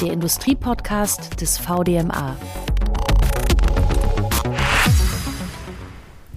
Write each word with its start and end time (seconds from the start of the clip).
der 0.00 0.12
Industriepodcast 0.12 1.40
des 1.40 1.58
VDMA. 1.58 2.36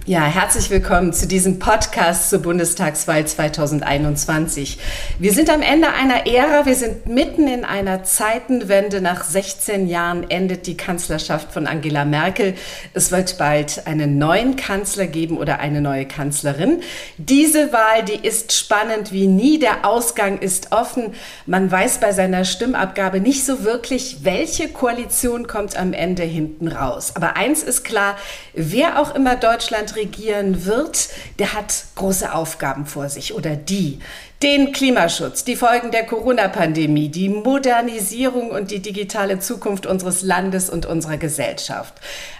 Ja, 0.06 0.24
herzlich 0.26 0.68
willkommen 0.68 1.14
zu 1.14 1.26
diesem 1.26 1.58
Podcast 1.58 2.28
zur 2.28 2.40
Bundestagswahl 2.40 3.26
2021. 3.26 4.78
Wir 5.18 5.32
sind 5.32 5.48
am 5.48 5.62
Ende 5.62 5.88
einer 5.94 6.26
Ära, 6.26 6.66
wir 6.66 6.74
sind 6.74 7.06
mitten 7.06 7.48
in 7.48 7.64
einer 7.64 8.04
Zeitenwende. 8.04 9.00
Nach 9.00 9.24
16 9.24 9.86
Jahren 9.86 10.28
endet 10.28 10.66
die 10.66 10.76
Kanzlerschaft 10.76 11.54
von 11.54 11.66
Angela 11.66 12.04
Merkel. 12.04 12.52
Es 12.92 13.12
wird 13.12 13.38
bald 13.38 13.86
einen 13.86 14.18
neuen 14.18 14.56
Kanzler 14.56 15.06
geben 15.06 15.38
oder 15.38 15.60
eine 15.60 15.80
neue 15.80 16.04
Kanzlerin. 16.04 16.82
Diese 17.16 17.72
Wahl, 17.72 18.04
die 18.04 18.28
ist 18.28 18.52
spannend 18.52 19.10
wie 19.10 19.26
nie. 19.26 19.58
Der 19.58 19.86
Ausgang 19.86 20.38
ist 20.38 20.70
offen. 20.72 21.14
Man 21.46 21.70
weiß 21.70 22.00
bei 22.00 22.12
seiner 22.12 22.44
Stimmabgabe 22.44 23.20
nicht 23.20 23.46
so 23.46 23.64
wirklich, 23.64 24.18
welche 24.20 24.68
Koalition 24.68 25.46
kommt 25.46 25.78
am 25.78 25.94
Ende 25.94 26.24
hinten 26.24 26.68
raus. 26.68 27.12
Aber 27.16 27.38
eins 27.38 27.62
ist 27.62 27.84
klar, 27.84 28.18
wer 28.52 29.00
auch 29.00 29.14
immer 29.14 29.36
Deutschland 29.36 29.93
regieren 29.96 30.64
wird, 30.64 31.08
der 31.38 31.52
hat 31.52 31.84
große 31.94 32.32
Aufgaben 32.32 32.86
vor 32.86 33.08
sich 33.08 33.34
oder 33.34 33.56
die 33.56 34.00
den 34.42 34.72
Klimaschutz, 34.72 35.44
die 35.44 35.56
Folgen 35.56 35.90
der 35.90 36.04
Corona-Pandemie, 36.04 37.08
die 37.08 37.28
Modernisierung 37.30 38.50
und 38.50 38.70
die 38.70 38.80
digitale 38.80 39.38
Zukunft 39.38 39.86
unseres 39.86 40.22
Landes 40.22 40.68
und 40.68 40.84
unserer 40.84 41.16
Gesellschaft. 41.16 41.94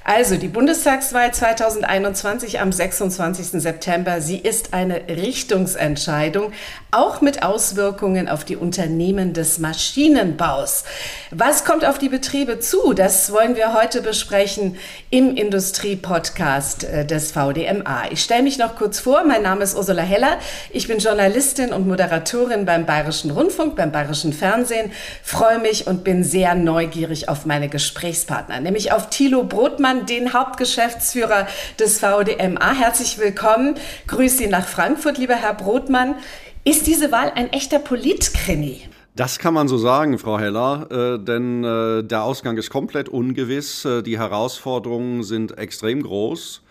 Also 0.06 0.36
die 0.36 0.48
Bundestagswahl 0.48 1.32
2021 1.32 2.60
am 2.60 2.72
26. 2.72 3.62
September, 3.62 4.20
sie 4.20 4.36
ist 4.36 4.74
eine 4.74 5.08
Richtungsentscheidung, 5.08 6.52
auch 6.90 7.22
mit 7.22 7.42
Auswirkungen 7.42 8.28
auf 8.28 8.44
die 8.44 8.56
Unternehmen 8.56 9.32
des 9.32 9.58
Maschinenbaus. 9.58 10.84
Was 11.30 11.64
kommt 11.64 11.86
auf 11.86 11.96
die 11.96 12.10
Betriebe 12.10 12.60
zu? 12.60 12.92
Das 12.92 13.32
wollen 13.32 13.56
wir 13.56 13.72
heute 13.72 14.02
besprechen 14.02 14.76
im 15.08 15.36
Industrie-Podcast 15.36 16.84
äh, 16.84 17.06
des 17.06 17.32
VDMA. 17.32 18.10
Ich 18.10 18.22
stelle 18.22 18.42
mich 18.42 18.58
noch 18.58 18.76
kurz 18.76 19.00
vor. 19.00 19.24
Mein 19.24 19.42
Name 19.42 19.64
ist 19.64 19.74
Ursula 19.74 20.02
Heller. 20.02 20.38
Ich 20.70 20.86
bin 20.86 20.98
Journalistin 20.98 21.72
und 21.72 21.83
Moderatorin 21.84 22.64
beim 22.64 22.86
Bayerischen 22.86 23.30
Rundfunk, 23.30 23.76
beim 23.76 23.92
Bayerischen 23.92 24.32
Fernsehen. 24.32 24.90
Freue 25.22 25.58
mich 25.58 25.86
und 25.86 26.04
bin 26.04 26.24
sehr 26.24 26.54
neugierig 26.54 27.28
auf 27.28 27.46
meine 27.46 27.68
Gesprächspartner, 27.68 28.60
nämlich 28.60 28.92
auf 28.92 29.10
Thilo 29.10 29.44
Brotmann, 29.44 30.06
den 30.06 30.32
Hauptgeschäftsführer 30.32 31.46
des 31.78 32.00
VDMA. 32.00 32.72
Herzlich 32.72 33.18
willkommen. 33.18 33.76
Grüße 34.06 34.38
Sie 34.38 34.46
nach 34.46 34.66
Frankfurt, 34.66 35.18
lieber 35.18 35.34
Herr 35.34 35.54
Brotmann. 35.54 36.16
Ist 36.64 36.86
diese 36.86 37.12
Wahl 37.12 37.30
ein 37.34 37.52
echter 37.52 37.78
Politkrimi? 37.78 38.88
Das 39.16 39.38
kann 39.38 39.54
man 39.54 39.68
so 39.68 39.78
sagen, 39.78 40.18
Frau 40.18 40.40
Heller, 40.40 40.88
äh, 40.90 41.24
denn 41.24 41.62
äh, 41.62 42.02
der 42.02 42.24
Ausgang 42.24 42.56
ist 42.56 42.70
komplett 42.70 43.08
ungewiss. 43.08 43.84
Äh, 43.84 44.02
die 44.02 44.18
Herausforderungen 44.18 45.22
sind 45.22 45.56
extrem 45.56 46.02
groß. 46.02 46.63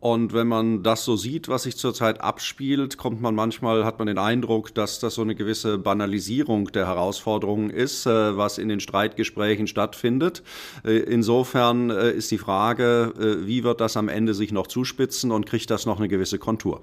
Und 0.00 0.34
wenn 0.34 0.46
man 0.46 0.82
das 0.82 1.04
so 1.04 1.16
sieht, 1.16 1.48
was 1.48 1.62
sich 1.62 1.76
zurzeit 1.76 2.20
abspielt, 2.20 2.98
kommt 2.98 3.20
man 3.20 3.34
manchmal, 3.34 3.84
hat 3.84 3.98
man 3.98 4.06
den 4.06 4.18
Eindruck, 4.18 4.74
dass 4.74 4.98
das 4.98 5.14
so 5.14 5.22
eine 5.22 5.34
gewisse 5.34 5.78
Banalisierung 5.78 6.66
der 6.72 6.86
Herausforderungen 6.86 7.70
ist, 7.70 8.06
äh, 8.06 8.36
was 8.36 8.58
in 8.58 8.68
den 8.68 8.80
Streitgesprächen 8.80 9.66
stattfindet. 9.66 10.42
Äh, 10.84 10.98
insofern 10.98 11.90
äh, 11.90 12.12
ist 12.12 12.30
die 12.30 12.38
Frage, 12.38 13.14
wie 13.16 13.64
wird 13.64 13.80
das 13.80 13.96
am 13.96 14.08
Ende 14.08 14.34
sich 14.34 14.52
noch 14.52 14.66
zuspitzen 14.66 15.32
und 15.32 15.46
kriegt 15.46 15.70
das 15.70 15.86
noch 15.86 15.98
eine 15.98 16.08
gewisse 16.08 16.38
Kontur? 16.38 16.82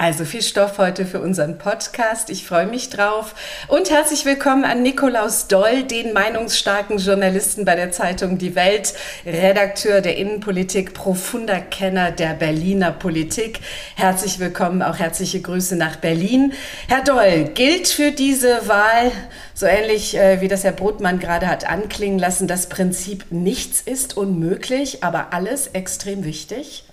Also 0.00 0.24
viel 0.24 0.40
Stoff 0.40 0.78
heute 0.78 1.04
für 1.04 1.20
unseren 1.20 1.58
Podcast. 1.58 2.30
Ich 2.30 2.46
freue 2.46 2.66
mich 2.66 2.88
drauf. 2.88 3.34
Und 3.68 3.90
herzlich 3.90 4.24
willkommen 4.24 4.64
an 4.64 4.82
Nikolaus 4.82 5.46
Doll, 5.46 5.82
den 5.82 6.14
meinungsstarken 6.14 6.96
Journalisten 6.96 7.66
bei 7.66 7.76
der 7.76 7.92
Zeitung 7.92 8.38
Die 8.38 8.54
Welt, 8.54 8.94
Redakteur 9.26 10.00
der 10.00 10.16
Innenpolitik, 10.16 10.94
profunder 10.94 11.60
Kenner 11.60 12.12
der 12.12 12.32
Berliner 12.32 12.92
Politik. 12.92 13.60
Herzlich 13.94 14.38
willkommen, 14.38 14.80
auch 14.80 14.98
herzliche 14.98 15.42
Grüße 15.42 15.76
nach 15.76 15.96
Berlin. 15.96 16.54
Herr 16.88 17.04
Doll, 17.04 17.50
gilt 17.52 17.88
für 17.88 18.10
diese 18.10 18.66
Wahl, 18.68 19.12
so 19.52 19.66
ähnlich 19.66 20.16
äh, 20.16 20.40
wie 20.40 20.48
das 20.48 20.64
Herr 20.64 20.72
Brotmann 20.72 21.18
gerade 21.18 21.46
hat 21.46 21.68
anklingen 21.68 22.18
lassen, 22.18 22.48
das 22.48 22.70
Prinzip 22.70 23.26
nichts 23.28 23.82
ist 23.82 24.16
unmöglich, 24.16 25.04
aber 25.04 25.34
alles 25.34 25.66
extrem 25.66 26.24
wichtig? 26.24 26.84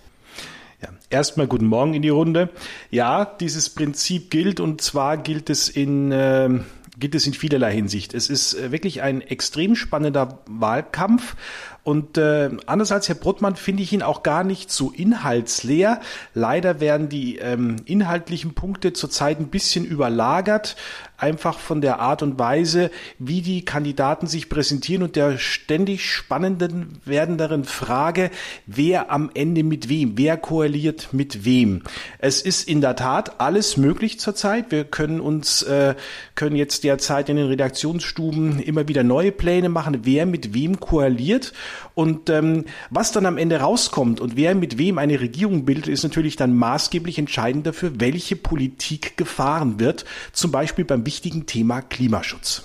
Ja, 0.81 0.89
erstmal 1.09 1.47
guten 1.47 1.65
Morgen 1.65 1.95
in 1.95 2.03
die 2.03 2.09
Runde. 2.09 2.49
Ja, 2.91 3.25
dieses 3.25 3.69
Prinzip 3.69 4.29
gilt 4.29 4.59
und 4.59 4.81
zwar 4.81 5.17
gilt 5.17 5.49
es 5.49 5.69
in 5.69 6.11
äh, 6.11 6.49
gilt 6.99 7.15
es 7.15 7.27
in 7.27 7.33
vielerlei 7.33 7.73
Hinsicht. 7.73 8.13
Es 8.13 8.29
ist 8.29 8.53
äh, 8.53 8.71
wirklich 8.71 9.01
ein 9.01 9.21
extrem 9.21 9.75
spannender 9.75 10.39
Wahlkampf 10.47 11.35
und 11.83 12.17
äh, 12.17 12.49
anders 12.65 12.91
als 12.91 13.07
Herr 13.07 13.15
Bruttmann 13.15 13.55
finde 13.55 13.81
ich 13.81 13.93
ihn 13.93 14.01
auch 14.01 14.21
gar 14.21 14.43
nicht 14.43 14.71
so 14.71 14.91
inhaltsleer. 14.91 16.01
Leider 16.33 16.79
werden 16.79 17.07
die 17.07 17.37
ähm, 17.37 17.77
inhaltlichen 17.85 18.53
Punkte 18.55 18.93
zurzeit 18.93 19.39
ein 19.39 19.47
bisschen 19.47 19.85
überlagert 19.85 20.75
einfach 21.17 21.57
von 21.57 21.81
der 21.81 21.99
Art 21.99 22.21
und 22.21 22.37
Weise, 22.37 22.91
wie 23.17 23.41
die 23.41 23.65
Kandidaten 23.65 24.27
sich 24.27 24.49
präsentieren 24.49 25.03
und 25.03 25.15
der 25.15 25.39
ständig 25.39 26.05
spannenden 26.05 26.99
werdenderen 27.05 27.63
Frage, 27.63 28.29
wer 28.67 29.11
am 29.11 29.31
Ende 29.33 29.63
mit 29.63 29.89
wem, 29.89 30.17
wer 30.17 30.37
koaliert 30.37 31.09
mit 31.13 31.43
wem. 31.43 31.81
Es 32.19 32.41
ist 32.41 32.67
in 32.67 32.81
der 32.81 32.95
Tat 32.95 33.39
alles 33.39 33.77
möglich 33.77 34.19
zurzeit. 34.19 34.71
Wir 34.71 34.83
können 34.83 35.19
uns, 35.19 35.63
äh, 35.63 35.95
können 36.35 36.55
jetzt 36.55 36.83
derzeit 36.83 37.29
in 37.29 37.37
den 37.37 37.47
Redaktionsstuben 37.47 38.59
immer 38.59 38.87
wieder 38.87 39.03
neue 39.03 39.31
Pläne 39.31 39.69
machen, 39.69 40.01
wer 40.03 40.27
mit 40.27 40.53
wem 40.53 40.79
koaliert 40.79 41.53
und 41.95 42.29
ähm, 42.29 42.65
was 42.91 43.11
dann 43.11 43.25
am 43.25 43.39
Ende 43.39 43.59
rauskommt 43.59 44.19
und 44.19 44.35
wer 44.35 44.53
mit 44.53 44.77
wem 44.77 44.99
eine 44.99 45.19
Regierung 45.19 45.65
bildet, 45.65 45.87
ist 45.87 46.03
natürlich 46.03 46.35
dann 46.35 46.55
maßgeblich 46.55 47.17
entscheidend 47.17 47.65
dafür, 47.65 47.99
welche 47.99 48.35
Politik 48.35 49.17
gefahren 49.17 49.79
wird, 49.79 50.05
zum 50.31 50.51
Beispiel 50.51 50.85
beim 50.85 51.06
wichtigen 51.07 51.45
Thema 51.45 51.81
Klimaschutz. 51.81 52.63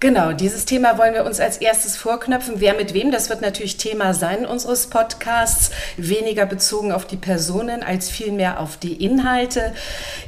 Genau, 0.00 0.32
dieses 0.32 0.64
Thema 0.64 0.98
wollen 0.98 1.14
wir 1.14 1.24
uns 1.24 1.38
als 1.38 1.58
erstes 1.58 1.96
vorknöpfen. 1.96 2.54
Wer 2.56 2.74
mit 2.74 2.94
wem, 2.94 3.12
das 3.12 3.28
wird 3.28 3.42
natürlich 3.42 3.76
Thema 3.76 4.12
sein 4.12 4.44
unseres 4.44 4.88
Podcasts. 4.88 5.70
Weniger 5.98 6.46
bezogen 6.46 6.90
auf 6.90 7.06
die 7.06 7.18
Personen 7.18 7.82
als 7.82 8.08
vielmehr 8.08 8.58
auf 8.58 8.76
die 8.78 9.04
Inhalte. 9.04 9.72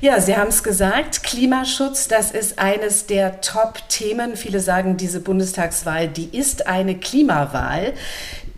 Ja, 0.03 0.21
Sie 0.21 0.37
haben 0.37 0.51
es 0.51 0.63
gesagt, 0.63 1.25
Klimaschutz, 1.25 2.07
das 2.07 2.31
ist 2.31 2.59
eines 2.59 3.07
der 3.07 3.41
Top-Themen. 3.41 4.37
Viele 4.37 4.61
sagen, 4.61 4.99
diese 4.99 5.21
Bundestagswahl, 5.21 6.07
die 6.07 6.29
ist 6.37 6.67
eine 6.69 6.95
Klimawahl. 6.97 7.95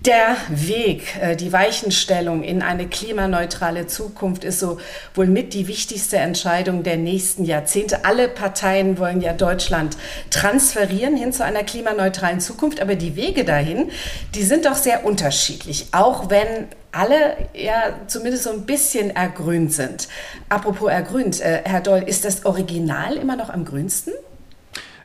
Der 0.04 0.36
Weg, 0.50 1.16
äh, 1.18 1.34
die 1.34 1.50
Weichenstellung 1.50 2.42
in 2.42 2.60
eine 2.60 2.86
klimaneutrale 2.86 3.86
Zukunft 3.86 4.44
ist 4.44 4.60
so 4.60 4.78
wohl 5.14 5.26
mit 5.26 5.54
die 5.54 5.66
wichtigste 5.66 6.18
Entscheidung 6.18 6.82
der 6.82 6.98
nächsten 6.98 7.44
Jahrzehnte. 7.44 8.04
Alle 8.04 8.28
Parteien 8.28 8.98
wollen 8.98 9.22
ja 9.22 9.32
Deutschland 9.32 9.96
transferieren 10.28 11.16
hin 11.16 11.32
zu 11.32 11.42
einer 11.42 11.62
klimaneutralen 11.62 12.40
Zukunft, 12.40 12.82
aber 12.82 12.96
die 12.96 13.16
Wege 13.16 13.46
dahin, 13.46 13.90
die 14.34 14.42
sind 14.42 14.66
doch 14.66 14.76
sehr 14.76 15.06
unterschiedlich, 15.06 15.86
auch 15.92 16.28
wenn 16.28 16.68
alle 16.92 17.36
ja 17.54 17.94
zumindest 18.06 18.44
so 18.44 18.50
ein 18.50 18.66
bisschen 18.66 19.08
ergrünt 19.08 19.72
sind. 19.72 20.08
Apropos 20.50 20.90
ergrünt, 20.90 21.40
äh, 21.40 21.62
Herr 21.64 21.80
Doll, 21.80 22.02
ist 22.02 22.26
das 22.26 22.44
Original 22.44 23.16
immer 23.16 23.36
noch 23.36 23.48
am 23.48 23.64
grünsten? 23.64 24.12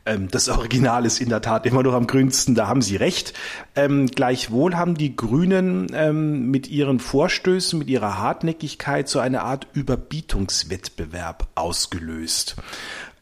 Ähm, 0.10 0.28
das 0.32 0.50
Original 0.50 1.06
ist 1.06 1.22
in 1.22 1.30
der 1.30 1.42
Tat 1.42 1.68
immer 1.68 1.84
noch 1.84 1.94
am 1.94 2.08
grünsten, 2.08 2.56
da 2.56 2.68
haben 2.68 2.82
Sie 2.82 2.96
recht. 2.96 3.34
Ähm, 3.76 4.08
gleichwohl 4.08 4.76
haben 4.76 4.96
die 4.96 5.16
Grünen 5.16 5.88
ähm, 5.94 6.50
mit 6.50 6.68
ihren 6.68 7.00
Vorstößen, 7.00 7.78
mit 7.78 7.90
ihrer 7.90 8.18
Hartnäckigkeit 8.18 9.08
so 9.08 9.20
eine 9.20 9.44
Art 9.44 9.68
Überbietungswettbewerb 9.74 11.48
ausgelöst. 11.54 12.56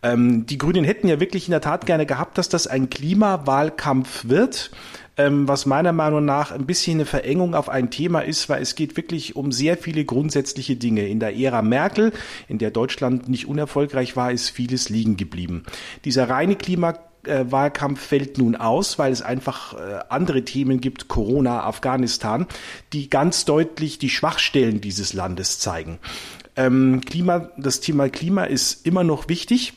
Ähm, 0.03 0.45
die 0.45 0.57
Grünen 0.57 0.83
hätten 0.83 1.07
ja 1.07 1.19
wirklich 1.19 1.47
in 1.47 1.51
der 1.51 1.61
Tat 1.61 1.85
gerne 1.85 2.05
gehabt, 2.05 2.37
dass 2.37 2.49
das 2.49 2.67
ein 2.67 2.89
Klimawahlkampf 2.89 4.27
wird 4.27 4.71
ähm, 5.17 5.47
was 5.47 5.65
meiner 5.65 5.93
Meinung 5.93 6.23
nach 6.25 6.51
ein 6.51 6.65
bisschen 6.65 6.97
eine 6.97 7.05
Verengung 7.05 7.55
auf 7.55 7.69
ein 7.69 7.89
Thema 7.89 8.19
ist, 8.19 8.49
weil 8.49 8.61
es 8.61 8.75
geht 8.75 8.95
wirklich 8.97 9.35
um 9.35 9.51
sehr 9.51 9.77
viele 9.77 10.05
grundsätzliche 10.05 10.75
Dinge. 10.75 11.07
In 11.07 11.19
der 11.19 11.35
Ära 11.35 11.61
Merkel, 11.61 12.13
in 12.47 12.59
der 12.59 12.71
Deutschland 12.71 13.27
nicht 13.27 13.47
unerfolgreich 13.47 14.15
war, 14.15 14.31
ist 14.31 14.49
vieles 14.49 14.89
liegen 14.89 15.17
geblieben. 15.17 15.63
Dieser 16.05 16.29
reine 16.29 16.55
Klima 16.55 16.99
Wahlkampf 17.27 17.99
fällt 17.99 18.37
nun 18.37 18.55
aus, 18.55 18.97
weil 18.99 19.11
es 19.11 19.21
einfach 19.21 19.73
äh, 19.73 19.99
andere 20.07 20.45
Themen 20.45 20.79
gibt, 20.79 21.09
Corona, 21.09 21.63
Afghanistan, 21.63 22.47
die 22.93 23.09
ganz 23.09 23.43
deutlich 23.43 23.99
die 23.99 24.09
Schwachstellen 24.09 24.79
dieses 24.79 25.11
Landes 25.11 25.59
zeigen. 25.59 25.99
Ähm, 26.55 27.01
Klima, 27.05 27.49
das 27.57 27.81
Thema 27.81 28.07
Klima 28.07 28.45
ist 28.45 28.85
immer 28.85 29.03
noch 29.03 29.27
wichtig. 29.27 29.73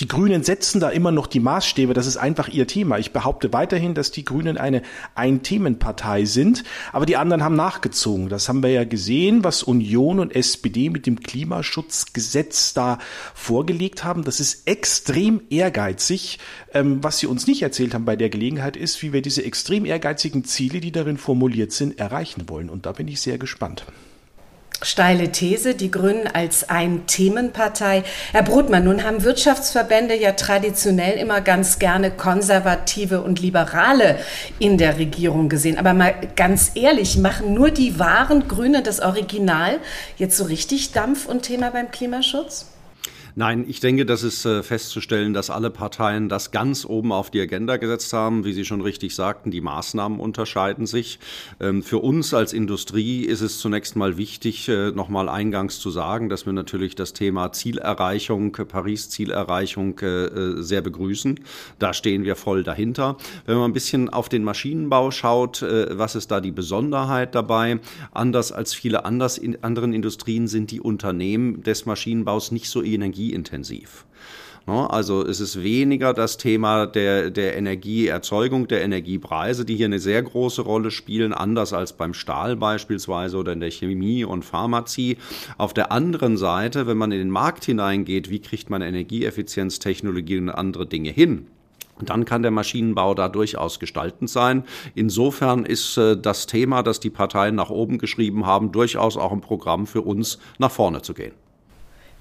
Die 0.00 0.08
Grünen 0.08 0.42
setzen 0.42 0.80
da 0.80 0.88
immer 0.88 1.12
noch 1.12 1.26
die 1.26 1.40
Maßstäbe, 1.40 1.92
das 1.92 2.06
ist 2.06 2.16
einfach 2.16 2.48
ihr 2.48 2.66
Thema. 2.66 2.98
Ich 2.98 3.12
behaupte 3.12 3.52
weiterhin, 3.52 3.94
dass 3.94 4.10
die 4.10 4.24
Grünen 4.24 4.56
eine 4.56 4.82
Ein-Themen-Partei 5.14 6.24
sind, 6.24 6.64
aber 6.92 7.04
die 7.04 7.16
anderen 7.16 7.44
haben 7.44 7.54
nachgezogen. 7.54 8.30
Das 8.30 8.48
haben 8.48 8.62
wir 8.62 8.70
ja 8.70 8.84
gesehen, 8.84 9.44
was 9.44 9.62
Union 9.62 10.20
und 10.20 10.34
SPD 10.34 10.88
mit 10.88 11.06
dem 11.06 11.20
Klimaschutzgesetz 11.20 12.72
da 12.72 12.98
vorgelegt 13.34 14.04
haben. 14.04 14.24
Das 14.24 14.40
ist 14.40 14.66
extrem 14.66 15.42
ehrgeizig. 15.50 16.38
Ähm, 16.72 17.04
was 17.04 17.18
sie 17.18 17.26
uns 17.26 17.46
nicht 17.46 17.62
erzählt 17.62 17.94
haben 17.94 18.06
bei 18.06 18.16
der 18.16 18.30
Gelegenheit 18.30 18.76
ist, 18.76 19.02
wie 19.02 19.12
wir 19.12 19.22
diese 19.22 19.44
extrem 19.44 19.84
ehrgeizigen 19.84 20.44
Ziele, 20.44 20.80
die 20.80 20.92
darin 20.92 21.18
formuliert 21.18 21.72
sind, 21.72 21.98
erreichen 21.98 22.48
wollen. 22.48 22.70
Und 22.70 22.86
da 22.86 22.92
bin 22.92 23.06
ich 23.06 23.20
sehr 23.20 23.38
gespannt. 23.38 23.84
Steile 24.82 25.32
These, 25.32 25.74
die 25.74 25.90
Grünen 25.90 26.26
als 26.26 26.68
Ein-Themenpartei. 26.68 28.04
Herr 28.32 28.42
Brotmann, 28.42 28.84
nun 28.84 29.02
haben 29.02 29.24
Wirtschaftsverbände 29.24 30.14
ja 30.14 30.32
traditionell 30.32 31.18
immer 31.18 31.40
ganz 31.40 31.78
gerne 31.78 32.10
Konservative 32.10 33.22
und 33.22 33.40
Liberale 33.40 34.18
in 34.58 34.76
der 34.76 34.98
Regierung 34.98 35.48
gesehen. 35.48 35.78
Aber 35.78 35.94
mal 35.94 36.14
ganz 36.36 36.72
ehrlich, 36.74 37.16
machen 37.16 37.54
nur 37.54 37.70
die 37.70 37.98
wahren 37.98 38.48
Grünen 38.48 38.84
das 38.84 39.00
Original 39.00 39.78
jetzt 40.16 40.36
so 40.36 40.44
richtig 40.44 40.92
Dampf 40.92 41.26
und 41.26 41.42
Thema 41.42 41.70
beim 41.70 41.90
Klimaschutz? 41.90 42.66
Nein, 43.36 43.64
ich 43.66 43.80
denke, 43.80 44.06
das 44.06 44.22
ist 44.22 44.44
äh, 44.44 44.62
festzustellen, 44.62 45.34
dass 45.34 45.50
alle 45.50 45.70
Parteien 45.70 46.28
das 46.28 46.52
ganz 46.52 46.84
oben 46.84 47.10
auf 47.10 47.32
die 47.32 47.40
Agenda 47.40 47.78
gesetzt 47.78 48.12
haben. 48.12 48.44
Wie 48.44 48.52
Sie 48.52 48.64
schon 48.64 48.80
richtig 48.80 49.16
sagten, 49.16 49.50
die 49.50 49.60
Maßnahmen 49.60 50.20
unterscheiden 50.20 50.86
sich. 50.86 51.18
Ähm, 51.58 51.82
für 51.82 51.98
uns 51.98 52.32
als 52.32 52.52
Industrie 52.52 53.24
ist 53.24 53.40
es 53.40 53.58
zunächst 53.58 53.96
mal 53.96 54.16
wichtig, 54.18 54.68
äh, 54.68 54.92
nochmal 54.92 55.28
eingangs 55.28 55.80
zu 55.80 55.90
sagen, 55.90 56.28
dass 56.28 56.46
wir 56.46 56.52
natürlich 56.52 56.94
das 56.94 57.12
Thema 57.12 57.50
Zielerreichung, 57.50 58.52
Paris-Zielerreichung 58.52 59.98
äh, 59.98 60.62
sehr 60.62 60.80
begrüßen. 60.80 61.40
Da 61.80 61.92
stehen 61.92 62.22
wir 62.22 62.36
voll 62.36 62.62
dahinter. 62.62 63.16
Wenn 63.46 63.56
man 63.56 63.70
ein 63.70 63.74
bisschen 63.74 64.10
auf 64.10 64.28
den 64.28 64.44
Maschinenbau 64.44 65.10
schaut, 65.10 65.62
was 65.62 66.14
ist 66.14 66.30
da 66.30 66.40
die 66.40 66.52
Besonderheit 66.52 67.34
dabei? 67.34 67.80
Anders 68.12 68.52
als 68.52 68.74
viele 68.74 69.04
anders 69.04 69.38
in 69.38 69.62
anderen 69.64 69.92
Industrien 69.92 70.46
sind 70.46 70.70
die 70.70 70.80
Unternehmen 70.80 71.62
des 71.62 71.84
Maschinenbaus 71.86 72.52
nicht 72.52 72.68
so 72.68 72.82
energie 72.82 73.23
energieintensiv. 73.32 74.06
Also 74.66 75.26
es 75.26 75.40
ist 75.40 75.62
weniger 75.62 76.14
das 76.14 76.38
Thema 76.38 76.86
der, 76.86 77.30
der 77.30 77.54
Energieerzeugung, 77.58 78.66
der 78.66 78.82
Energiepreise, 78.82 79.66
die 79.66 79.76
hier 79.76 79.84
eine 79.84 79.98
sehr 79.98 80.22
große 80.22 80.62
Rolle 80.62 80.90
spielen, 80.90 81.34
anders 81.34 81.74
als 81.74 81.92
beim 81.92 82.14
Stahl 82.14 82.56
beispielsweise 82.56 83.36
oder 83.36 83.52
in 83.52 83.60
der 83.60 83.70
Chemie 83.70 84.24
und 84.24 84.42
Pharmazie. 84.42 85.18
Auf 85.58 85.74
der 85.74 85.92
anderen 85.92 86.38
Seite, 86.38 86.86
wenn 86.86 86.96
man 86.96 87.12
in 87.12 87.18
den 87.18 87.28
Markt 87.28 87.66
hineingeht, 87.66 88.30
wie 88.30 88.40
kriegt 88.40 88.70
man 88.70 88.80
Energieeffizienztechnologie 88.80 90.38
und 90.38 90.48
andere 90.48 90.86
Dinge 90.86 91.10
hin? 91.10 91.46
dann 92.00 92.24
kann 92.24 92.42
der 92.42 92.50
Maschinenbau 92.50 93.14
da 93.14 93.28
durchaus 93.28 93.78
gestaltend 93.78 94.28
sein. 94.28 94.64
Insofern 94.96 95.64
ist 95.64 95.96
äh, 95.96 96.16
das 96.16 96.46
Thema, 96.46 96.82
das 96.82 96.98
die 96.98 97.08
Parteien 97.08 97.54
nach 97.54 97.70
oben 97.70 97.98
geschrieben 97.98 98.46
haben, 98.46 98.72
durchaus 98.72 99.16
auch 99.16 99.30
ein 99.30 99.40
Programm 99.40 99.86
für 99.86 100.02
uns, 100.02 100.40
nach 100.58 100.72
vorne 100.72 101.02
zu 101.02 101.14
gehen. 101.14 101.34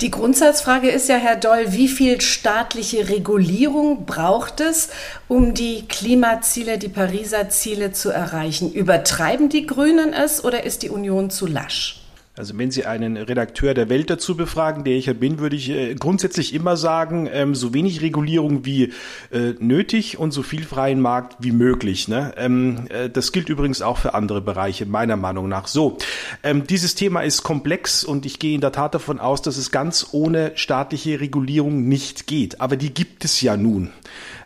Die 0.03 0.11
Grundsatzfrage 0.11 0.89
ist 0.89 1.07
ja, 1.07 1.15
Herr 1.15 1.37
Doll, 1.37 1.71
wie 1.71 1.87
viel 1.87 2.19
staatliche 2.19 3.07
Regulierung 3.07 4.05
braucht 4.05 4.59
es, 4.59 4.89
um 5.29 5.53
die 5.53 5.87
Klimaziele, 5.87 6.77
die 6.77 6.89
Pariser 6.89 7.47
Ziele 7.47 7.93
zu 7.93 8.09
erreichen? 8.09 8.73
Übertreiben 8.73 9.47
die 9.47 9.65
Grünen 9.65 10.11
es 10.11 10.43
oder 10.43 10.65
ist 10.65 10.83
die 10.83 10.89
Union 10.89 11.29
zu 11.29 11.47
lasch? 11.47 12.02
Also 12.35 12.57
wenn 12.57 12.71
Sie 12.71 12.87
einen 12.87 13.15
Redakteur 13.15 13.75
der 13.75 13.89
Welt 13.89 14.09
dazu 14.09 14.35
befragen, 14.35 14.83
der 14.83 14.95
ich 14.95 15.05
ja 15.05 15.13
bin, 15.13 15.37
würde 15.37 15.55
ich 15.55 15.69
äh, 15.69 15.93
grundsätzlich 15.93 16.55
immer 16.55 16.77
sagen, 16.77 17.29
ähm, 17.31 17.53
so 17.53 17.75
wenig 17.75 18.01
Regulierung 18.01 18.65
wie 18.65 18.91
äh, 19.31 19.53
nötig 19.59 20.17
und 20.17 20.31
so 20.31 20.41
viel 20.41 20.63
freien 20.63 20.99
Markt 20.99 21.35
wie 21.41 21.51
möglich. 21.51 22.07
Ne? 22.07 22.33
Ähm, 22.35 22.87
äh, 22.89 23.07
das 23.07 23.33
gilt 23.33 23.49
übrigens 23.49 23.83
auch 23.83 23.99
für 23.99 24.15
andere 24.15 24.41
Bereiche, 24.41 24.87
meiner 24.87 25.15
Meinung 25.15 25.47
nach. 25.47 25.67
So, 25.67 25.99
ähm, 26.41 26.65
dieses 26.65 26.95
Thema 26.95 27.21
ist 27.21 27.43
komplex 27.43 28.03
und 28.03 28.25
ich 28.25 28.39
gehe 28.39 28.55
in 28.55 28.61
der 28.61 28.71
Tat 28.71 28.95
davon 28.95 29.19
aus, 29.19 29.43
dass 29.43 29.57
es 29.57 29.69
ganz 29.69 30.07
ohne 30.11 30.53
staatliche 30.55 31.19
Regulierung 31.19 31.87
nicht 31.87 32.25
geht. 32.25 32.61
Aber 32.61 32.77
die 32.77 32.95
gibt 32.95 33.25
es 33.25 33.41
ja 33.41 33.57
nun. 33.57 33.91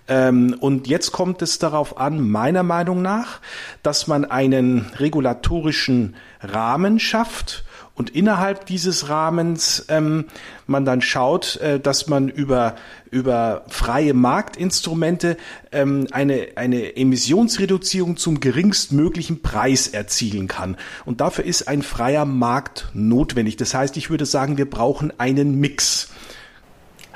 Und 0.10 0.88
jetzt 0.88 1.12
kommt 1.12 1.42
es 1.42 1.60
darauf 1.60 1.98
an, 1.98 2.30
meiner 2.30 2.64
Meinung 2.64 3.02
nach, 3.02 3.42
dass 3.84 4.08
man 4.08 4.24
einen 4.24 4.86
regulatorischen 4.98 6.16
Rahmen 6.40 6.98
schafft, 7.00 7.66
und 7.98 8.12
innerhalb 8.12 8.68
dieses 8.68 9.10
Rahmens 9.10 9.86
ähm, 9.90 10.26
man 10.68 10.86
dann 10.86 11.02
schaut, 11.02 11.58
äh, 11.58 11.80
dass 11.80 12.08
man 12.08 12.30
über 12.30 12.76
über 13.10 13.66
freie 13.70 14.14
Marktinstrumente 14.14 15.36
ähm, 15.72 16.08
eine 16.12 16.50
eine 16.56 16.96
Emissionsreduzierung 16.96 18.16
zum 18.16 18.40
geringstmöglichen 18.40 19.42
Preis 19.42 19.88
erzielen 19.88 20.48
kann. 20.48 20.78
Und 21.06 21.22
dafür 21.22 21.46
ist 21.46 21.68
ein 21.68 21.82
freier 21.82 22.26
Markt 22.26 22.90
notwendig. 22.94 23.58
Das 23.58 23.74
heißt, 23.74 23.98
ich 23.98 24.12
würde 24.12 24.28
sagen, 24.28 24.58
wir 24.58 24.70
brauchen 24.70 25.12
einen 25.20 25.56
Mix. 25.60 26.10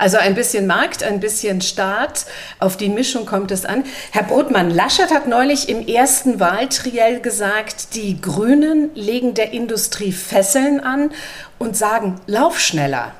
Also 0.01 0.17
ein 0.17 0.33
bisschen 0.33 0.65
Markt, 0.65 1.03
ein 1.03 1.19
bisschen 1.19 1.61
Staat, 1.61 2.25
auf 2.57 2.75
die 2.75 2.89
Mischung 2.89 3.27
kommt 3.27 3.51
es 3.51 3.65
an. 3.65 3.83
Herr 4.09 4.23
Brotmann, 4.23 4.71
Laschet 4.71 5.11
hat 5.11 5.27
neulich 5.27 5.69
im 5.69 5.85
ersten 5.85 6.39
Wahltriell 6.39 7.19
gesagt, 7.21 7.93
die 7.93 8.19
Grünen 8.19 8.89
legen 8.95 9.35
der 9.35 9.53
Industrie 9.53 10.11
Fesseln 10.11 10.79
an 10.79 11.11
und 11.59 11.77
sagen, 11.77 12.19
lauf 12.25 12.59
schneller. 12.59 13.11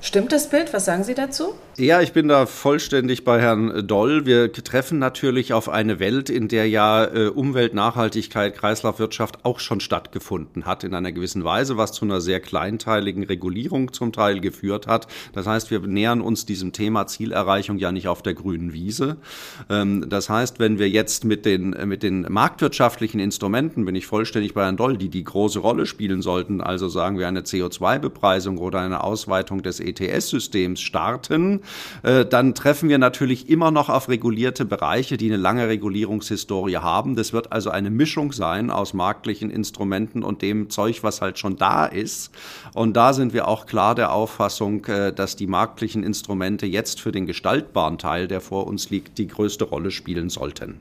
Stimmt 0.00 0.30
das 0.30 0.46
Bild? 0.48 0.72
Was 0.72 0.84
sagen 0.84 1.02
Sie 1.02 1.14
dazu? 1.14 1.54
Ja, 1.78 2.02
ich 2.02 2.12
bin 2.12 2.28
da 2.28 2.44
vollständig 2.44 3.24
bei 3.24 3.40
Herrn 3.40 3.86
Doll. 3.86 4.26
Wir 4.26 4.52
treffen 4.52 4.98
natürlich 4.98 5.54
auf 5.54 5.70
eine 5.70 6.00
Welt, 6.00 6.28
in 6.28 6.48
der 6.48 6.68
ja 6.68 7.02
äh, 7.06 7.28
Umwelt, 7.28 7.72
Nachhaltigkeit, 7.72 8.54
Kreislaufwirtschaft 8.54 9.46
auch 9.46 9.58
schon 9.58 9.80
stattgefunden 9.80 10.66
hat 10.66 10.84
in 10.84 10.94
einer 10.94 11.12
gewissen 11.12 11.44
Weise, 11.44 11.78
was 11.78 11.92
zu 11.92 12.04
einer 12.04 12.20
sehr 12.20 12.40
kleinteiligen 12.40 13.22
Regulierung 13.22 13.90
zum 13.94 14.12
Teil 14.12 14.40
geführt 14.40 14.86
hat. 14.86 15.06
Das 15.32 15.46
heißt, 15.46 15.70
wir 15.70 15.80
nähern 15.80 16.20
uns 16.20 16.44
diesem 16.44 16.74
Thema 16.74 17.06
Zielerreichung 17.06 17.78
ja 17.78 17.90
nicht 17.90 18.06
auf 18.06 18.20
der 18.20 18.34
grünen 18.34 18.74
Wiese. 18.74 19.16
Ähm, 19.70 20.10
das 20.10 20.28
heißt, 20.28 20.58
wenn 20.58 20.78
wir 20.78 20.90
jetzt 20.90 21.24
mit 21.24 21.46
den, 21.46 21.72
äh, 21.72 21.86
mit 21.86 22.02
den 22.02 22.26
marktwirtschaftlichen 22.28 23.18
Instrumenten, 23.18 23.86
bin 23.86 23.94
ich 23.94 24.04
vollständig 24.04 24.52
bei 24.52 24.64
Herrn 24.64 24.76
Doll, 24.76 24.98
die 24.98 25.08
die 25.08 25.24
große 25.24 25.60
Rolle 25.60 25.86
spielen 25.86 26.20
sollten, 26.20 26.60
also 26.60 26.90
sagen 26.90 27.18
wir 27.18 27.28
eine 27.28 27.40
CO2-Bepreisung 27.40 28.58
oder 28.58 28.80
eine 28.80 29.02
Ausweitung 29.02 29.62
des 29.62 29.80
ETS-Systems 29.80 30.82
starten, 30.82 31.61
äh, 32.02 32.24
dann 32.24 32.54
treffen 32.54 32.88
wir 32.88 32.98
natürlich 32.98 33.48
immer 33.48 33.70
noch 33.70 33.88
auf 33.88 34.08
regulierte 34.08 34.64
Bereiche, 34.64 35.16
die 35.16 35.26
eine 35.26 35.36
lange 35.36 35.68
Regulierungshistorie 35.68 36.78
haben. 36.78 37.16
Das 37.16 37.32
wird 37.32 37.52
also 37.52 37.70
eine 37.70 37.90
Mischung 37.90 38.32
sein 38.32 38.70
aus 38.70 38.94
marktlichen 38.94 39.50
Instrumenten 39.50 40.22
und 40.22 40.42
dem 40.42 40.70
Zeug, 40.70 41.02
was 41.02 41.20
halt 41.20 41.38
schon 41.38 41.56
da 41.56 41.86
ist. 41.86 42.30
Und 42.74 42.96
da 42.96 43.12
sind 43.12 43.32
wir 43.32 43.48
auch 43.48 43.66
klar 43.66 43.94
der 43.94 44.12
Auffassung, 44.12 44.84
äh, 44.86 45.12
dass 45.12 45.36
die 45.36 45.46
marktlichen 45.46 46.02
Instrumente 46.02 46.66
jetzt 46.66 47.00
für 47.00 47.12
den 47.12 47.26
gestaltbaren 47.26 47.98
Teil, 47.98 48.28
der 48.28 48.40
vor 48.40 48.66
uns 48.66 48.90
liegt, 48.90 49.18
die 49.18 49.28
größte 49.28 49.64
Rolle 49.64 49.90
spielen 49.90 50.30
sollten. 50.30 50.80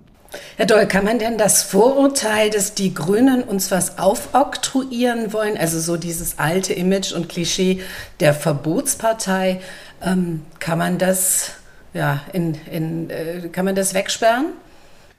Herr 0.57 0.65
Doll, 0.65 0.87
kann 0.87 1.03
man 1.03 1.19
denn 1.19 1.37
das 1.37 1.63
Vorurteil, 1.63 2.49
dass 2.49 2.73
die 2.73 2.93
Grünen 2.93 3.43
uns 3.43 3.71
was 3.71 3.97
aufoktroyieren 3.97 5.33
wollen, 5.33 5.57
also 5.57 5.79
so 5.79 5.97
dieses 5.97 6.39
alte 6.39 6.73
Image 6.73 7.11
und 7.11 7.27
Klischee 7.27 7.81
der 8.19 8.33
Verbotspartei, 8.33 9.59
ähm, 10.01 10.45
kann 10.59 10.77
man 10.77 10.97
das 10.97 11.51
ja, 11.93 12.21
in, 12.31 12.57
in, 12.71 13.09
äh, 13.09 13.49
kann 13.51 13.65
man 13.65 13.75
das 13.75 13.93
wegsperren? 13.93 14.47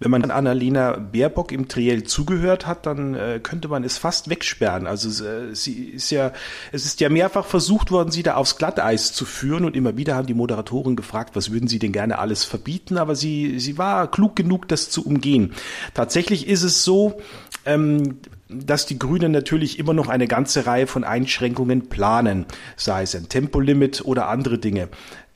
Wenn 0.03 0.11
man 0.11 0.29
Annalena 0.33 0.97
Baerbock 0.97 1.53
im 1.53 1.69
Triell 1.69 2.03
zugehört 2.03 2.67
hat, 2.67 2.87
dann 2.87 3.15
äh, 3.15 3.39
könnte 3.41 3.69
man 3.69 3.85
es 3.85 3.99
fast 3.99 4.29
wegsperren. 4.29 4.89
Also 4.89 5.25
äh, 5.25 5.55
sie 5.55 5.85
ist 5.85 6.11
ja, 6.11 6.33
es 6.73 6.85
ist 6.85 7.01
ja 7.01 7.09
mehrfach 7.09 7.47
versucht 7.47 7.93
worden, 7.93 8.11
sie 8.11 8.25
da 8.25 8.35
aufs 8.35 8.59
Glatteis 8.59 9.13
zu 9.13 9.25
führen 9.25 9.65
und 9.65 9.77
immer 9.77 9.97
wieder 9.97 10.17
haben 10.17 10.27
die 10.27 10.35
Moderatoren 10.35 10.97
gefragt, 10.97 11.37
was 11.37 11.53
würden 11.53 11.69
sie 11.69 11.79
denn 11.79 11.93
gerne 11.93 12.19
alles 12.19 12.43
verbieten, 12.43 12.99
aber 12.99 13.15
sie, 13.15 13.61
sie 13.61 13.79
war 13.79 14.11
klug 14.11 14.35
genug, 14.35 14.67
das 14.67 14.91
zu 14.91 15.07
umgehen. 15.07 15.55
Tatsächlich 15.95 16.49
ist 16.49 16.65
es 16.65 16.83
so, 16.83 17.21
ähm, 17.65 18.19
dass 18.49 18.87
die 18.87 18.99
Grünen 18.99 19.33
natürlich 19.33 19.79
immer 19.79 19.95
noch 19.95 20.09
eine 20.09 20.27
ganze 20.27 20.67
Reihe 20.67 20.87
von 20.87 21.05
Einschränkungen 21.05 21.89
planen, 21.89 22.47
sei 22.77 23.03
es 23.03 23.15
ein 23.15 23.29
Tempolimit 23.29 24.03
oder 24.05 24.29
andere 24.29 24.59
Dinge. 24.59 24.89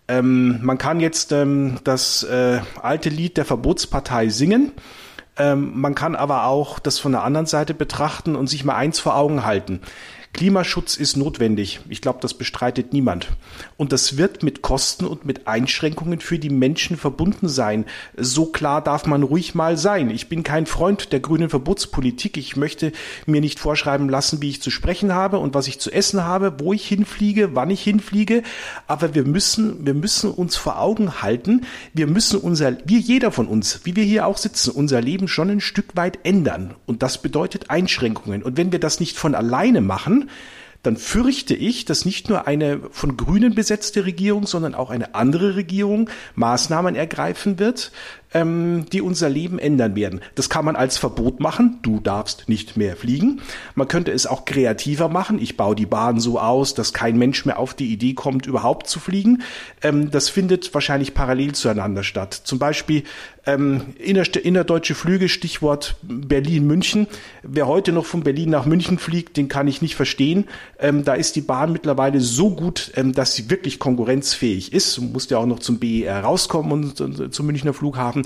Ähm, 0.08 0.60
man 0.62 0.78
kann 0.78 1.00
jetzt 1.00 1.32
ähm, 1.32 1.78
das 1.84 2.22
äh, 2.22 2.60
alte 2.80 3.08
Lied 3.08 3.36
der 3.36 3.44
Verbotspartei 3.44 4.28
singen. 4.28 4.72
Ähm, 5.38 5.72
man 5.74 5.94
kann 5.94 6.14
aber 6.16 6.46
auch 6.46 6.78
das 6.78 6.98
von 6.98 7.12
der 7.12 7.22
anderen 7.22 7.46
Seite 7.46 7.74
betrachten 7.74 8.36
und 8.36 8.48
sich 8.48 8.64
mal 8.64 8.76
eins 8.76 8.98
vor 8.98 9.16
Augen 9.16 9.44
halten. 9.44 9.80
Klimaschutz 10.36 10.98
ist 10.98 11.16
notwendig. 11.16 11.80
Ich 11.88 12.02
glaube, 12.02 12.18
das 12.20 12.34
bestreitet 12.34 12.92
niemand. 12.92 13.28
Und 13.78 13.92
das 13.92 14.18
wird 14.18 14.42
mit 14.42 14.60
Kosten 14.60 15.06
und 15.06 15.24
mit 15.24 15.48
Einschränkungen 15.48 16.20
für 16.20 16.38
die 16.38 16.50
Menschen 16.50 16.98
verbunden 16.98 17.48
sein. 17.48 17.86
So 18.18 18.44
klar 18.44 18.82
darf 18.82 19.06
man 19.06 19.22
ruhig 19.22 19.54
mal 19.54 19.78
sein. 19.78 20.10
Ich 20.10 20.28
bin 20.28 20.42
kein 20.42 20.66
Freund 20.66 21.10
der 21.12 21.20
grünen 21.20 21.48
Verbotspolitik. 21.48 22.36
Ich 22.36 22.54
möchte 22.54 22.92
mir 23.24 23.40
nicht 23.40 23.58
vorschreiben 23.58 24.10
lassen, 24.10 24.42
wie 24.42 24.50
ich 24.50 24.60
zu 24.60 24.70
sprechen 24.70 25.14
habe 25.14 25.38
und 25.38 25.54
was 25.54 25.68
ich 25.68 25.80
zu 25.80 25.90
essen 25.90 26.22
habe, 26.22 26.60
wo 26.60 26.74
ich 26.74 26.86
hinfliege, 26.86 27.54
wann 27.54 27.70
ich 27.70 27.82
hinfliege. 27.82 28.42
Aber 28.86 29.14
wir 29.14 29.24
müssen, 29.24 29.86
wir 29.86 29.94
müssen 29.94 30.30
uns 30.30 30.54
vor 30.54 30.78
Augen 30.78 31.22
halten, 31.22 31.62
wir 31.94 32.06
müssen 32.06 32.40
unser, 32.40 32.76
wir 32.84 32.98
jeder 32.98 33.32
von 33.32 33.46
uns, 33.46 33.80
wie 33.84 33.96
wir 33.96 34.04
hier 34.04 34.26
auch 34.26 34.36
sitzen, 34.36 34.70
unser 34.70 35.00
Leben 35.00 35.28
schon 35.28 35.48
ein 35.48 35.60
Stück 35.62 35.96
weit 35.96 36.18
ändern. 36.24 36.74
Und 36.84 37.02
das 37.02 37.22
bedeutet 37.22 37.70
Einschränkungen. 37.70 38.42
Und 38.42 38.58
wenn 38.58 38.70
wir 38.70 38.80
das 38.80 39.00
nicht 39.00 39.16
von 39.16 39.34
alleine 39.34 39.80
machen, 39.80 40.25
dann 40.82 40.96
fürchte 40.96 41.54
ich, 41.54 41.84
dass 41.84 42.04
nicht 42.04 42.28
nur 42.28 42.46
eine 42.46 42.80
von 42.92 43.16
Grünen 43.16 43.56
besetzte 43.56 44.04
Regierung, 44.04 44.46
sondern 44.46 44.76
auch 44.76 44.90
eine 44.90 45.16
andere 45.16 45.56
Regierung 45.56 46.08
Maßnahmen 46.36 46.94
ergreifen 46.94 47.58
wird, 47.58 47.90
ähm, 48.36 48.84
die 48.92 49.00
unser 49.00 49.30
Leben 49.30 49.58
ändern 49.58 49.96
werden. 49.96 50.20
Das 50.34 50.50
kann 50.50 50.64
man 50.64 50.76
als 50.76 50.98
Verbot 50.98 51.40
machen. 51.40 51.78
Du 51.80 52.00
darfst 52.00 52.48
nicht 52.48 52.76
mehr 52.76 52.94
fliegen. 52.94 53.40
Man 53.74 53.88
könnte 53.88 54.12
es 54.12 54.26
auch 54.26 54.44
kreativer 54.44 55.08
machen. 55.08 55.40
Ich 55.40 55.56
baue 55.56 55.74
die 55.74 55.86
Bahn 55.86 56.20
so 56.20 56.38
aus, 56.38 56.74
dass 56.74 56.92
kein 56.92 57.16
Mensch 57.16 57.46
mehr 57.46 57.58
auf 57.58 57.72
die 57.72 57.90
Idee 57.90 58.12
kommt, 58.12 58.46
überhaupt 58.46 58.88
zu 58.88 59.00
fliegen. 59.00 59.42
Ähm, 59.82 60.10
das 60.10 60.28
findet 60.28 60.74
wahrscheinlich 60.74 61.14
parallel 61.14 61.54
zueinander 61.54 62.02
statt. 62.02 62.34
Zum 62.34 62.58
Beispiel 62.58 63.04
ähm, 63.46 63.94
innerdeutsche 63.98 64.94
Flüge, 64.94 65.28
Stichwort 65.28 65.96
Berlin-München. 66.02 67.06
Wer 67.42 67.68
heute 67.68 67.92
noch 67.92 68.04
von 68.04 68.24
Berlin 68.24 68.50
nach 68.50 68.66
München 68.66 68.98
fliegt, 68.98 69.36
den 69.36 69.48
kann 69.48 69.68
ich 69.68 69.80
nicht 69.80 69.94
verstehen. 69.94 70.46
Ähm, 70.78 71.04
da 71.04 71.14
ist 71.14 71.36
die 71.36 71.40
Bahn 71.40 71.72
mittlerweile 71.72 72.20
so 72.20 72.50
gut, 72.50 72.90
ähm, 72.96 73.12
dass 73.12 73.34
sie 73.34 73.48
wirklich 73.48 73.78
konkurrenzfähig 73.78 74.72
ist. 74.72 74.96
Du 74.96 75.02
musst 75.02 75.30
ja 75.30 75.38
auch 75.38 75.46
noch 75.46 75.60
zum 75.60 75.78
BER 75.78 76.20
rauskommen 76.20 76.72
und, 76.72 77.00
und 77.00 77.32
zum 77.32 77.46
Münchner 77.46 77.72
Flughafen. 77.72 78.25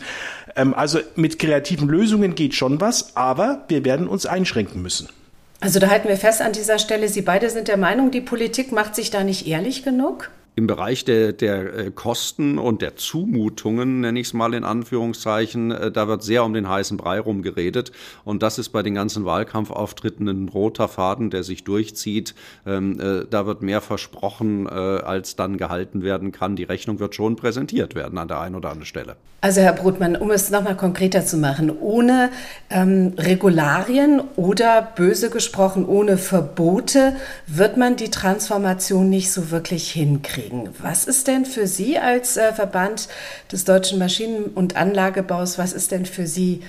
Ähm, 0.56 0.74
also 0.74 1.00
mit 1.16 1.38
kreativen 1.38 1.88
Lösungen 1.88 2.34
geht 2.34 2.54
schon 2.54 2.80
was, 2.80 3.16
aber 3.16 3.64
wir 3.68 3.84
werden 3.84 4.08
uns 4.08 4.26
einschränken 4.26 4.82
müssen. 4.82 5.08
Also 5.60 5.78
da 5.78 5.88
halten 5.88 6.08
wir 6.08 6.16
fest 6.16 6.40
an 6.40 6.52
dieser 6.52 6.78
Stelle, 6.78 7.08
Sie 7.08 7.22
beide 7.22 7.50
sind 7.50 7.68
der 7.68 7.76
Meinung, 7.76 8.10
die 8.10 8.22
Politik 8.22 8.72
macht 8.72 8.94
sich 8.94 9.10
da 9.10 9.24
nicht 9.24 9.46
ehrlich 9.46 9.82
genug? 9.82 10.30
Im 10.56 10.66
Bereich 10.66 11.04
der, 11.04 11.32
der 11.32 11.74
äh, 11.74 11.90
Kosten 11.92 12.58
und 12.58 12.82
der 12.82 12.96
Zumutungen, 12.96 14.00
nenne 14.00 14.18
ich 14.18 14.26
es 14.26 14.34
mal 14.34 14.52
in 14.52 14.64
Anführungszeichen, 14.64 15.70
äh, 15.70 15.92
da 15.92 16.08
wird 16.08 16.24
sehr 16.24 16.44
um 16.44 16.52
den 16.52 16.68
heißen 16.68 16.96
Brei 16.96 17.20
rumgeredet. 17.20 17.92
Und 18.24 18.42
das 18.42 18.58
ist 18.58 18.70
bei 18.70 18.82
den 18.82 18.94
ganzen 18.94 19.24
Wahlkampfauftritten 19.24 20.26
ein 20.28 20.48
roter 20.48 20.88
Faden, 20.88 21.30
der 21.30 21.44
sich 21.44 21.62
durchzieht. 21.62 22.34
Ähm, 22.66 22.98
äh, 23.00 23.26
da 23.30 23.46
wird 23.46 23.62
mehr 23.62 23.80
versprochen, 23.80 24.66
als 24.68 25.36
dann 25.36 25.56
gehalten 25.56 26.02
werden 26.02 26.32
kann. 26.32 26.56
Die 26.56 26.64
Rechnung 26.64 26.98
wird 26.98 27.14
schon 27.14 27.36
präsentiert 27.36 27.94
werden 27.94 28.18
an 28.18 28.28
der 28.28 28.40
einen 28.40 28.54
oder 28.54 28.70
anderen 28.70 28.86
Stelle. 28.86 29.16
Also 29.40 29.60
Herr 29.60 29.72
Brutmann, 29.72 30.16
um 30.16 30.30
es 30.30 30.50
nochmal 30.50 30.76
konkreter 30.76 31.24
zu 31.24 31.36
machen, 31.36 31.70
ohne 31.80 32.30
ähm, 32.70 33.14
Regularien 33.16 34.22
oder 34.36 34.82
böse 34.96 35.30
gesprochen 35.30 35.86
ohne 35.86 36.18
Verbote 36.18 37.14
wird 37.46 37.76
man 37.76 37.96
die 37.96 38.10
Transformation 38.10 39.08
nicht 39.08 39.32
so 39.32 39.50
wirklich 39.50 39.90
hinkriegen 39.90 40.39
kriegen. 40.40 40.70
Was 40.80 41.04
ist 41.04 41.28
denn 41.28 41.44
für 41.44 41.66
Sie 41.66 41.98
als 41.98 42.36
äh, 42.36 42.52
Verband 42.52 43.08
des 43.50 43.64
deutschen 43.64 43.98
Maschinen- 43.98 44.50
und 44.54 44.76
Anlagebaus, 44.76 45.58
was 45.58 45.72
ist 45.72 45.90
denn 45.90 46.06
für 46.06 46.26
Sie 46.26 46.62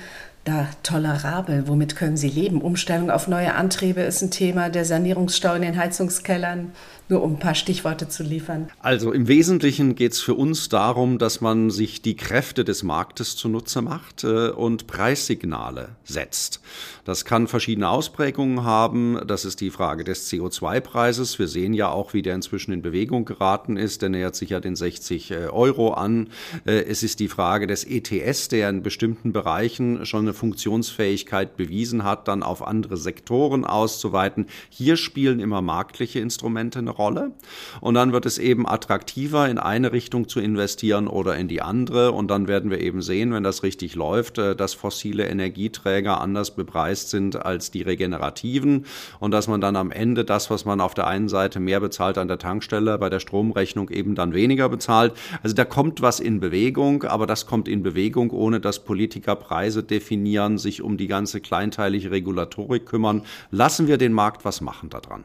da 0.43 0.67
tolerabel? 0.83 1.67
Womit 1.67 1.95
können 1.95 2.17
Sie 2.17 2.29
leben? 2.29 2.61
Umstellung 2.61 3.11
auf 3.11 3.27
neue 3.27 3.53
Antriebe 3.53 4.01
ist 4.01 4.21
ein 4.21 4.31
Thema, 4.31 4.69
der 4.69 4.85
Sanierungsstau 4.85 5.55
in 5.55 5.61
den 5.61 5.77
Heizungskellern, 5.77 6.71
nur 7.11 7.21
um 7.21 7.33
ein 7.33 7.39
paar 7.39 7.55
Stichworte 7.55 8.07
zu 8.07 8.23
liefern. 8.23 8.69
Also 8.79 9.11
im 9.11 9.27
Wesentlichen 9.27 9.95
geht 9.95 10.13
es 10.13 10.21
für 10.21 10.33
uns 10.33 10.69
darum, 10.69 11.19
dass 11.19 11.41
man 11.41 11.69
sich 11.69 12.01
die 12.01 12.15
Kräfte 12.15 12.63
des 12.63 12.83
Marktes 12.83 13.35
zunutze 13.35 13.81
macht 13.81 14.23
äh, 14.23 14.49
und 14.49 14.87
Preissignale 14.87 15.89
setzt. 16.05 16.61
Das 17.03 17.25
kann 17.25 17.47
verschiedene 17.47 17.89
Ausprägungen 17.89 18.63
haben. 18.63 19.19
Das 19.27 19.43
ist 19.43 19.59
die 19.59 19.71
Frage 19.71 20.03
des 20.03 20.31
CO2-Preises. 20.31 21.37
Wir 21.37 21.47
sehen 21.47 21.73
ja 21.73 21.89
auch, 21.89 22.13
wie 22.13 22.21
der 22.21 22.35
inzwischen 22.35 22.71
in 22.71 22.81
Bewegung 22.81 23.25
geraten 23.25 23.75
ist. 23.75 24.01
Der 24.01 24.09
nähert 24.09 24.35
sich 24.35 24.51
ja 24.51 24.59
den 24.59 24.75
60 24.75 25.31
äh, 25.31 25.35
Euro 25.47 25.93
an. 25.93 26.29
Äh, 26.65 26.83
es 26.83 27.03
ist 27.03 27.19
die 27.19 27.27
Frage 27.27 27.67
des 27.67 27.83
ETS, 27.83 28.47
der 28.47 28.69
in 28.69 28.83
bestimmten 28.83 29.33
Bereichen 29.33 30.05
schon 30.05 30.21
eine 30.21 30.33
Funktionsfähigkeit 30.33 31.57
bewiesen 31.57 32.05
hat, 32.05 32.29
dann 32.29 32.41
auf 32.41 32.65
andere 32.65 32.95
Sektoren 32.95 33.65
auszuweiten. 33.65 34.45
Hier 34.69 34.95
spielen 34.95 35.41
immer 35.41 35.61
marktliche 35.61 36.19
Instrumente 36.19 36.79
eine 36.79 36.91
Rolle. 36.91 37.00
Und 37.09 37.93
dann 37.95 38.13
wird 38.13 38.25
es 38.25 38.37
eben 38.37 38.67
attraktiver, 38.67 39.49
in 39.49 39.57
eine 39.57 39.91
Richtung 39.91 40.27
zu 40.27 40.39
investieren 40.39 41.07
oder 41.07 41.35
in 41.35 41.47
die 41.47 41.61
andere. 41.61 42.11
Und 42.11 42.29
dann 42.29 42.47
werden 42.47 42.69
wir 42.69 42.79
eben 42.79 43.01
sehen, 43.01 43.33
wenn 43.33 43.43
das 43.43 43.63
richtig 43.63 43.95
läuft, 43.95 44.37
äh, 44.37 44.55
dass 44.55 44.73
fossile 44.73 45.27
Energieträger 45.27 46.21
anders 46.21 46.51
bepreist 46.51 47.09
sind 47.09 47.43
als 47.45 47.71
die 47.71 47.81
regenerativen 47.81 48.85
und 49.19 49.31
dass 49.31 49.47
man 49.47 49.61
dann 49.61 49.75
am 49.75 49.91
Ende 49.91 50.25
das, 50.25 50.49
was 50.49 50.65
man 50.65 50.81
auf 50.81 50.93
der 50.93 51.07
einen 51.07 51.29
Seite 51.29 51.59
mehr 51.59 51.79
bezahlt 51.79 52.17
an 52.17 52.27
der 52.27 52.37
Tankstelle, 52.37 52.97
bei 52.97 53.09
der 53.09 53.19
Stromrechnung 53.19 53.89
eben 53.89 54.15
dann 54.15 54.33
weniger 54.33 54.69
bezahlt. 54.69 55.13
Also 55.43 55.55
da 55.55 55.65
kommt 55.65 56.01
was 56.01 56.19
in 56.19 56.39
Bewegung, 56.39 57.03
aber 57.03 57.27
das 57.27 57.45
kommt 57.45 57.67
in 57.67 57.83
Bewegung, 57.83 58.31
ohne 58.31 58.59
dass 58.59 58.83
Politiker 58.83 59.35
Preise 59.35 59.83
definieren, 59.83 60.57
sich 60.57 60.81
um 60.81 60.97
die 60.97 61.07
ganze 61.07 61.41
kleinteilige 61.41 62.11
Regulatorik 62.11 62.85
kümmern. 62.85 63.23
Lassen 63.49 63.87
wir 63.87 63.97
den 63.97 64.13
Markt 64.13 64.45
was 64.45 64.61
machen 64.61 64.89
daran. 64.89 65.23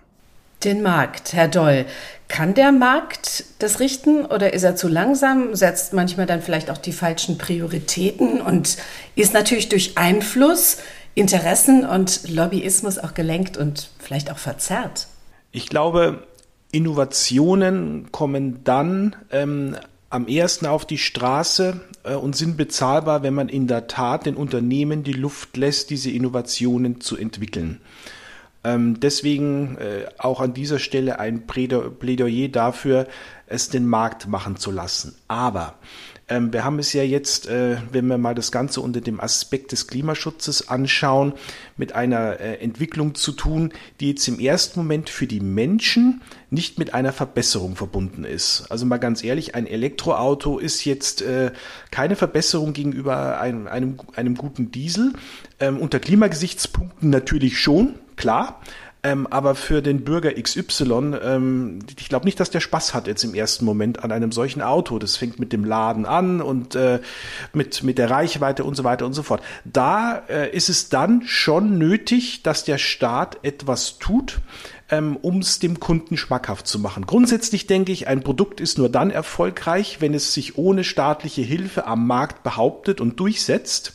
Den 0.67 0.83
Markt, 0.83 1.33
Herr 1.33 1.47
Doll. 1.47 1.87
Kann 2.27 2.53
der 2.55 2.73
Markt 2.73 3.45
das 3.61 3.79
richten 3.79 4.27
oder 4.27 4.53
ist 4.53 4.65
er 4.65 4.75
zu 4.75 4.89
langsam, 4.89 5.55
setzt 5.55 5.93
manchmal 5.93 6.27
dann 6.27 6.43
vielleicht 6.43 6.73
auch 6.73 6.79
die 6.79 6.93
falschen 6.93 7.39
Prioritäten 7.39 8.41
und 8.41 8.77
ist 9.15 9.33
natürlich 9.33 9.69
durch 9.69 9.97
Einfluss 9.97 10.79
Interessen 11.15 11.87
und 11.87 12.29
Lobbyismus 12.29 12.99
auch 12.99 13.15
gelenkt 13.15 13.57
und 13.57 13.91
vielleicht 14.01 14.29
auch 14.29 14.39
verzerrt? 14.39 15.07
Ich 15.53 15.69
glaube, 15.69 16.27
Innovationen 16.73 18.11
kommen 18.11 18.65
dann 18.65 19.15
ähm, 19.31 19.77
am 20.11 20.27
ersten 20.27 20.67
auf 20.67 20.85
die 20.85 20.99
Straße 20.99 21.81
äh, 22.03 22.15
und 22.15 22.35
sind 22.35 22.57
bezahlbar, 22.57 23.23
wenn 23.23 23.35
man 23.35 23.49
in 23.49 23.69
der 23.69 23.87
Tat 23.87 24.27
den 24.27 24.35
Unternehmen 24.35 25.05
die 25.05 25.13
Luft 25.13 25.57
lässt, 25.57 25.91
diese 25.91 26.11
Innovationen 26.11 27.01
zu 27.01 27.17
entwickeln. 27.17 27.81
Deswegen 29.01 29.77
äh, 29.79 30.07
auch 30.19 30.41
an 30.41 30.55
dieser 30.55 30.79
Stelle 30.79 31.19
ein 31.19 31.47
Plädoyer 31.47 32.49
dafür, 32.49 33.07
es 33.47 33.69
den 33.69 33.87
Markt 33.87 34.27
machen 34.27 34.57
zu 34.57 34.71
lassen. 34.71 35.15
Aber 35.29 35.75
ähm, 36.29 36.53
wir 36.53 36.65
haben 36.65 36.79
es 36.81 36.93
ja 36.93 37.05
jetzt, 37.05 37.47
äh, 37.47 37.77
wenn 37.93 38.07
wir 38.09 38.19
mal 38.19 38.35
das 38.35 38.51
Ganze 38.51 38.81
unter 38.81 39.01
dem 39.01 39.21
Aspekt 39.21 39.71
des 39.71 39.87
Klimaschutzes 39.87 40.69
anschauen, 40.69 41.35
mit 41.77 41.95
einer 41.95 42.41
äh, 42.41 42.55
Entwicklung 42.57 43.15
zu 43.15 43.31
tun, 43.31 43.73
die 44.01 44.11
jetzt 44.11 44.27
im 44.27 44.41
ersten 44.41 44.81
Moment 44.81 45.09
für 45.09 45.29
die 45.29 45.41
Menschen 45.41 46.23
nicht 46.51 46.79
mit 46.79 46.95
einer 46.95 47.13
Verbesserung 47.13 47.77
verbunden 47.77 48.25
ist. 48.25 48.67
Also 48.71 48.87
mal 48.87 48.99
ganz 48.99 49.23
ehrlich, 49.23 49.55
ein 49.55 49.69
Elektroauto 49.69 50.59
ist 50.59 50.85
jetzt 50.85 51.23
äh, 51.23 51.53
keine 51.93 52.17
Verbesserung 52.17 52.73
gegenüber 52.73 53.41
einem, 53.41 53.69
einem, 53.69 53.97
einem 54.17 54.35
guten 54.35 54.73
Diesel. 54.73 55.13
Ähm, 55.61 55.79
unter 55.79 56.01
Klimagesichtspunkten 56.01 57.09
natürlich 57.09 57.59
schon, 57.59 57.95
klar. 58.17 58.61
Ähm, 59.07 59.29
aber 59.29 59.55
für 59.55 59.83
den 59.83 60.03
Bürger 60.03 60.33
XY, 60.33 61.15
ähm, 61.23 61.79
ich 61.97 62.09
glaube 62.09 62.25
nicht, 62.25 62.41
dass 62.41 62.51
der 62.51 62.59
Spaß 62.59 62.93
hat 62.93 63.07
jetzt 63.07 63.23
im 63.23 63.35
ersten 63.35 63.65
Moment 63.65 64.03
an 64.03 64.11
einem 64.11 64.33
solchen 64.33 64.63
Auto. 64.63 64.99
Das 64.99 65.17
fängt 65.17 65.39
mit 65.39 65.53
dem 65.53 65.65
Laden 65.65 66.07
an 66.07 66.43
und 66.43 66.75
äh, 66.75 66.99
mit, 67.53 67.85
mit 67.85 67.99
der 67.99 68.11
Reichweite 68.11 68.65
und 68.65 68.75
so 68.75 68.83
weiter 68.83 69.07
und 69.07 69.13
so 69.13 69.23
fort. 69.23 69.45
Da 69.65 70.25
äh, 70.29 70.51
ist 70.51 70.69
es 70.69 70.89
dann 70.89 71.23
schon 71.25 71.79
nötig, 71.79 72.43
dass 72.43 72.65
der 72.65 72.79
Staat 72.79 73.39
etwas 73.45 73.99
tut, 73.99 74.41
ähm, 74.91 75.17
um 75.23 75.39
es 75.39 75.61
dem 75.61 75.79
Kunden 75.79 76.17
schmackhaft 76.17 76.67
zu 76.67 76.81
machen. 76.81 77.07
Grundsätzlich 77.07 77.69
denke 77.69 77.93
ich, 77.93 78.09
ein 78.09 78.25
Produkt 78.25 78.61
ist 78.61 78.77
nur 78.77 78.89
dann 78.89 79.13
erfolgreich, 79.13 80.01
wenn 80.01 80.15
es 80.15 80.35
sich 80.35 80.59
ohne 80.59 80.83
staatliche 80.83 81.43
Hilfe 81.43 81.87
am 81.87 82.09
Markt 82.09 82.43
behauptet 82.43 83.01
und 83.01 83.21
durchsetzt. 83.21 83.93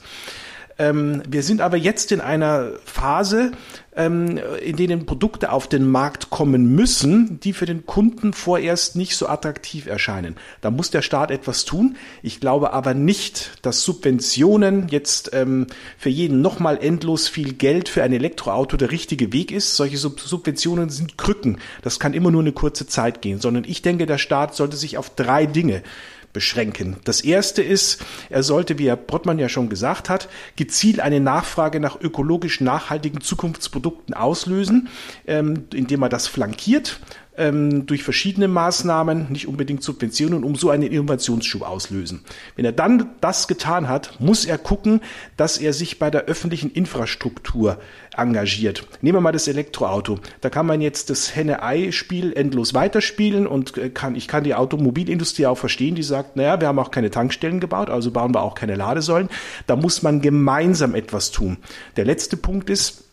Ähm, 0.77 1.21
wir 1.27 1.43
sind 1.43 1.61
aber 1.61 1.77
jetzt 1.77 2.11
in 2.11 2.21
einer 2.21 2.71
Phase, 2.85 3.51
ähm, 3.95 4.39
in 4.63 4.77
denen 4.77 5.05
Produkte 5.05 5.51
auf 5.51 5.67
den 5.67 5.89
Markt 5.89 6.29
kommen 6.29 6.73
müssen, 6.75 7.39
die 7.41 7.53
für 7.53 7.65
den 7.65 7.85
Kunden 7.85 8.33
vorerst 8.33 8.95
nicht 8.95 9.15
so 9.15 9.27
attraktiv 9.27 9.85
erscheinen. 9.85 10.35
Da 10.61 10.71
muss 10.71 10.91
der 10.91 11.01
Staat 11.01 11.31
etwas 11.31 11.65
tun. 11.65 11.97
Ich 12.23 12.39
glaube 12.39 12.73
aber 12.73 12.93
nicht, 12.93 13.51
dass 13.61 13.83
Subventionen 13.83 14.87
jetzt 14.89 15.31
ähm, 15.33 15.67
für 15.97 16.09
jeden 16.09 16.41
nochmal 16.41 16.77
endlos 16.81 17.27
viel 17.27 17.53
Geld 17.53 17.89
für 17.89 18.03
ein 18.03 18.13
Elektroauto 18.13 18.77
der 18.77 18.91
richtige 18.91 19.33
Weg 19.33 19.51
ist. 19.51 19.75
Solche 19.75 19.97
Sub 19.97 20.19
Subventionen 20.21 20.89
sind 20.89 21.17
Krücken. 21.17 21.57
Das 21.81 21.99
kann 21.99 22.13
immer 22.13 22.31
nur 22.31 22.41
eine 22.41 22.53
kurze 22.53 22.87
Zeit 22.87 23.21
gehen, 23.21 23.39
sondern 23.39 23.65
ich 23.65 23.81
denke, 23.81 24.05
der 24.05 24.17
Staat 24.17 24.55
sollte 24.55 24.77
sich 24.77 24.97
auf 24.97 25.09
drei 25.09 25.45
Dinge 25.45 25.83
beschränken. 26.33 26.97
Das 27.03 27.21
erste 27.21 27.61
ist, 27.61 28.03
er 28.29 28.43
sollte, 28.43 28.77
wie 28.79 28.87
Herr 28.87 28.95
Brottmann 28.95 29.39
ja 29.39 29.49
schon 29.49 29.69
gesagt 29.69 30.09
hat, 30.09 30.29
gezielt 30.55 30.99
eine 30.99 31.19
Nachfrage 31.19 31.79
nach 31.79 31.99
ökologisch 31.99 32.61
nachhaltigen 32.61 33.21
Zukunftsprodukten 33.21 34.13
auslösen, 34.13 34.89
ähm, 35.27 35.65
indem 35.73 36.03
er 36.03 36.09
das 36.09 36.27
flankiert 36.27 36.99
ähm, 37.37 37.85
durch 37.85 38.03
verschiedene 38.03 38.47
Maßnahmen, 38.47 39.31
nicht 39.31 39.47
unbedingt 39.47 39.83
Subventionen, 39.83 40.43
um 40.43 40.55
so 40.55 40.69
einen 40.69 40.83
Innovationsschub 40.83 41.63
auslösen. 41.63 42.23
Wenn 42.55 42.65
er 42.65 42.71
dann 42.71 43.09
das 43.21 43.47
getan 43.47 43.87
hat, 43.87 44.19
muss 44.19 44.45
er 44.45 44.57
gucken, 44.57 45.01
dass 45.37 45.57
er 45.57 45.73
sich 45.73 45.99
bei 45.99 46.11
der 46.11 46.25
öffentlichen 46.25 46.71
Infrastruktur 46.71 47.79
engagiert. 48.17 48.85
Nehmen 49.01 49.17
wir 49.17 49.21
mal 49.21 49.31
das 49.31 49.47
Elektroauto. 49.47 50.19
Da 50.41 50.49
kann 50.49 50.65
man 50.65 50.81
jetzt 50.81 51.09
das 51.09 51.35
Henne-Ei-Spiel 51.35 52.33
endlos 52.33 52.73
weiterspielen 52.73 53.47
und 53.47 53.77
äh, 53.77 53.89
kann, 53.89 54.15
ich 54.15 54.27
kann 54.27 54.43
die 54.43 54.55
Automobilindustrie 54.55 55.45
auch 55.45 55.57
verstehen, 55.57 55.95
die 55.95 56.03
sagt, 56.03 56.35
naja, 56.35 56.59
wir 56.59 56.67
haben 56.67 56.79
auch 56.79 56.91
keine 56.91 57.09
Tankstellen 57.09 57.59
gebaut, 57.59 57.89
also 57.89 58.11
bauen 58.11 58.33
wir 58.33 58.41
auch 58.41 58.55
keine 58.55 58.75
Ladesäulen. 58.75 59.29
Da 59.67 59.75
muss 59.75 60.01
man 60.01 60.21
gemeinsam 60.21 60.95
etwas 60.95 61.31
tun. 61.31 61.57
Der 61.95 62.05
letzte 62.05 62.35
Punkt 62.35 62.69
ist, 62.69 63.05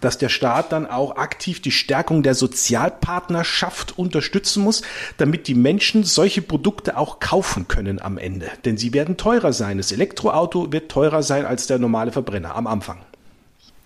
dass 0.00 0.16
der 0.16 0.30
Staat 0.30 0.72
dann 0.72 0.86
auch 0.86 1.16
aktiv 1.16 1.60
die 1.60 1.70
Stärkung 1.70 2.22
der 2.22 2.34
Sozialpartnerschaft 2.34 3.98
unterstützen 3.98 4.62
muss, 4.62 4.80
damit 5.18 5.48
die 5.48 5.54
Menschen 5.54 6.04
solche 6.04 6.40
Produkte 6.40 6.96
auch 6.96 7.20
kaufen 7.20 7.68
können 7.68 8.00
am 8.00 8.16
Ende. 8.16 8.46
Denn 8.64 8.78
sie 8.78 8.94
werden 8.94 9.18
teurer 9.18 9.52
sein. 9.52 9.76
Das 9.76 9.92
Elektroauto 9.92 10.72
wird 10.72 10.90
teurer 10.90 11.22
sein 11.22 11.44
als 11.44 11.66
der 11.66 11.78
normale 11.78 12.12
Verbrenner 12.12 12.56
am 12.56 12.66
Anfang. 12.66 13.00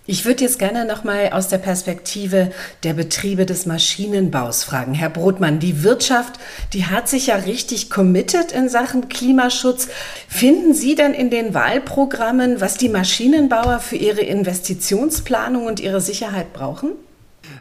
Ich 0.08 0.24
würde 0.24 0.44
jetzt 0.44 0.60
gerne 0.60 0.84
nochmal 0.84 1.30
aus 1.32 1.48
der 1.48 1.58
Perspektive 1.58 2.52
der 2.84 2.94
Betriebe 2.94 3.44
des 3.44 3.66
Maschinenbaus 3.66 4.62
fragen. 4.62 4.94
Herr 4.94 5.10
Brotmann, 5.10 5.58
die 5.58 5.82
Wirtschaft, 5.82 6.34
die 6.74 6.86
hat 6.86 7.08
sich 7.08 7.26
ja 7.26 7.34
richtig 7.34 7.90
committed 7.90 8.52
in 8.52 8.68
Sachen 8.68 9.08
Klimaschutz. 9.08 9.88
Finden 10.28 10.74
Sie 10.74 10.94
denn 10.94 11.12
in 11.12 11.28
den 11.30 11.54
Wahlprogrammen, 11.54 12.60
was 12.60 12.76
die 12.76 12.88
Maschinenbauer 12.88 13.80
für 13.80 13.96
ihre 13.96 14.20
Investitionsplanung 14.20 15.66
und 15.66 15.80
ihre 15.80 16.00
Sicherheit 16.00 16.52
brauchen? 16.52 16.92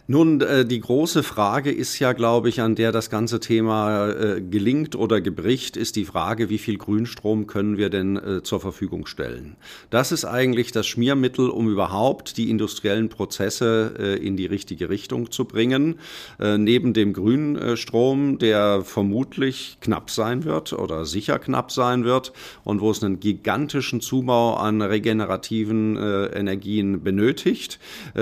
Nun, 0.08 0.40
äh, 0.42 0.66
die 0.66 0.80
große 0.80 1.24
Frage 1.24 1.72
ist 1.72 1.98
ja, 2.00 2.14
glaube 2.14 2.50
ich, 2.50 2.62
an 2.62 2.76
der 2.76 2.92
das 2.92 3.10
ganze 3.10 3.40
Thema 3.40 4.10
äh, 4.10 4.42
gelingt 4.42 4.96
oder 4.96 5.20
gebricht, 5.20 5.78
ist 5.78 5.96
die 5.96 6.06
Frage, 6.06 6.50
wie 6.50 6.60
viel 6.60 6.78
Grünstrom 6.78 7.48
können 7.48 7.78
wir 7.78 7.90
denn 7.90 8.18
äh, 8.18 8.44
zur 8.44 8.60
Verfügung 8.60 9.08
stellen? 9.08 9.56
Das 9.90 10.12
ist 10.12 10.26
eigentlich 10.26 10.72
das 10.72 10.86
Schmiermittel, 10.86 11.50
um 11.50 11.70
überhaupt 11.70 12.38
die 12.38 12.50
industriellen 12.50 13.10
Prozesse 13.10 14.18
in 14.22 14.38
die 14.38 14.46
richtige 14.46 14.90
Richtung 14.90 15.32
zu 15.32 15.46
bringen. 15.46 15.96
Neben 16.40 16.94
dem 16.94 17.14
Grünstrom, 17.14 18.38
der 18.38 18.82
vermutlich 18.84 19.78
knapp 19.82 20.10
sein 20.10 20.44
wird 20.44 20.74
oder 20.74 21.06
sicher 21.06 21.40
knapp 21.40 21.72
sein 21.72 22.04
wird 22.04 22.34
und 22.64 22.82
wo 22.82 22.92
es 22.92 23.04
einen 23.04 23.20
gigantischen 23.20 24.02
Zubau 24.02 24.56
an 24.56 24.82
regenerativen 24.82 25.98
Energien 25.98 27.04
benötigt, 27.04 27.80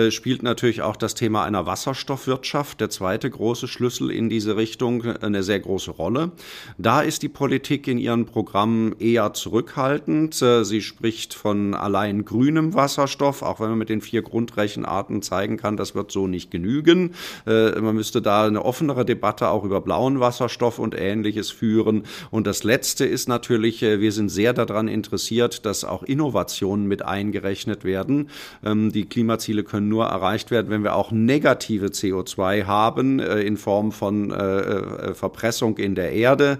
spielt 0.10 0.44
natürlich 0.44 0.82
auch 0.82 0.96
das 0.96 1.16
Thema 1.16 1.44
einer 1.54 1.66
Wasserstoffwirtschaft, 1.66 2.82
der 2.82 2.90
zweite 2.90 3.30
große 3.30 3.68
Schlüssel 3.68 4.10
in 4.10 4.30
diese 4.30 4.58
Richtung, 4.58 5.04
eine 5.04 5.44
sehr 5.44 5.60
große 5.60 5.92
Rolle. 5.92 6.32
Da 6.78 7.02
ist 7.02 7.22
die 7.22 7.30
Politik 7.30 7.88
in 7.88 7.98
ihren 7.98 8.26
Programmen 8.26 8.96
eher 9.00 9.34
zurückhaltend. 9.34 10.34
Sie 10.34 10.82
spricht 10.82 11.34
von 11.34 11.76
allein 11.76 12.26
grünem 12.26 12.74
Wasserstoff, 12.74 13.42
auch 13.44 13.60
wenn 13.60 13.70
man 13.70 13.78
mit 13.78 13.90
den 13.90 14.02
vier 14.02 14.24
Grundrechenarten 14.24 15.22
zeigen 15.22 15.58
kann, 15.58 15.78
das 15.78 15.94
wird 15.96 16.12
so 16.12 16.28
nicht 16.28 16.50
genügen. 16.52 17.12
Äh, 17.46 17.80
man 17.80 17.96
müsste 17.96 18.22
da 18.22 18.48
eine 18.48 18.66
offenere 18.66 19.06
Debatte 19.06 19.50
auch 19.50 19.64
über 19.64 19.82
blauen 19.82 20.20
Wasserstoff 20.20 20.80
und 20.80 20.96
ähnliches 20.98 21.52
führen. 21.52 22.04
Und 22.32 22.48
das 22.48 22.64
Letzte 22.64 23.06
ist 23.06 23.30
natürlich, 23.30 23.84
äh, 23.84 24.00
wir 24.00 24.12
sind 24.12 24.30
sehr 24.30 24.54
daran 24.54 24.88
interessiert, 24.88 25.66
dass 25.66 25.84
auch 25.84 26.04
Innovationen 26.04 26.88
mit 26.88 27.06
eingerechnet 27.06 27.84
werden. 27.84 28.30
Ähm, 28.66 28.92
die 28.92 29.06
Klimaziele 29.06 29.64
können 29.64 29.90
nur 29.90 30.06
erreicht 30.06 30.50
werden, 30.50 30.70
wenn 30.70 30.84
wir 30.84 30.96
auch 30.96 31.12
negativ 31.12 31.43
negative 31.44 31.88
CO2 31.88 32.64
haben 32.64 33.20
äh, 33.20 33.42
in 33.42 33.58
Form 33.58 33.92
von 33.92 34.32
äh, 34.32 34.36
äh, 34.36 35.14
Verpressung 35.14 35.78
in 35.78 35.96
der 35.96 36.14
Erde, 36.14 36.60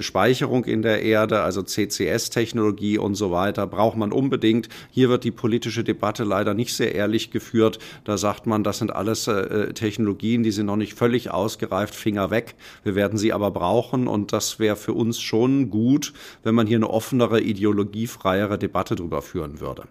Speicherung 0.00 0.64
in 0.64 0.82
der 0.82 1.02
Erde, 1.02 1.40
also 1.40 1.62
CCS-Technologie 1.62 2.98
und 2.98 3.14
so 3.14 3.30
weiter, 3.30 3.66
braucht 3.66 3.96
man 3.96 4.12
unbedingt. 4.12 4.68
Hier 4.90 5.08
wird 5.08 5.24
die 5.24 5.30
politische 5.30 5.84
Debatte 5.84 6.24
leider 6.24 6.54
nicht 6.54 6.74
sehr 6.74 6.94
ehrlich 6.94 7.30
geführt. 7.30 7.78
Da 8.04 8.18
sagt 8.18 8.46
man, 8.46 8.64
das 8.64 8.78
sind 8.78 8.94
alles 8.94 9.28
Technologien, 9.74 10.42
die 10.42 10.50
sind 10.50 10.66
noch 10.66 10.76
nicht 10.76 10.94
völlig 10.94 11.30
ausgereift, 11.30 11.94
Finger 11.94 12.30
weg. 12.30 12.54
Wir 12.84 12.94
werden 12.94 13.18
sie 13.18 13.32
aber 13.32 13.50
brauchen 13.50 14.06
und 14.06 14.32
das 14.32 14.58
wäre 14.58 14.76
für 14.76 14.92
uns 14.92 15.20
schon 15.20 15.70
gut, 15.70 16.12
wenn 16.42 16.54
man 16.54 16.66
hier 16.66 16.78
eine 16.78 16.90
offenere, 16.90 17.40
ideologiefreiere 17.40 18.58
Debatte 18.58 18.96
darüber 18.96 19.22
führen 19.22 19.60
würde. 19.60 19.84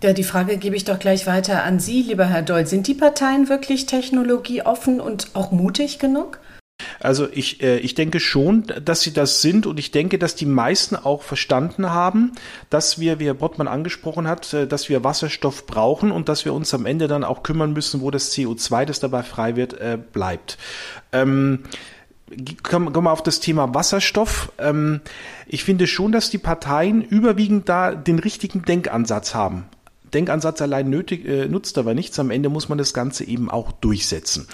Ja, 0.00 0.12
die 0.12 0.24
Frage 0.24 0.58
gebe 0.58 0.76
ich 0.76 0.84
doch 0.84 1.00
gleich 1.00 1.26
weiter 1.26 1.64
an 1.64 1.80
Sie, 1.80 2.02
lieber 2.02 2.26
Herr 2.26 2.42
Doll. 2.42 2.66
Sind 2.66 2.86
die 2.86 2.94
Parteien 2.94 3.48
wirklich 3.48 3.86
technologieoffen 3.86 5.00
und 5.00 5.30
auch 5.34 5.50
mutig 5.50 5.98
genug? 5.98 6.38
Also 7.00 7.26
ich, 7.32 7.62
äh, 7.62 7.78
ich 7.78 7.94
denke 7.94 8.20
schon, 8.20 8.64
dass 8.84 9.00
sie 9.00 9.12
das 9.12 9.42
sind 9.42 9.66
und 9.66 9.80
ich 9.80 9.90
denke, 9.90 10.18
dass 10.18 10.36
die 10.36 10.46
meisten 10.46 10.94
auch 10.94 11.22
verstanden 11.22 11.90
haben, 11.90 12.32
dass 12.70 13.00
wir, 13.00 13.18
wie 13.18 13.26
Herr 13.26 13.34
Bottmann 13.34 13.66
angesprochen 13.66 14.28
hat, 14.28 14.52
äh, 14.54 14.68
dass 14.68 14.88
wir 14.88 15.02
Wasserstoff 15.02 15.66
brauchen 15.66 16.12
und 16.12 16.28
dass 16.28 16.44
wir 16.44 16.54
uns 16.54 16.72
am 16.74 16.86
Ende 16.86 17.08
dann 17.08 17.24
auch 17.24 17.42
kümmern 17.42 17.72
müssen, 17.72 18.00
wo 18.00 18.12
das 18.12 18.32
CO2, 18.32 18.84
das 18.84 19.00
dabei 19.00 19.24
frei 19.24 19.56
wird, 19.56 19.74
äh, 19.74 19.98
bleibt. 20.12 20.58
Ähm, 21.12 21.64
kommen 22.62 22.92
wir 22.94 23.12
auf 23.12 23.22
das 23.22 23.40
Thema 23.40 23.74
Wasserstoff. 23.74 24.52
Ähm, 24.58 25.00
ich 25.46 25.64
finde 25.64 25.86
schon, 25.86 26.12
dass 26.12 26.30
die 26.30 26.38
Parteien 26.38 27.02
überwiegend 27.02 27.68
da 27.68 27.94
den 27.94 28.20
richtigen 28.20 28.62
Denkansatz 28.62 29.34
haben. 29.34 29.66
Denkansatz 30.14 30.60
allein 30.62 30.90
nötig, 30.90 31.26
äh, 31.26 31.46
nutzt 31.46 31.78
aber 31.78 31.94
nichts. 31.94 32.18
Am 32.18 32.30
Ende 32.30 32.48
muss 32.48 32.68
man 32.68 32.78
das 32.78 32.94
Ganze 32.94 33.24
eben 33.24 33.50
auch 33.50 33.72
durchsetzen. 33.72 34.46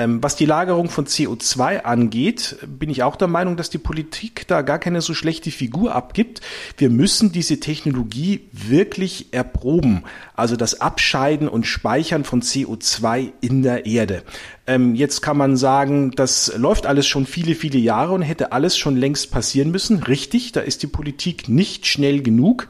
Ähm, 0.00 0.22
was 0.22 0.34
die 0.34 0.46
Lagerung 0.46 0.88
von 0.88 1.04
CO2 1.04 1.82
angeht, 1.82 2.56
bin 2.66 2.88
ich 2.88 3.02
auch 3.02 3.16
der 3.16 3.28
Meinung, 3.28 3.58
dass 3.58 3.68
die 3.68 3.76
Politik 3.76 4.48
da 4.48 4.62
gar 4.62 4.78
keine 4.78 5.02
so 5.02 5.12
schlechte 5.12 5.50
Figur 5.50 5.94
abgibt. 5.94 6.40
Wir 6.78 6.88
müssen 6.88 7.32
diese 7.32 7.60
Technologie 7.60 8.48
wirklich 8.50 9.26
erproben. 9.32 10.04
Also 10.34 10.56
das 10.56 10.80
Abscheiden 10.80 11.48
und 11.48 11.66
Speichern 11.66 12.24
von 12.24 12.40
CO2 12.40 13.32
in 13.42 13.62
der 13.62 13.84
Erde. 13.84 14.22
Ähm, 14.66 14.94
jetzt 14.94 15.20
kann 15.20 15.36
man 15.36 15.58
sagen, 15.58 16.12
das 16.12 16.56
läuft 16.56 16.86
alles 16.86 17.06
schon 17.06 17.26
viele, 17.26 17.54
viele 17.54 17.78
Jahre 17.78 18.14
und 18.14 18.22
hätte 18.22 18.52
alles 18.52 18.78
schon 18.78 18.96
längst 18.96 19.30
passieren 19.30 19.70
müssen. 19.70 20.02
Richtig, 20.02 20.52
da 20.52 20.60
ist 20.60 20.82
die 20.82 20.86
Politik 20.86 21.50
nicht 21.50 21.86
schnell 21.86 22.22
genug. 22.22 22.68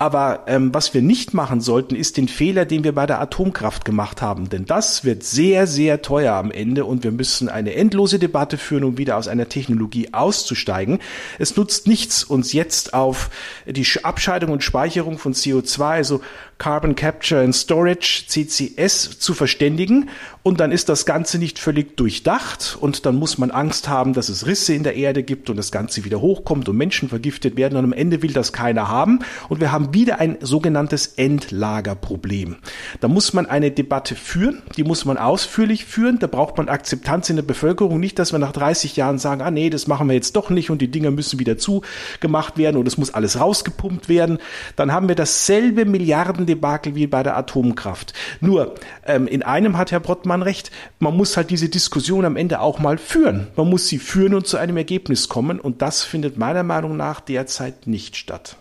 Aber 0.00 0.44
ähm, 0.46 0.72
was 0.72 0.94
wir 0.94 1.02
nicht 1.02 1.34
machen 1.34 1.60
sollten, 1.60 1.96
ist 1.96 2.16
den 2.16 2.28
Fehler, 2.28 2.64
den 2.64 2.84
wir 2.84 2.94
bei 2.94 3.06
der 3.06 3.20
Atomkraft 3.20 3.84
gemacht 3.84 4.22
haben. 4.22 4.48
Denn 4.48 4.64
das 4.64 5.04
wird 5.04 5.24
sehr, 5.24 5.66
sehr 5.66 6.02
teuer 6.02 6.34
am 6.34 6.52
Ende 6.52 6.84
und 6.84 7.02
wir 7.02 7.10
müssen 7.10 7.48
eine 7.48 7.74
endlose 7.74 8.20
Debatte 8.20 8.58
führen, 8.58 8.84
um 8.84 8.96
wieder 8.96 9.16
aus 9.16 9.26
einer 9.26 9.48
Technologie 9.48 10.12
auszusteigen. 10.12 11.00
Es 11.40 11.56
nutzt 11.56 11.88
nichts, 11.88 12.22
uns 12.22 12.52
jetzt 12.52 12.94
auf 12.94 13.30
die 13.66 13.86
Abscheidung 14.04 14.52
und 14.52 14.62
Speicherung 14.62 15.18
von 15.18 15.34
CO2, 15.34 15.80
also 15.82 16.20
Carbon 16.58 16.96
Capture 16.96 17.40
and 17.40 17.54
Storage, 17.54 18.24
CCS, 18.26 19.18
zu 19.20 19.32
verständigen. 19.32 20.10
Und 20.42 20.60
dann 20.60 20.72
ist 20.72 20.88
das 20.88 21.04
Ganze 21.04 21.38
nicht 21.38 21.58
völlig 21.58 21.96
durchdacht 21.96 22.78
und 22.80 23.04
dann 23.04 23.16
muss 23.16 23.38
man 23.38 23.50
Angst 23.50 23.88
haben, 23.88 24.14
dass 24.14 24.28
es 24.28 24.46
Risse 24.46 24.72
in 24.72 24.82
der 24.82 24.96
Erde 24.96 25.22
gibt 25.22 25.50
und 25.50 25.56
das 25.56 25.70
Ganze 25.70 26.04
wieder 26.04 26.20
hochkommt 26.20 26.68
und 26.68 26.76
Menschen 26.76 27.08
vergiftet 27.08 27.56
werden. 27.56 27.76
Und 27.76 27.84
am 27.84 27.92
Ende 27.92 28.22
will 28.22 28.32
das 28.32 28.52
keiner 28.52 28.88
haben. 28.88 29.20
Und 29.48 29.60
wir 29.60 29.72
haben 29.72 29.94
wieder 29.94 30.20
ein 30.20 30.38
sogenanntes 30.40 31.06
Endlagerproblem. 31.16 32.56
Da 33.00 33.08
muss 33.08 33.34
man 33.34 33.46
eine 33.46 33.70
Debatte 33.70 34.14
führen, 34.14 34.62
die 34.76 34.84
muss 34.84 35.04
man 35.04 35.18
ausführlich 35.18 35.84
führen. 35.84 36.18
Da 36.18 36.26
braucht 36.26 36.56
man 36.56 36.68
Akzeptanz 36.68 37.30
in 37.30 37.36
der 37.36 37.42
Bevölkerung. 37.42 38.00
Nicht, 38.00 38.18
dass 38.18 38.32
wir 38.32 38.38
nach 38.38 38.52
30 38.52 38.96
Jahren 38.96 39.18
sagen, 39.18 39.42
ah 39.42 39.50
nee, 39.50 39.70
das 39.70 39.86
machen 39.86 40.08
wir 40.08 40.14
jetzt 40.14 40.34
doch 40.34 40.50
nicht 40.50 40.70
und 40.70 40.80
die 40.80 40.90
Dinger 40.90 41.10
müssen 41.10 41.38
wieder 41.38 41.58
zugemacht 41.58 42.58
werden 42.58 42.78
und 42.78 42.88
es 42.88 42.98
muss 42.98 43.14
alles 43.14 43.38
rausgepumpt 43.38 44.08
werden. 44.08 44.38
Dann 44.74 44.92
haben 44.92 45.08
wir 45.08 45.14
dasselbe 45.14 45.84
Milliarden 45.84 46.47
Debakel 46.48 46.94
wie 46.94 47.06
bei 47.06 47.22
der 47.22 47.36
Atomkraft. 47.36 48.12
Nur, 48.40 48.74
ähm, 49.06 49.26
in 49.28 49.42
einem 49.42 49.78
hat 49.78 49.92
Herr 49.92 50.00
Brottmann 50.00 50.42
recht, 50.42 50.70
man 50.98 51.16
muss 51.16 51.36
halt 51.36 51.50
diese 51.50 51.68
Diskussion 51.68 52.24
am 52.24 52.36
Ende 52.36 52.60
auch 52.60 52.78
mal 52.78 52.98
führen. 52.98 53.48
Man 53.56 53.68
muss 53.68 53.86
sie 53.86 53.98
führen 53.98 54.34
und 54.34 54.46
zu 54.46 54.56
einem 54.56 54.76
Ergebnis 54.76 55.28
kommen 55.28 55.60
und 55.60 55.82
das 55.82 56.02
findet 56.02 56.36
meiner 56.38 56.62
Meinung 56.62 56.96
nach 56.96 57.20
derzeit 57.20 57.86
nicht 57.86 58.16
statt. 58.16 58.56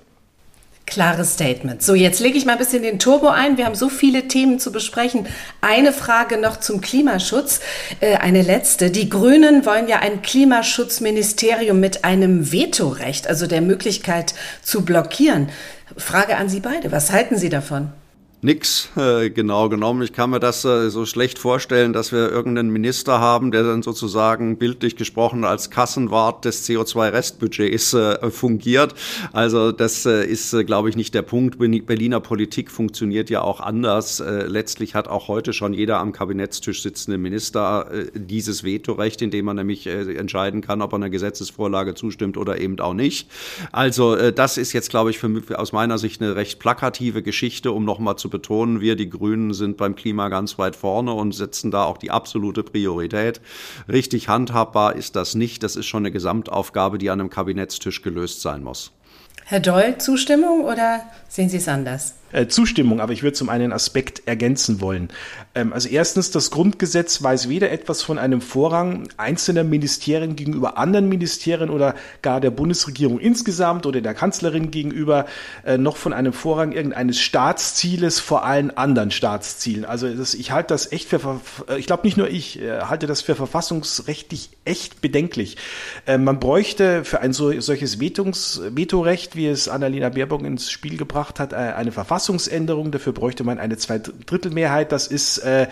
Klares 0.87 1.33
Statement. 1.33 1.83
So, 1.83 1.95
jetzt 1.95 2.21
lege 2.21 2.37
ich 2.37 2.45
mal 2.45 2.53
ein 2.53 2.57
bisschen 2.57 2.81
den 2.81 2.97
Turbo 2.97 3.27
ein. 3.27 3.57
Wir 3.57 3.65
haben 3.65 3.75
so 3.75 3.89
viele 3.89 4.29
Themen 4.29 4.57
zu 4.57 4.71
besprechen. 4.71 5.27
Eine 5.59 5.91
Frage 5.91 6.37
noch 6.37 6.61
zum 6.61 6.79
Klimaschutz. 6.79 7.59
Äh, 7.99 8.15
eine 8.15 8.41
letzte. 8.41 8.89
Die 8.89 9.09
Grünen 9.09 9.65
wollen 9.65 9.89
ja 9.89 9.99
ein 9.99 10.21
Klimaschutzministerium 10.21 11.79
mit 11.79 12.05
einem 12.05 12.53
Vetorecht, 12.53 13.27
also 13.27 13.47
der 13.47 13.61
Möglichkeit 13.61 14.33
zu 14.63 14.85
blockieren. 14.85 15.49
Frage 15.97 16.37
an 16.37 16.49
Sie 16.49 16.59
beide. 16.59 16.91
Was 16.91 17.11
halten 17.11 17.37
Sie 17.37 17.49
davon? 17.49 17.91
Nix, 18.43 18.89
äh, 18.95 19.31
genau 19.31 19.67
genommen. 19.67 20.03
Ich 20.03 20.13
kann 20.13 20.29
mir 20.29 20.39
das 20.39 20.63
äh, 20.63 20.91
so 20.91 21.07
schlecht 21.07 21.39
vorstellen, 21.39 21.91
dass 21.91 22.11
wir 22.11 22.29
irgendeinen 22.29 22.69
Minister 22.69 23.19
haben, 23.19 23.49
der 23.49 23.63
dann 23.63 23.81
sozusagen 23.81 24.59
bildlich 24.59 24.95
gesprochen 24.95 25.43
als 25.43 25.71
Kassenwart 25.71 26.45
des 26.45 26.69
CO2-Restbudgets 26.69 27.95
äh, 27.95 28.29
fungiert. 28.29 28.93
Also 29.33 29.71
das 29.71 30.05
äh, 30.05 30.23
ist, 30.23 30.53
äh, 30.53 30.63
glaube 30.65 30.87
ich, 30.89 30.95
nicht 30.95 31.15
der 31.15 31.23
Punkt. 31.23 31.57
Berliner 31.57 32.19
Politik 32.19 32.69
funktioniert 32.69 33.31
ja 33.31 33.41
auch 33.41 33.59
anders. 33.59 34.19
Äh, 34.19 34.45
letztlich 34.45 34.93
hat 34.93 35.07
auch 35.07 35.29
heute 35.29 35.51
schon 35.51 35.73
jeder 35.73 35.97
am 35.97 36.11
Kabinettstisch 36.11 36.83
sitzende 36.83 37.17
Minister 37.17 37.89
dieses 38.13 38.63
Vetorecht, 38.63 39.23
indem 39.23 39.45
man 39.45 39.55
nämlich 39.55 39.87
entscheiden 39.87 40.61
kann, 40.61 40.83
ob 40.83 40.93
er 40.93 40.97
einer 40.97 41.09
Gesetzesvorlage 41.09 41.95
zustimmt 41.95 42.37
oder 42.37 42.59
eben 42.59 42.79
auch 42.79 42.93
nicht. 42.93 43.29
Also 43.71 44.31
das 44.31 44.57
ist 44.57 44.73
jetzt, 44.73 44.89
glaube 44.89 45.09
ich, 45.09 45.17
für, 45.17 45.57
aus 45.57 45.71
meiner 45.71 45.97
Sicht 45.97 46.21
eine 46.21 46.35
recht 46.35 46.59
plakative 46.59 47.23
Geschichte, 47.23 47.71
um 47.71 47.83
nochmal 47.83 48.17
zu 48.17 48.26
betonen, 48.29 48.81
wir, 48.81 48.95
die 48.95 49.09
Grünen, 49.09 49.53
sind 49.53 49.77
beim 49.77 49.95
Klima 49.95 50.29
ganz 50.29 50.57
weit 50.57 50.75
vorne 50.75 51.13
und 51.13 51.33
setzen 51.33 51.71
da 51.71 51.83
auch 51.83 51.97
die 51.97 52.11
absolute 52.11 52.63
Priorität. 52.63 53.41
Richtig 53.87 54.29
handhabbar 54.29 54.95
ist 54.95 55.15
das 55.15 55.35
nicht. 55.35 55.63
Das 55.63 55.75
ist 55.75 55.85
schon 55.85 56.03
eine 56.03 56.11
Gesamtaufgabe, 56.11 56.97
die 56.97 57.09
an 57.09 57.19
einem 57.19 57.29
Kabinettstisch 57.29 58.01
gelöst 58.01 58.41
sein 58.41 58.63
muss. 58.63 58.91
Herr 59.45 59.61
Doll, 59.61 59.97
Zustimmung 59.97 60.65
oder 60.65 61.03
sehen 61.29 61.47
Sie 61.47 61.57
es 61.57 61.69
anders? 61.69 62.15
Äh, 62.33 62.47
Zustimmung, 62.47 62.99
aber 62.99 63.13
ich 63.13 63.23
würde 63.23 63.35
zum 63.35 63.47
einen 63.47 63.71
Aspekt 63.71 64.23
ergänzen 64.27 64.81
wollen. 64.81 65.07
Ähm, 65.55 65.71
also 65.71 65.87
erstens, 65.87 66.29
das 66.29 66.51
Grundgesetz 66.51 67.23
weiß 67.23 67.47
weder 67.47 67.71
etwas 67.71 68.01
von 68.01 68.17
einem 68.19 68.41
Vorrang 68.41 69.07
einzelner 69.15 69.63
Ministerien 69.63 70.35
gegenüber 70.35 70.77
anderen 70.77 71.07
Ministerien 71.07 71.69
oder 71.69 71.95
gar 72.21 72.41
der 72.41 72.51
Bundesregierung 72.51 73.17
insgesamt 73.17 73.85
oder 73.85 74.01
der 74.01 74.13
Kanzlerin 74.13 74.71
gegenüber, 74.71 75.25
äh, 75.65 75.77
noch 75.77 75.95
von 75.95 76.11
einem 76.11 76.33
Vorrang 76.33 76.73
irgendeines 76.73 77.17
Staatszieles 77.17 78.19
vor 78.19 78.43
allen 78.43 78.75
anderen 78.75 79.11
Staatszielen. 79.11 79.85
Also 79.85 80.13
das, 80.13 80.33
ich 80.33 80.51
halte 80.51 80.73
das 80.73 80.91
echt 80.91 81.07
für, 81.07 81.39
äh, 81.69 81.79
ich 81.79 81.87
glaube 81.87 82.05
nicht 82.05 82.17
nur 82.17 82.27
ich, 82.27 82.59
halte 82.81 83.07
das 83.07 83.21
für 83.21 83.35
verfassungsrechtlich 83.35 84.49
echt 84.65 84.99
bedenklich. 85.01 85.57
Man 86.05 86.39
bräuchte 86.39 87.05
für 87.05 87.21
ein 87.21 87.31
so, 87.31 87.57
solches 87.61 87.99
Vetungs, 87.99 88.61
Vetorecht, 88.71 89.35
wie 89.35 89.47
es 89.47 89.69
Annalena 89.69 90.09
Baerbock 90.09 90.43
ins 90.43 90.71
Spiel 90.71 90.97
gebracht 90.97 91.39
hat, 91.39 91.53
eine 91.53 91.91
Verfassung 91.91 92.16
Verfassungsänderung. 92.17 92.91
Dafür 92.91 93.13
bräuchte 93.13 93.43
man 93.43 93.59
eine 93.59 93.77
Zweidrittelmehrheit. 93.77 94.91
Das 94.91 95.05
ist, 95.07 95.37
äh, 95.39 95.67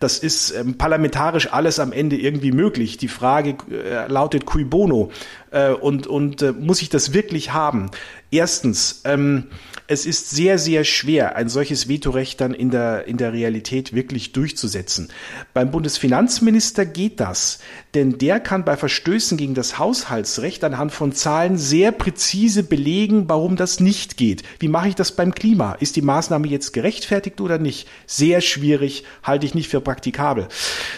das 0.00 0.18
ist 0.18 0.50
ähm, 0.50 0.76
parlamentarisch 0.76 1.52
alles 1.52 1.78
am 1.78 1.92
Ende 1.92 2.16
irgendwie 2.16 2.50
möglich. 2.50 2.96
Die 2.96 3.08
Frage 3.08 3.56
äh, 3.70 4.08
lautet 4.08 4.44
cui 4.44 4.64
bono 4.64 5.12
äh, 5.52 5.70
und, 5.70 6.08
und 6.08 6.42
äh, 6.42 6.52
muss 6.52 6.82
ich 6.82 6.88
das 6.88 7.12
wirklich 7.12 7.52
haben? 7.52 7.90
Erstens, 8.32 9.02
ähm, 9.04 9.44
es 9.86 10.06
ist 10.06 10.30
sehr, 10.30 10.58
sehr 10.58 10.84
schwer, 10.84 11.36
ein 11.36 11.50
solches 11.50 11.88
Vetorecht 11.88 12.40
dann 12.40 12.54
in 12.54 12.70
der, 12.70 13.06
in 13.06 13.18
der 13.18 13.34
Realität 13.34 13.94
wirklich 13.94 14.32
durchzusetzen. 14.32 15.08
Beim 15.52 15.70
Bundesfinanzminister 15.70 16.86
geht 16.86 17.20
das, 17.20 17.58
denn 17.92 18.16
der 18.16 18.40
kann 18.40 18.64
bei 18.64 18.78
Verstößen 18.78 19.36
gegen 19.36 19.52
das 19.52 19.78
Haushaltsrecht 19.78 20.64
anhand 20.64 20.92
von 20.92 21.12
Zahlen 21.12 21.58
sehr 21.58 21.92
präzise 21.92 22.62
belegen, 22.62 23.28
warum 23.28 23.56
das 23.56 23.78
nicht 23.78 24.16
geht. 24.16 24.42
Wie 24.58 24.68
mache 24.68 24.88
ich 24.88 24.94
das 24.94 25.12
beim 25.12 25.34
Klima? 25.34 25.74
Ist 25.74 25.96
die 25.96 26.02
Maßnahme 26.02 26.48
jetzt 26.48 26.72
gerechtfertigt 26.72 27.42
oder 27.42 27.58
nicht? 27.58 27.86
Sehr 28.06 28.40
schwierig, 28.40 29.04
halte 29.22 29.44
ich 29.44 29.54
nicht 29.54 29.68
für 29.68 29.82
praktikabel. 29.82 30.48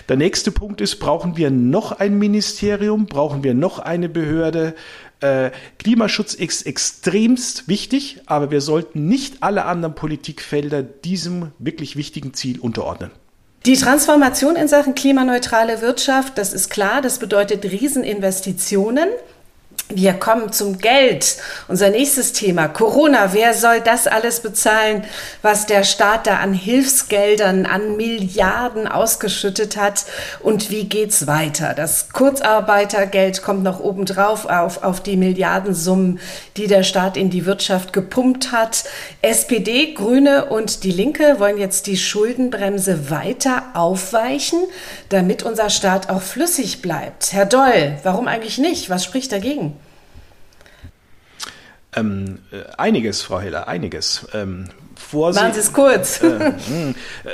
Der 0.09 0.16
nächste 0.16 0.53
Punkt 0.53 0.81
ist, 0.81 1.01
brauchen 1.01 1.37
wir 1.37 1.51
noch 1.51 1.90
ein 1.90 2.18
Ministerium? 2.18 3.07
Brauchen 3.07 3.42
wir 3.42 3.55
noch 3.55 3.81
eine 3.81 4.09
Behörde? 4.09 4.75
Äh, 5.20 5.50
Klimaschutz 5.79 6.35
ist 6.35 6.66
extremst 6.66 7.68
wichtig, 7.68 8.20
aber 8.26 8.50
wir 8.50 8.61
sollten 8.61 9.07
nicht 9.09 9.42
alle 9.42 9.64
anderen 9.64 9.94
Politikfelder 9.94 10.83
diesem 10.83 11.52
wirklich 11.59 11.96
wichtigen 11.96 12.35
Ziel 12.35 12.61
unterordnen. 12.61 13.11
Die 13.64 13.76
Transformation 13.76 14.55
in 14.55 14.68
Sachen 14.68 14.94
klimaneutrale 14.94 15.81
Wirtschaft, 15.81 16.38
das 16.38 16.52
ist 16.52 16.68
klar, 16.70 17.02
das 17.02 17.18
bedeutet 17.18 17.64
Rieseninvestitionen. 17.64 19.09
Wir 19.88 20.14
kommen 20.14 20.51
zum 20.51 20.79
Geld. 20.79 21.37
Unser 21.68 21.90
nächstes 21.90 22.33
Thema, 22.33 22.66
Corona. 22.66 23.33
Wer 23.33 23.55
soll 23.55 23.81
das 23.81 24.09
alles 24.09 24.40
bezahlen, 24.40 25.05
was 25.42 25.66
der 25.66 25.85
Staat 25.85 26.27
da 26.27 26.38
an 26.38 26.53
Hilfsgeldern, 26.53 27.66
an 27.66 27.96
Milliarden 27.96 28.88
ausgeschüttet 28.88 29.77
hat? 29.77 30.05
Und 30.40 30.70
wie 30.70 30.88
geht's 30.88 31.29
weiter? 31.29 31.72
Das 31.72 32.09
Kurzarbeitergeld 32.12 33.44
kommt 33.44 33.62
noch 33.62 33.79
obendrauf 33.79 34.46
auf, 34.46 34.83
auf 34.83 35.01
die 35.01 35.16
Milliardensummen, 35.16 36.18
die 36.57 36.66
der 36.66 36.83
Staat 36.83 37.16
in 37.16 37.31
die 37.31 37.46
Wirtschaft 37.46 37.92
gepumpt 37.92 38.51
hat. 38.51 38.83
SPD, 39.22 39.94
Grüne 39.94 40.46
und 40.46 40.83
die 40.83 40.90
Linke 40.90 41.38
wollen 41.38 41.59
jetzt 41.59 41.87
die 41.87 41.96
Schuldenbremse 41.96 43.09
weiter 43.09 43.62
aufweichen, 43.75 44.59
damit 45.11 45.44
unser 45.44 45.70
Staat 45.70 46.11
auch 46.11 46.22
flüssig 46.22 46.83
bleibt. 46.83 47.33
Herr 47.33 47.46
Doll, 47.46 47.99
warum 48.03 48.27
eigentlich 48.27 48.59
nicht? 48.59 48.90
Was 48.90 49.05
spricht 49.05 49.31
dagegen? 49.31 49.75
Ähm, 51.96 52.38
äh, 52.52 52.62
einiges, 52.76 53.22
Frau 53.22 53.40
Heller, 53.40 53.68
einiges. 53.68 54.28
Ähm, 54.35 54.68
Vorsicht. 54.96 55.42
Machen 55.42 55.54
Sie 55.54 55.61
es 55.61 55.72
kurz. 55.72 56.22
Äh, 56.22 56.52
hm, 56.66 56.94
äh, 57.24 57.30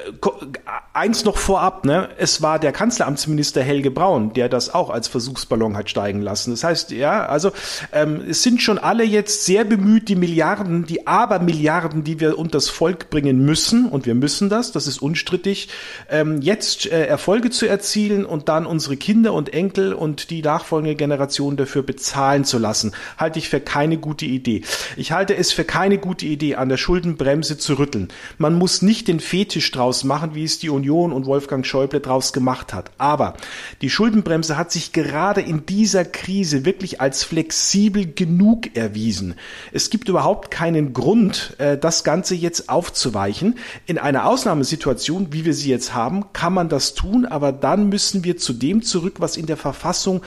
eins 0.92 1.24
noch 1.24 1.36
vorab, 1.36 1.84
ne? 1.84 2.08
Es 2.18 2.42
war 2.42 2.58
der 2.58 2.72
Kanzleramtsminister 2.72 3.62
Helge 3.62 3.90
Braun, 3.90 4.32
der 4.32 4.48
das 4.48 4.72
auch 4.72 4.90
als 4.90 5.08
Versuchsballon 5.08 5.76
hat 5.76 5.90
steigen 5.90 6.22
lassen. 6.22 6.50
Das 6.52 6.64
heißt, 6.64 6.90
ja, 6.92 7.26
also 7.26 7.52
ähm, 7.92 8.22
es 8.28 8.42
sind 8.42 8.62
schon 8.62 8.78
alle 8.78 9.04
jetzt 9.04 9.44
sehr 9.44 9.64
bemüht, 9.64 10.08
die 10.08 10.16
Milliarden, 10.16 10.86
die 10.86 11.06
Abermilliarden, 11.06 12.04
die 12.04 12.20
wir 12.20 12.38
unter 12.38 12.52
das 12.52 12.68
Volk 12.68 13.10
bringen 13.10 13.44
müssen, 13.44 13.86
und 13.86 14.06
wir 14.06 14.14
müssen 14.14 14.48
das, 14.48 14.72
das 14.72 14.86
ist 14.86 15.00
unstrittig, 15.00 15.68
ähm, 16.10 16.40
jetzt 16.42 16.86
äh, 16.86 17.06
Erfolge 17.06 17.50
zu 17.50 17.66
erzielen 17.66 18.24
und 18.24 18.48
dann 18.48 18.66
unsere 18.66 18.96
Kinder 18.96 19.32
und 19.32 19.52
Enkel 19.52 19.92
und 19.94 20.30
die 20.30 20.42
nachfolgende 20.42 20.94
Generation 20.94 21.56
dafür 21.56 21.82
bezahlen 21.82 22.44
zu 22.44 22.58
lassen, 22.58 22.92
halte 23.16 23.38
ich 23.38 23.48
für 23.48 23.60
keine 23.60 23.96
gute 23.96 24.26
Idee. 24.26 24.62
Ich 24.96 25.12
halte 25.12 25.36
es 25.36 25.52
für 25.52 25.64
keine 25.64 25.98
gute 25.98 26.26
Idee, 26.26 26.56
an 26.56 26.68
der 26.68 26.76
Schuldenbremse 26.76 27.51
zu 27.58 27.74
rütteln. 27.74 28.08
Man 28.38 28.54
muss 28.54 28.82
nicht 28.82 29.08
den 29.08 29.20
Fetisch 29.20 29.70
draus 29.70 30.04
machen, 30.04 30.34
wie 30.34 30.44
es 30.44 30.58
die 30.58 30.70
Union 30.70 31.12
und 31.12 31.26
Wolfgang 31.26 31.66
Schäuble 31.66 32.00
draus 32.00 32.32
gemacht 32.32 32.72
hat. 32.72 32.90
Aber 32.98 33.34
die 33.80 33.90
Schuldenbremse 33.90 34.56
hat 34.56 34.72
sich 34.72 34.92
gerade 34.92 35.40
in 35.40 35.66
dieser 35.66 36.04
Krise 36.04 36.64
wirklich 36.64 37.00
als 37.00 37.24
flexibel 37.24 38.12
genug 38.12 38.76
erwiesen. 38.76 39.34
Es 39.72 39.90
gibt 39.90 40.08
überhaupt 40.08 40.50
keinen 40.50 40.92
Grund, 40.92 41.54
äh, 41.58 41.78
das 41.78 42.04
Ganze 42.04 42.34
jetzt 42.34 42.68
aufzuweichen. 42.68 43.58
In 43.86 43.98
einer 43.98 44.26
Ausnahmesituation, 44.26 45.32
wie 45.32 45.44
wir 45.44 45.54
sie 45.54 45.70
jetzt 45.70 45.94
haben, 45.94 46.32
kann 46.32 46.52
man 46.52 46.68
das 46.68 46.94
tun, 46.94 47.24
aber 47.26 47.52
dann 47.52 47.88
müssen 47.88 48.24
wir 48.24 48.36
zu 48.36 48.52
dem 48.52 48.82
zurück, 48.82 49.16
was 49.18 49.36
in 49.36 49.46
der 49.46 49.56
Verfassung 49.56 50.22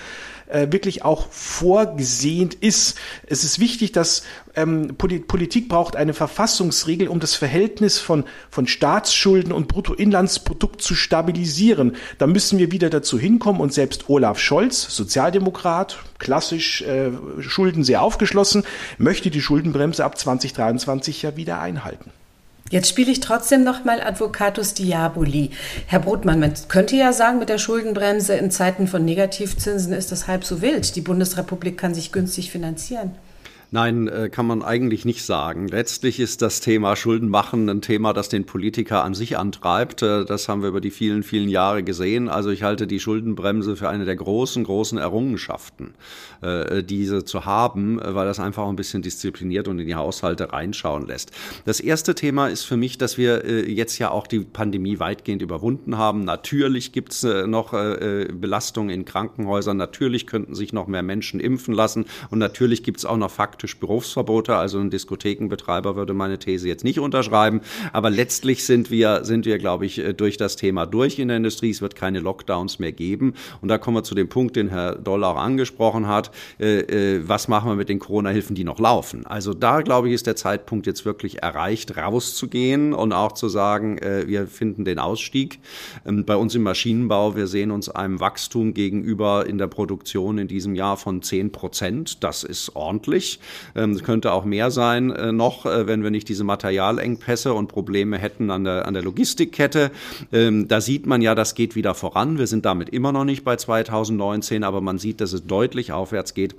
äh, 0.55 0.71
wirklich 0.71 1.03
auch 1.03 1.27
vorgesehen 1.31 2.51
ist. 2.61 2.97
Es 3.27 3.43
ist 3.43 3.59
wichtig, 3.59 3.91
dass 3.91 4.23
ähm, 4.55 4.95
Politik 4.97 5.67
braucht 5.67 5.97
eine 5.97 6.13
Verfassungsregel, 6.13 7.09
um 7.09 7.19
das 7.19 7.35
Verhältnis 7.35 7.99
von, 7.99 8.23
von 8.49 8.65
Staatsschulden 8.65 9.51
und 9.51 9.67
Bruttoinlandsprodukt 9.67 10.81
zu 10.81 10.95
stabilisieren. 10.95 11.97
Da 12.19 12.27
müssen 12.27 12.57
wir 12.57 12.71
wieder 12.71 12.89
dazu 12.89 13.19
hinkommen 13.19 13.59
und 13.59 13.73
selbst 13.73 14.09
Olaf 14.09 14.39
Scholz, 14.39 14.95
Sozialdemokrat, 14.95 15.97
klassisch 16.19 16.81
äh, 16.83 17.11
Schulden 17.41 17.83
sehr 17.83 18.01
aufgeschlossen, 18.01 18.63
möchte 18.97 19.29
die 19.29 19.41
Schuldenbremse 19.41 20.05
ab 20.05 20.17
2023 20.17 21.21
ja 21.21 21.35
wieder 21.35 21.59
einhalten. 21.59 22.11
Jetzt 22.71 22.89
spiele 22.89 23.11
ich 23.11 23.19
trotzdem 23.19 23.63
noch 23.63 23.85
mal 23.85 24.01
Advocatus 24.01 24.73
Diaboli. 24.73 25.51
Herr 25.85 25.99
Brotmann, 25.99 26.39
man 26.39 26.53
könnte 26.67 26.95
ja 26.95 27.13
sagen, 27.13 27.37
mit 27.37 27.49
der 27.49 27.59
Schuldenbremse 27.59 28.33
in 28.33 28.49
Zeiten 28.49 28.87
von 28.87 29.05
Negativzinsen 29.05 29.93
ist 29.93 30.11
das 30.11 30.27
halb 30.27 30.43
so 30.43 30.63
wild. 30.63 30.95
Die 30.95 31.01
Bundesrepublik 31.01 31.77
kann 31.77 31.93
sich 31.93 32.11
günstig 32.11 32.49
finanzieren. 32.49 33.11
Nein, 33.71 34.07
äh, 34.07 34.29
kann 34.29 34.45
man 34.45 34.61
eigentlich 34.61 35.05
nicht 35.05 35.25
sagen. 35.25 35.67
Letztlich 35.67 36.19
ist 36.19 36.41
das 36.41 36.61
Thema 36.61 36.95
Schuldenmachen 36.95 37.69
ein 37.69 37.81
Thema, 37.81 38.13
das 38.13 38.29
den 38.29 38.45
Politiker 38.45 39.03
an 39.03 39.13
sich 39.13 39.37
antreibt. 39.37 40.01
Äh, 40.01 40.23
das 40.25 40.47
haben 40.47 40.61
wir 40.61 40.69
über 40.69 40.81
die 40.81 40.91
vielen, 40.91 41.23
vielen 41.23 41.49
Jahre 41.49 41.83
gesehen. 41.83 42.29
Also 42.29 42.51
ich 42.51 42.63
halte 42.63 42.87
die 42.87 42.99
Schuldenbremse 42.99 43.75
für 43.75 43.89
eine 43.89 44.05
der 44.05 44.15
großen, 44.15 44.63
großen 44.63 44.97
Errungenschaften, 44.97 45.95
äh, 46.41 46.83
diese 46.83 47.25
zu 47.25 47.45
haben, 47.45 47.99
weil 48.01 48.25
das 48.25 48.39
einfach 48.39 48.67
ein 48.67 48.75
bisschen 48.75 49.01
diszipliniert 49.01 49.67
und 49.67 49.79
in 49.79 49.87
die 49.87 49.95
Haushalte 49.95 50.53
reinschauen 50.53 51.07
lässt. 51.07 51.31
Das 51.65 51.79
erste 51.79 52.15
Thema 52.15 52.47
ist 52.47 52.63
für 52.63 52.77
mich, 52.77 52.97
dass 52.97 53.17
wir 53.17 53.69
jetzt 53.69 53.97
ja 53.99 54.11
auch 54.11 54.27
die 54.27 54.39
Pandemie 54.39 54.99
weitgehend 54.99 55.41
überwunden 55.41 55.97
haben. 55.97 56.23
Natürlich 56.23 56.91
gibt 56.91 57.11
es 57.11 57.23
noch 57.23 57.71
Belastungen 57.71 58.93
in 58.93 59.05
Krankenhäusern. 59.05 59.77
Natürlich 59.77 60.27
könnten 60.27 60.55
sich 60.55 60.73
noch 60.73 60.87
mehr 60.87 61.03
Menschen 61.03 61.39
impfen 61.39 61.73
lassen. 61.73 62.05
Und 62.29 62.39
natürlich 62.39 62.83
gibt 62.83 62.99
es 62.99 63.05
auch 63.05 63.17
noch 63.17 63.31
Faktoren, 63.31 63.54
faktisch 63.55 63.79
Berufsverbote. 63.79 64.57
Also 64.57 64.79
ein 64.79 64.89
Diskothekenbetreiber 64.89 65.95
würde 65.95 66.13
meine 66.13 66.37
These 66.37 66.67
jetzt 66.67 66.83
nicht 66.83 66.99
unterschreiben. 66.99 67.61
Aber 67.93 68.09
letztlich 68.09 68.65
sind 68.65 68.91
wir, 68.91 69.23
sind 69.23 69.45
wir, 69.45 69.59
glaube 69.59 69.85
ich, 69.85 70.03
durch 70.17 70.35
das 70.35 70.57
Thema 70.57 70.85
durch 70.85 71.19
in 71.19 71.29
der 71.29 71.37
Industrie. 71.37 71.69
Es 71.69 71.81
wird 71.81 71.95
keine 71.95 72.19
Lockdowns 72.19 72.79
mehr 72.79 72.91
geben. 72.91 73.33
Und 73.61 73.69
da 73.69 73.77
kommen 73.77 73.95
wir 73.95 74.03
zu 74.03 74.13
dem 74.13 74.27
Punkt, 74.27 74.57
den 74.57 74.67
Herr 74.67 74.95
Doll 74.95 75.23
auch 75.23 75.37
angesprochen 75.37 76.05
hat. 76.05 76.31
Äh, 76.59 76.79
äh, 76.79 77.21
was 77.25 77.47
machen 77.47 77.71
wir 77.71 77.75
mit 77.75 77.87
den 77.87 77.99
Corona-Hilfen, 77.99 78.57
die 78.57 78.65
noch 78.65 78.77
laufen? 78.77 79.25
Also 79.25 79.53
da, 79.53 79.79
glaube 79.79 80.09
ich, 80.09 80.13
ist 80.13 80.27
der 80.27 80.35
Zeitpunkt 80.35 80.85
jetzt 80.85 81.05
wirklich 81.05 81.41
erreicht, 81.41 81.95
rauszugehen 81.95 82.93
und 82.93 83.13
auch 83.13 83.31
zu 83.31 83.47
sagen, 83.47 83.99
äh, 83.99 84.27
wir 84.27 84.47
finden 84.47 84.83
den 84.83 84.99
Ausstieg. 84.99 85.59
Ähm, 86.05 86.25
bei 86.25 86.35
uns 86.35 86.53
im 86.55 86.63
Maschinenbau, 86.63 87.37
wir 87.37 87.47
sehen 87.47 87.71
uns 87.71 87.87
einem 87.87 88.19
Wachstum 88.19 88.73
gegenüber 88.73 89.45
in 89.47 89.57
der 89.57 89.67
Produktion 89.67 90.39
in 90.39 90.49
diesem 90.49 90.75
Jahr 90.75 90.97
von 90.97 91.21
10 91.21 91.53
Prozent. 91.53 92.21
Das 92.21 92.43
ist 92.43 92.75
ordentlich. 92.75 93.39
Ähm, 93.75 93.91
es 93.91 94.03
könnte 94.03 94.31
auch 94.31 94.45
mehr 94.45 94.71
sein 94.71 95.11
äh, 95.11 95.31
noch, 95.31 95.65
äh, 95.65 95.87
wenn 95.87 96.03
wir 96.03 96.11
nicht 96.11 96.29
diese 96.29 96.43
Materialengpässe 96.43 97.53
und 97.53 97.67
Probleme 97.67 98.17
hätten 98.17 98.51
an 98.51 98.63
der, 98.63 98.87
an 98.87 98.93
der 98.93 99.03
Logistikkette. 99.03 99.91
Ähm, 100.31 100.67
da 100.67 100.81
sieht 100.81 101.05
man 101.05 101.21
ja, 101.21 101.35
das 101.35 101.55
geht 101.55 101.75
wieder 101.75 101.95
voran. 101.95 102.37
Wir 102.37 102.47
sind 102.47 102.65
damit 102.65 102.89
immer 102.89 103.11
noch 103.11 103.25
nicht 103.25 103.43
bei 103.43 103.55
2019, 103.55 104.63
aber 104.63 104.81
man 104.81 104.97
sieht, 104.97 105.21
dass 105.21 105.33
es 105.33 105.45
deutlich 105.45 105.91
aufwärts 105.91 106.33
geht. 106.33 106.55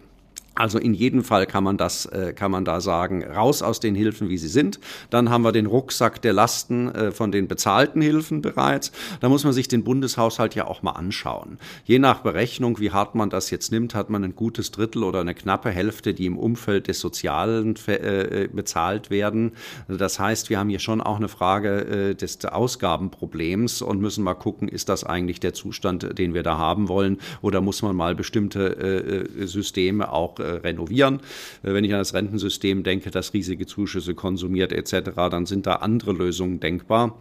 Also 0.56 0.78
in 0.78 0.94
jedem 0.94 1.22
Fall 1.22 1.46
kann 1.46 1.62
man 1.64 1.76
das, 1.76 2.06
äh, 2.06 2.32
kann 2.32 2.50
man 2.50 2.64
da 2.64 2.80
sagen, 2.80 3.22
raus 3.22 3.62
aus 3.62 3.78
den 3.78 3.94
Hilfen, 3.94 4.30
wie 4.30 4.38
sie 4.38 4.48
sind. 4.48 4.80
Dann 5.10 5.28
haben 5.28 5.44
wir 5.44 5.52
den 5.52 5.66
Rucksack 5.66 6.22
der 6.22 6.32
Lasten 6.32 6.88
äh, 6.88 7.12
von 7.12 7.30
den 7.30 7.46
bezahlten 7.46 8.00
Hilfen 8.00 8.40
bereits. 8.40 8.90
Da 9.20 9.28
muss 9.28 9.44
man 9.44 9.52
sich 9.52 9.68
den 9.68 9.84
Bundeshaushalt 9.84 10.54
ja 10.54 10.66
auch 10.66 10.82
mal 10.82 10.92
anschauen. 10.92 11.58
Je 11.84 11.98
nach 11.98 12.20
Berechnung, 12.20 12.80
wie 12.80 12.90
hart 12.90 13.14
man 13.14 13.28
das 13.28 13.50
jetzt 13.50 13.70
nimmt, 13.70 13.94
hat 13.94 14.08
man 14.08 14.24
ein 14.24 14.34
gutes 14.34 14.70
Drittel 14.70 15.04
oder 15.04 15.20
eine 15.20 15.34
knappe 15.34 15.70
Hälfte, 15.70 16.14
die 16.14 16.24
im 16.24 16.38
Umfeld 16.38 16.88
des 16.88 17.00
Sozialen 17.00 17.74
äh, 17.86 18.48
bezahlt 18.50 19.10
werden. 19.10 19.52
Das 19.88 20.18
heißt, 20.18 20.48
wir 20.48 20.58
haben 20.58 20.70
hier 20.70 20.78
schon 20.78 21.02
auch 21.02 21.16
eine 21.16 21.28
Frage 21.28 22.14
des 22.14 22.42
Ausgabenproblems 22.44 23.82
und 23.82 24.00
müssen 24.00 24.24
mal 24.24 24.34
gucken, 24.34 24.68
ist 24.68 24.88
das 24.88 25.04
eigentlich 25.04 25.38
der 25.38 25.52
Zustand, 25.52 26.18
den 26.18 26.32
wir 26.32 26.42
da 26.42 26.56
haben 26.56 26.88
wollen, 26.88 27.18
oder 27.42 27.60
muss 27.60 27.82
man 27.82 27.94
mal 27.94 28.14
bestimmte 28.14 29.28
Systeme 29.44 30.10
auch 30.12 30.36
renovieren. 30.46 31.20
Äh, 31.62 31.74
wenn 31.74 31.84
ich 31.84 31.92
an 31.92 31.98
das 31.98 32.14
Rentensystem 32.14 32.82
denke, 32.82 33.10
das 33.10 33.32
riesige 33.32 33.66
Zuschüsse 33.66 34.14
konsumiert 34.14 34.72
etc., 34.72 35.10
dann 35.30 35.46
sind 35.46 35.66
da 35.66 35.74
andere 35.76 36.12
Lösungen 36.12 36.60
denkbar. 36.60 37.16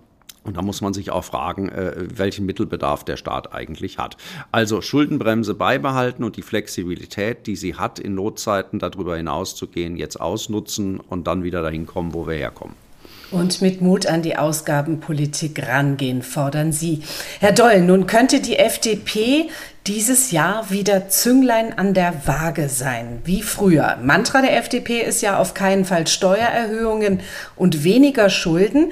Und 0.45 0.57
da 0.57 0.61
muss 0.61 0.81
man 0.81 0.93
sich 0.93 1.09
auch 1.09 1.23
fragen, 1.23 1.69
äh, 1.69 2.07
welchen 2.15 2.45
Mittelbedarf 2.45 3.03
der 3.03 3.17
Staat 3.17 3.53
eigentlich 3.53 3.97
hat. 3.97 4.15
Also 4.51 4.81
Schuldenbremse 4.81 5.55
beibehalten 5.55 6.23
und 6.23 6.37
die 6.37 6.43
Flexibilität, 6.43 7.47
die 7.47 7.55
sie 7.55 7.75
hat, 7.75 7.97
in 7.99 8.13
Notzeiten 8.13 8.77
darüber 8.77 9.17
hinaus 9.17 9.55
zu 9.55 9.67
gehen, 9.67 9.97
jetzt 9.97 10.21
ausnutzen 10.21 10.99
und 10.99 11.25
dann 11.25 11.43
wieder 11.43 11.63
dahin 11.63 11.87
kommen, 11.87 12.13
wo 12.13 12.27
wir 12.27 12.35
herkommen. 12.35 12.84
Und 13.31 13.61
mit 13.61 13.81
Mut 13.81 14.05
an 14.05 14.21
die 14.21 14.37
Ausgabenpolitik 14.37 15.67
rangehen, 15.67 16.21
fordern 16.21 16.71
Sie. 16.71 17.01
Herr 17.39 17.51
Doll, 17.51 17.81
nun 17.81 18.07
könnte 18.07 18.39
die 18.39 18.57
FDP 18.57 19.49
dieses 19.87 20.31
Jahr 20.31 20.69
wieder 20.69 21.09
Zünglein 21.09 21.77
an 21.77 21.93
der 21.93 22.25
Waage 22.25 22.69
sein, 22.69 23.21
wie 23.25 23.41
früher. 23.41 23.97
Mantra 24.01 24.41
der 24.41 24.57
FDP 24.57 25.01
ist 25.01 25.21
ja 25.21 25.37
auf 25.37 25.53
keinen 25.53 25.85
Fall 25.85 26.07
Steuererhöhungen 26.07 27.19
und 27.55 27.83
weniger 27.83 28.29
Schulden. 28.29 28.91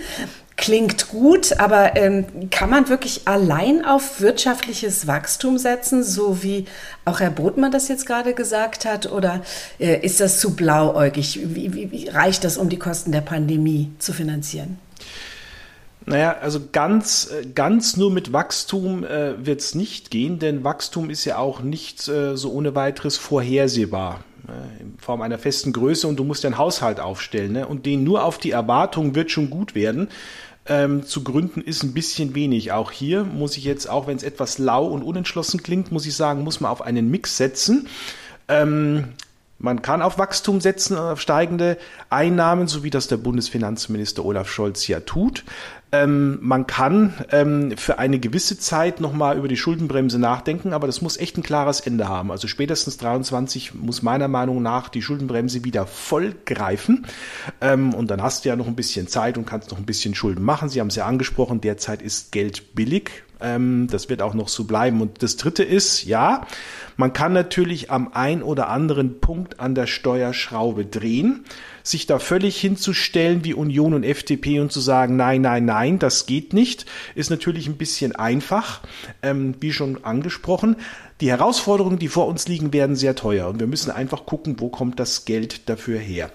Klingt 0.56 1.08
gut, 1.10 1.60
aber 1.60 1.96
ähm, 1.96 2.50
kann 2.52 2.70
man 2.70 2.88
wirklich 2.88 3.28
allein 3.28 3.84
auf 3.84 4.22
wirtschaftliches 4.22 5.08
Wachstum 5.08 5.58
setzen, 5.58 6.04
so 6.04 6.44
wie 6.44 6.66
auch 7.06 7.20
Herr 7.20 7.32
Botmann 7.32 7.72
das 7.72 7.88
jetzt 7.88 8.06
gerade 8.06 8.34
gesagt 8.34 8.86
hat? 8.86 9.12
Oder 9.12 9.42
äh, 9.80 10.00
ist 10.06 10.20
das 10.20 10.39
zu 10.39 10.56
blauäugig? 10.56 11.39
Wie, 11.44 11.74
wie, 11.74 11.92
wie 11.92 12.08
reicht 12.10 12.44
das, 12.44 12.58
um 12.58 12.70
die 12.70 12.78
Kosten 12.78 13.12
der 13.12 13.22
Pandemie 13.22 13.92
zu 13.98 14.13
finanzieren? 14.13 14.78
Naja, 16.06 16.38
also 16.39 16.60
ganz, 16.72 17.32
äh, 17.32 17.48
ganz 17.48 17.98
nur 17.98 18.12
mit 18.12 18.32
Wachstum 18.32 19.04
äh, 19.04 19.46
wird 19.46 19.62
es 19.62 19.74
nicht 19.74 20.12
gehen, 20.12 20.38
denn 20.38 20.63
Wachstum 20.63 21.10
ist 21.10 21.26
ja 21.26 21.38
auch 21.38 21.62
nicht 21.62 22.08
äh, 22.08 22.36
so 22.36 22.52
ohne 22.52 22.76
weiteres 22.76 23.18
vorhersehbar 23.18 24.24
äh, 24.47 24.82
in 24.82 24.97
Form 24.97 25.21
einer 25.21 25.38
festen 25.38 25.73
Größe 25.73 26.08
und 26.08 26.17
du 26.17 26.23
musst 26.23 26.43
deinen 26.43 26.58
Haushalt 26.58 26.99
aufstellen. 26.99 27.53
Ne? 27.53 27.67
Und 27.67 27.86
den 27.86 28.03
nur 28.03 28.23
auf 28.23 28.38
die 28.38 28.51
Erwartung 28.51 29.15
wird 29.15 29.32
schon 29.32 29.49
gut 29.49 29.75
werden. 29.75 30.10
Ähm, 30.65 31.03
zu 31.06 31.23
gründen 31.23 31.62
ist 31.62 31.84
ein 31.84 31.93
bisschen 31.93 32.36
wenig. 32.36 32.71
Auch 32.71 32.91
hier 32.91 33.25
muss 33.25 33.58
ich 33.58 33.65
jetzt, 33.65 33.89
auch 33.89 34.08
wenn 34.08 34.15
es 34.15 34.23
etwas 34.23 34.58
lau 34.58 34.86
und 34.86 35.03
unentschlossen 35.03 35.62
klingt, 35.62 35.91
muss 35.91 36.06
ich 36.06 36.15
sagen, 36.15 36.43
muss 36.43 36.62
man 36.62 36.71
auf 36.71 36.82
einen 36.82 37.12
Mix 37.12 37.36
setzen. 37.38 37.88
Ähm, 38.47 39.10
man 39.60 39.82
kann 39.82 40.01
auf 40.01 40.17
Wachstum 40.17 40.60
setzen, 40.62 40.97
auf 40.97 41.21
steigende 41.21 41.77
Einnahmen, 42.10 42.67
so 42.67 42.84
wie 42.84 42.89
das 42.89 43.08
der 43.08 43.17
Bundesfinanzminister 43.17 44.25
Olaf 44.25 44.49
Scholz 44.49 44.88
ja 44.88 44.99
tut. 44.99 45.43
Ähm, 45.93 46.39
man 46.41 46.65
kann 46.65 47.13
ähm, 47.29 47.77
für 47.77 47.99
eine 47.99 48.17
gewisse 48.17 48.58
Zeit 48.58 48.99
nochmal 48.99 49.38
über 49.38 49.47
die 49.47 49.56
Schuldenbremse 49.56 50.17
nachdenken, 50.17 50.73
aber 50.73 50.88
das 50.88 51.03
muss 51.03 51.17
echt 51.17 51.38
ein 51.38 51.43
klares 51.43 51.82
Ende 51.82 52.10
haben. 52.10 52.32
Also 52.32 52.47
spätestens 52.47 52.97
23 52.97 53.75
muss 53.75 54.01
meiner 54.01 54.27
Meinung 54.27 54.63
nach 54.63 54.89
die 54.89 55.03
Schuldenbremse 55.03 55.63
wieder 55.63 55.86
voll 55.86 56.34
greifen. 56.45 57.06
Ähm, 57.62 57.93
und 57.93 58.10
dann 58.10 58.23
hast 58.23 58.43
du 58.43 58.49
ja 58.49 58.56
noch 58.56 58.65
ein 58.65 58.75
bisschen 58.75 59.08
Zeit 59.08 59.38
und 59.38 59.45
kannst 59.45 59.69
noch 59.69 59.77
ein 59.77 59.86
bisschen 59.86 60.15
Schulden 60.15 60.43
machen. 60.43 60.67
Sie 60.67 60.79
haben 60.79 60.88
es 60.88 60.95
ja 60.95 61.06
angesprochen, 61.06 61.62
derzeit 61.62 62.01
ist 62.01 62.32
Geld 62.32 62.73
billig. 62.73 63.23
Ähm, 63.43 63.88
das 63.91 64.10
wird 64.10 64.23
auch 64.23 64.34
noch 64.34 64.47
so 64.47 64.63
bleiben. 64.63 65.01
Und 65.01 65.21
das 65.21 65.38
Dritte 65.38 65.63
ist, 65.63 66.03
ja, 66.03 66.47
man 66.97 67.13
kann 67.13 67.34
natürlich 67.34 67.91
am 67.91 68.12
ein 68.13 68.41
oder 68.41 68.69
anderen 68.69 69.19
Punkt 69.19 69.60
an 69.60 69.75
der 69.75 69.86
Steuerschraube 69.86 70.86
drehen 70.86 71.45
sich 71.84 72.08
da 72.08 72.17
völlig 72.17 72.60
hinzustellen 72.60 73.43
wie 73.43 73.53
Union 73.53 73.93
und 73.93 74.03
FDP 74.03 74.62
und 74.62 74.71
zu 74.71 74.79
sagen, 74.79 75.17
nein, 75.17 75.41
nein, 75.41 75.65
nein, 75.65 75.99
das 75.99 76.25
geht 76.25 76.53
nicht, 76.53 76.86
ist 77.13 77.29
natürlich 77.29 77.67
ein 77.67 77.77
bisschen 77.77 78.15
einfach, 78.15 78.82
ähm, 79.21 79.56
wie 79.60 79.73
schon 79.73 80.03
angesprochen. 80.03 80.77
Die 81.19 81.29
Herausforderungen, 81.29 81.99
die 81.99 82.08
vor 82.08 82.27
uns 82.27 82.47
liegen, 82.47 82.73
werden 82.73 82.95
sehr 82.95 83.15
teuer 83.15 83.49
und 83.49 83.60
wir 83.60 83.67
müssen 83.67 83.91
einfach 83.91 84.25
gucken, 84.25 84.56
wo 84.60 84.69
kommt 84.69 84.99
das 84.99 85.25
Geld 85.25 85.69
dafür 85.69 85.99
her. 85.99 86.32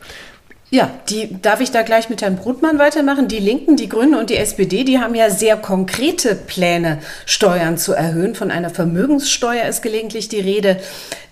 Ja, 0.70 0.90
die, 1.08 1.40
darf 1.40 1.60
ich 1.60 1.70
da 1.70 1.80
gleich 1.80 2.10
mit 2.10 2.20
Herrn 2.20 2.36
Brutmann 2.36 2.78
weitermachen? 2.78 3.26
Die 3.26 3.38
Linken, 3.38 3.76
die 3.76 3.88
Grünen 3.88 4.14
und 4.14 4.28
die 4.28 4.36
SPD, 4.36 4.84
die 4.84 4.98
haben 4.98 5.14
ja 5.14 5.30
sehr 5.30 5.56
konkrete 5.56 6.34
Pläne, 6.34 6.98
Steuern 7.24 7.78
zu 7.78 7.94
erhöhen. 7.94 8.34
Von 8.34 8.50
einer 8.50 8.68
Vermögenssteuer 8.68 9.66
ist 9.66 9.80
gelegentlich 9.80 10.28
die 10.28 10.40
Rede. 10.40 10.78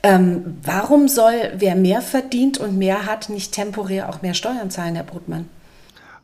Ähm, 0.03 0.59
warum 0.63 1.07
soll 1.09 1.35
wer 1.55 1.77
mehr 1.77 2.01
verdient 2.01 2.57
und 2.57 2.79
mehr 2.79 3.05
hat, 3.05 3.29
nicht 3.29 3.53
temporär 3.53 4.09
auch 4.09 4.23
mehr 4.23 4.35
Steuern 4.35 4.71
zahlen, 4.71 4.95
Herr 4.95 5.05
Brutmann? 5.05 5.51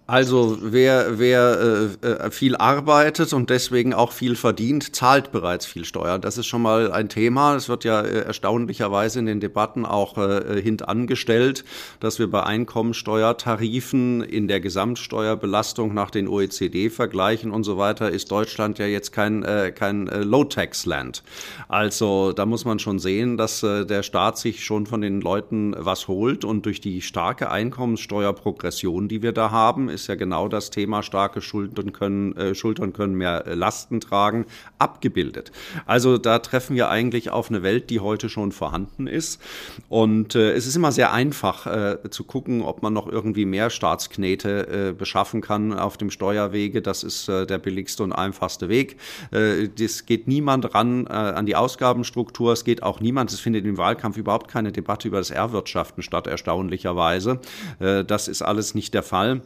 Also 0.08 0.58
wer, 0.60 1.20
wer 1.20 1.88
äh, 2.02 2.06
äh, 2.06 2.30
viel 2.32 2.56
arbeitet 2.56 3.32
und 3.32 3.50
deswegen 3.50 3.94
auch 3.94 4.10
viel 4.10 4.34
verdient, 4.34 4.96
zahlt 4.96 5.30
bereits 5.30 5.64
viel 5.64 5.84
Steuern. 5.84 6.20
Das 6.20 6.38
ist 6.38 6.46
schon 6.46 6.60
mal 6.60 6.90
ein 6.90 7.08
Thema. 7.08 7.54
Es 7.54 7.68
wird 7.68 7.84
ja 7.84 8.00
äh, 8.00 8.22
erstaunlicherweise 8.22 9.20
in 9.20 9.26
den 9.26 9.38
Debatten 9.38 9.86
auch 9.86 10.18
äh, 10.18 10.60
hintangestellt, 10.60 11.64
dass 12.00 12.18
wir 12.18 12.28
bei 12.28 12.42
Einkommensteuertarifen 12.42 14.22
in 14.22 14.48
der 14.48 14.60
Gesamtsteuerbelastung 14.60 15.94
nach 15.94 16.10
den 16.10 16.26
OECD-Vergleichen 16.26 17.52
und 17.52 17.62
so 17.62 17.78
weiter 17.78 18.10
ist 18.10 18.32
Deutschland 18.32 18.80
ja 18.80 18.86
jetzt 18.86 19.12
kein, 19.12 19.44
äh, 19.44 19.70
kein 19.70 20.08
äh, 20.08 20.24
Low-Tax-Land. 20.24 21.22
Also 21.68 22.32
da 22.32 22.44
muss 22.44 22.64
man 22.64 22.80
schon 22.80 22.98
sehen, 22.98 23.36
dass 23.36 23.62
äh, 23.62 23.86
der 23.86 24.02
Staat 24.02 24.36
sich 24.36 24.64
schon 24.64 24.86
von 24.86 25.00
den 25.00 25.20
Leuten 25.20 25.76
was 25.78 26.08
holt 26.08 26.44
und 26.44 26.66
durch 26.66 26.80
die 26.80 27.02
starke 27.02 27.52
Einkommenssteuerprogression, 27.52 29.06
die 29.06 29.22
wir 29.22 29.30
da 29.30 29.52
haben, 29.52 29.91
ist 29.92 30.08
ja 30.08 30.14
genau 30.14 30.48
das 30.48 30.70
Thema, 30.70 31.02
starke 31.02 31.40
Schultern 31.40 31.92
können, 31.92 32.36
äh, 32.36 32.54
Schultern 32.54 32.92
können 32.92 33.14
mehr 33.14 33.46
äh, 33.46 33.54
Lasten 33.54 34.00
tragen, 34.00 34.46
abgebildet. 34.78 35.52
Also 35.86 36.18
da 36.18 36.38
treffen 36.40 36.74
wir 36.74 36.88
eigentlich 36.88 37.30
auf 37.30 37.50
eine 37.50 37.62
Welt, 37.62 37.90
die 37.90 38.00
heute 38.00 38.28
schon 38.28 38.52
vorhanden 38.52 39.06
ist. 39.06 39.40
Und 39.88 40.34
äh, 40.34 40.52
es 40.52 40.66
ist 40.66 40.76
immer 40.76 40.92
sehr 40.92 41.12
einfach 41.12 41.66
äh, 41.66 42.10
zu 42.10 42.24
gucken, 42.24 42.62
ob 42.62 42.82
man 42.82 42.92
noch 42.92 43.06
irgendwie 43.06 43.44
mehr 43.44 43.70
Staatsknete 43.70 44.88
äh, 44.88 44.92
beschaffen 44.92 45.40
kann 45.40 45.72
auf 45.72 45.96
dem 45.96 46.10
Steuerwege. 46.10 46.82
Das 46.82 47.04
ist 47.04 47.28
äh, 47.28 47.46
der 47.46 47.58
billigste 47.58 48.02
und 48.02 48.12
einfachste 48.12 48.68
Weg. 48.68 48.96
Das 49.30 50.06
geht 50.06 50.28
niemand 50.28 50.74
ran 50.74 51.06
an 51.06 51.46
die 51.46 51.56
Ausgabenstruktur. 51.56 52.52
Es 52.52 52.64
geht 52.64 52.82
auch 52.82 53.00
niemand, 53.00 53.32
es 53.32 53.40
findet 53.40 53.64
im 53.64 53.76
Wahlkampf 53.76 54.16
überhaupt 54.16 54.48
keine 54.48 54.72
Debatte 54.72 55.08
über 55.08 55.18
das 55.18 55.30
Erwirtschaften 55.30 56.02
statt, 56.02 56.26
erstaunlicherweise. 56.26 57.40
Das 57.78 58.28
ist 58.28 58.42
alles 58.42 58.74
nicht 58.74 58.94
der 58.94 59.02
Fall. 59.02 59.42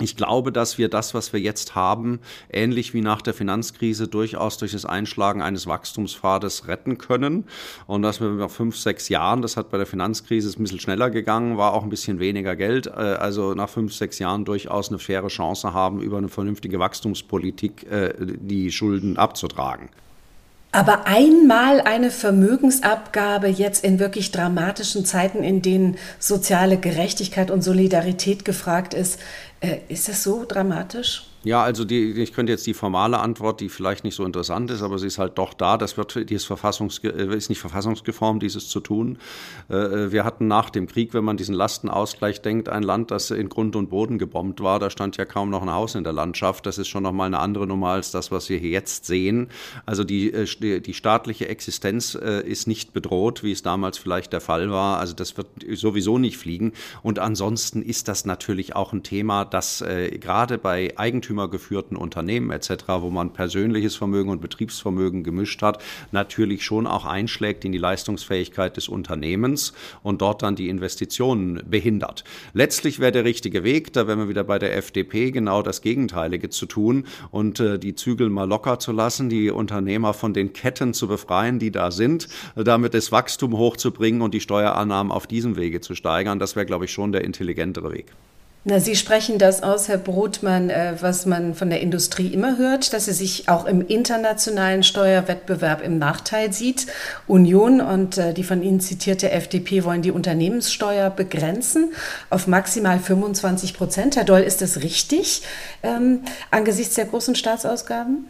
Ich 0.00 0.16
glaube, 0.16 0.50
dass 0.50 0.76
wir 0.76 0.88
das, 0.88 1.14
was 1.14 1.32
wir 1.32 1.38
jetzt 1.38 1.76
haben, 1.76 2.18
ähnlich 2.52 2.94
wie 2.94 3.00
nach 3.00 3.22
der 3.22 3.32
Finanzkrise 3.32 4.08
durchaus 4.08 4.58
durch 4.58 4.72
das 4.72 4.84
Einschlagen 4.84 5.40
eines 5.40 5.68
Wachstumspfades 5.68 6.66
retten 6.66 6.98
können. 6.98 7.44
Und 7.86 8.02
dass 8.02 8.20
wir 8.20 8.28
nach 8.30 8.50
fünf, 8.50 8.76
sechs 8.76 9.08
Jahren, 9.08 9.40
das 9.40 9.56
hat 9.56 9.70
bei 9.70 9.78
der 9.78 9.86
Finanzkrise 9.86 10.50
ein 10.50 10.62
bisschen 10.64 10.80
schneller 10.80 11.10
gegangen, 11.10 11.58
war 11.58 11.74
auch 11.74 11.84
ein 11.84 11.90
bisschen 11.90 12.18
weniger 12.18 12.56
Geld, 12.56 12.88
äh, 12.88 12.90
also 12.90 13.54
nach 13.54 13.68
fünf, 13.68 13.94
sechs 13.94 14.18
Jahren 14.18 14.44
durchaus 14.44 14.88
eine 14.88 14.98
faire 14.98 15.28
Chance 15.28 15.72
haben, 15.74 16.02
über 16.02 16.18
eine 16.18 16.28
vernünftige 16.28 16.80
Wachstumspolitik 16.80 17.88
äh, 17.88 18.14
die 18.18 18.72
Schulden 18.72 19.16
abzutragen. 19.16 19.90
Aber 20.74 21.06
einmal 21.06 21.80
eine 21.82 22.10
Vermögensabgabe 22.10 23.46
jetzt 23.46 23.84
in 23.84 24.00
wirklich 24.00 24.32
dramatischen 24.32 25.04
Zeiten, 25.04 25.44
in 25.44 25.62
denen 25.62 25.96
soziale 26.18 26.78
Gerechtigkeit 26.78 27.52
und 27.52 27.62
Solidarität 27.62 28.44
gefragt 28.44 28.92
ist, 28.92 29.20
äh, 29.64 29.80
ist 29.88 30.08
das 30.08 30.22
so 30.22 30.44
dramatisch? 30.44 31.26
Ja, 31.44 31.62
also 31.62 31.84
die, 31.84 32.12
ich 32.12 32.32
könnte 32.32 32.52
jetzt 32.52 32.66
die 32.66 32.72
formale 32.72 33.18
Antwort, 33.18 33.60
die 33.60 33.68
vielleicht 33.68 34.02
nicht 34.02 34.14
so 34.14 34.24
interessant 34.24 34.70
ist, 34.70 34.80
aber 34.80 34.98
sie 34.98 35.06
ist 35.06 35.18
halt 35.18 35.36
doch 35.36 35.52
da. 35.52 35.76
Das 35.76 35.98
wird, 35.98 36.30
die 36.30 36.34
ist, 36.34 36.46
verfassungs, 36.46 37.00
äh, 37.04 37.36
ist 37.36 37.50
nicht 37.50 37.60
verfassungsgeformt, 37.60 38.42
dieses 38.42 38.68
zu 38.70 38.80
tun. 38.80 39.18
Äh, 39.68 40.10
wir 40.10 40.24
hatten 40.24 40.48
nach 40.48 40.70
dem 40.70 40.86
Krieg, 40.86 41.12
wenn 41.12 41.22
man 41.22 41.36
diesen 41.36 41.54
Lastenausgleich 41.54 42.40
denkt, 42.40 42.70
ein 42.70 42.82
Land, 42.82 43.10
das 43.10 43.30
in 43.30 43.50
Grund 43.50 43.76
und 43.76 43.90
Boden 43.90 44.18
gebombt 44.18 44.62
war. 44.62 44.78
Da 44.78 44.88
stand 44.88 45.18
ja 45.18 45.26
kaum 45.26 45.50
noch 45.50 45.60
ein 45.60 45.70
Haus 45.70 45.94
in 45.94 46.02
der 46.02 46.14
Landschaft. 46.14 46.64
Das 46.64 46.78
ist 46.78 46.88
schon 46.88 47.02
nochmal 47.02 47.26
eine 47.26 47.40
andere 47.40 47.66
Nummer 47.66 47.88
als 47.88 48.10
das, 48.10 48.32
was 48.32 48.48
wir 48.48 48.56
hier 48.56 48.70
jetzt 48.70 49.04
sehen. 49.04 49.48
Also 49.84 50.02
die, 50.02 50.32
äh, 50.32 50.80
die 50.80 50.94
staatliche 50.94 51.48
Existenz 51.48 52.14
ist 52.14 52.66
nicht 52.66 52.92
bedroht, 52.92 53.42
wie 53.42 53.52
es 53.52 53.62
damals 53.62 53.98
vielleicht 53.98 54.32
der 54.32 54.40
Fall 54.40 54.70
war. 54.70 54.98
Also 54.98 55.14
das 55.14 55.36
wird 55.36 55.48
sowieso 55.74 56.18
nicht 56.18 56.38
fliegen. 56.38 56.72
Und 57.02 57.18
ansonsten 57.18 57.82
ist 57.82 58.08
das 58.08 58.24
natürlich 58.24 58.74
auch 58.76 58.92
ein 58.92 59.02
Thema, 59.02 59.44
das 59.44 59.84
gerade 60.20 60.58
bei 60.58 60.92
Eigentümern 60.96 61.33
eigentümergeführten 61.34 61.96
Unternehmen 61.96 62.50
etc., 62.50 62.84
wo 63.00 63.10
man 63.10 63.32
persönliches 63.32 63.96
Vermögen 63.96 64.30
und 64.30 64.40
Betriebsvermögen 64.40 65.24
gemischt 65.24 65.62
hat, 65.62 65.82
natürlich 66.12 66.64
schon 66.64 66.86
auch 66.86 67.04
einschlägt 67.04 67.64
in 67.64 67.72
die 67.72 67.78
Leistungsfähigkeit 67.78 68.76
des 68.76 68.88
Unternehmens 68.88 69.72
und 70.02 70.22
dort 70.22 70.42
dann 70.42 70.56
die 70.56 70.68
Investitionen 70.68 71.62
behindert. 71.68 72.24
Letztlich 72.52 73.00
wäre 73.00 73.12
der 73.12 73.24
richtige 73.24 73.64
Weg, 73.64 73.92
da 73.92 74.06
wären 74.06 74.20
wir 74.20 74.28
wieder 74.28 74.44
bei 74.44 74.58
der 74.58 74.76
FDP, 74.76 75.30
genau 75.30 75.62
das 75.62 75.82
Gegenteilige 75.82 76.50
zu 76.50 76.66
tun 76.66 77.06
und 77.30 77.60
äh, 77.60 77.78
die 77.78 77.94
Zügel 77.94 78.30
mal 78.30 78.48
locker 78.48 78.78
zu 78.78 78.92
lassen, 78.92 79.28
die 79.28 79.50
Unternehmer 79.50 80.14
von 80.14 80.32
den 80.32 80.52
Ketten 80.52 80.94
zu 80.94 81.08
befreien, 81.08 81.58
die 81.58 81.70
da 81.70 81.90
sind, 81.90 82.28
damit 82.54 82.94
das 82.94 83.10
Wachstum 83.10 83.56
hochzubringen 83.56 84.22
und 84.22 84.34
die 84.34 84.40
Steuerannahmen 84.40 85.12
auf 85.12 85.26
diesem 85.26 85.56
Wege 85.56 85.80
zu 85.80 85.94
steigern. 85.94 86.38
Das 86.38 86.56
wäre, 86.56 86.66
glaube 86.66 86.84
ich, 86.84 86.92
schon 86.92 87.12
der 87.12 87.24
intelligentere 87.24 87.92
Weg. 87.92 88.12
Na, 88.66 88.80
Sie 88.80 88.96
sprechen 88.96 89.36
das 89.38 89.62
aus, 89.62 89.88
Herr 89.88 89.98
Brotmann, 89.98 90.70
äh, 90.70 90.94
was 90.98 91.26
man 91.26 91.54
von 91.54 91.68
der 91.68 91.82
Industrie 91.82 92.28
immer 92.28 92.56
hört, 92.56 92.94
dass 92.94 93.04
sie 93.04 93.12
sich 93.12 93.46
auch 93.50 93.66
im 93.66 93.86
internationalen 93.86 94.82
Steuerwettbewerb 94.82 95.82
im 95.82 95.98
Nachteil 95.98 96.50
sieht. 96.50 96.86
Union 97.26 97.82
und 97.82 98.16
äh, 98.16 98.32
die 98.32 98.42
von 98.42 98.62
Ihnen 98.62 98.80
zitierte 98.80 99.30
FDP 99.30 99.84
wollen 99.84 100.00
die 100.00 100.12
Unternehmenssteuer 100.12 101.10
begrenzen 101.10 101.92
auf 102.30 102.46
maximal 102.46 102.98
25 102.98 103.74
Prozent. 103.74 104.16
Herr 104.16 104.24
Doll, 104.24 104.40
ist 104.40 104.62
das 104.62 104.80
richtig 104.80 105.42
ähm, 105.82 106.20
angesichts 106.50 106.94
der 106.94 107.04
großen 107.04 107.34
Staatsausgaben? 107.34 108.24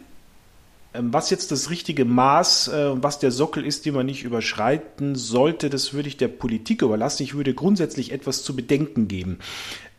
Ähm, 0.95 1.13
was 1.13 1.29
jetzt 1.29 1.51
das 1.51 1.69
richtige 1.69 2.05
Maß, 2.05 2.69
äh, 2.69 3.03
was 3.03 3.19
der 3.19 3.31
Sockel 3.31 3.65
ist, 3.65 3.85
den 3.85 3.95
man 3.95 4.05
nicht 4.05 4.23
überschreiten 4.23 5.15
sollte, 5.15 5.69
das 5.69 5.93
würde 5.93 6.09
ich 6.09 6.17
der 6.17 6.27
Politik 6.27 6.81
überlassen. 6.81 7.23
Ich 7.23 7.35
würde 7.35 7.53
grundsätzlich 7.53 8.11
etwas 8.11 8.43
zu 8.43 8.55
bedenken 8.55 9.07
geben. 9.07 9.39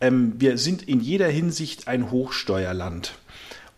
Ähm, 0.00 0.35
wir 0.38 0.59
sind 0.59 0.82
in 0.82 1.00
jeder 1.00 1.28
Hinsicht 1.28 1.88
ein 1.88 2.11
Hochsteuerland. 2.11 3.14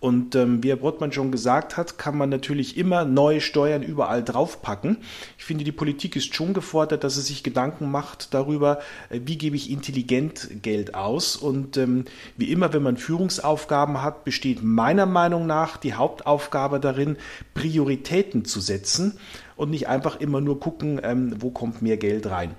Und 0.00 0.36
ähm, 0.36 0.62
wie 0.62 0.68
Herr 0.68 0.76
Brottmann 0.76 1.10
schon 1.10 1.32
gesagt 1.32 1.76
hat, 1.76 1.98
kann 1.98 2.16
man 2.16 2.28
natürlich 2.28 2.76
immer 2.76 3.04
neue 3.04 3.40
Steuern 3.40 3.82
überall 3.82 4.22
draufpacken. 4.22 4.98
Ich 5.36 5.44
finde, 5.44 5.64
die 5.64 5.72
Politik 5.72 6.14
ist 6.14 6.36
schon 6.36 6.54
gefordert, 6.54 7.02
dass 7.02 7.16
sie 7.16 7.22
sich 7.22 7.42
Gedanken 7.42 7.90
macht 7.90 8.32
darüber, 8.32 8.78
äh, 9.10 9.20
wie 9.24 9.36
gebe 9.36 9.56
ich 9.56 9.70
intelligent 9.70 10.62
Geld 10.62 10.94
aus. 10.94 11.36
Und 11.36 11.76
ähm, 11.76 12.04
wie 12.36 12.52
immer, 12.52 12.72
wenn 12.72 12.82
man 12.84 12.96
Führungsaufgaben 12.96 14.00
hat, 14.00 14.24
besteht 14.24 14.62
meiner 14.62 15.06
Meinung 15.06 15.46
nach 15.46 15.76
die 15.76 15.94
Hauptaufgabe 15.94 16.78
darin, 16.78 17.16
Prioritäten 17.54 18.44
zu 18.44 18.60
setzen 18.60 19.18
und 19.56 19.70
nicht 19.70 19.88
einfach 19.88 20.20
immer 20.20 20.40
nur 20.40 20.60
gucken, 20.60 21.00
ähm, 21.02 21.34
wo 21.40 21.50
kommt 21.50 21.82
mehr 21.82 21.96
Geld 21.96 22.26
rein. 22.26 22.54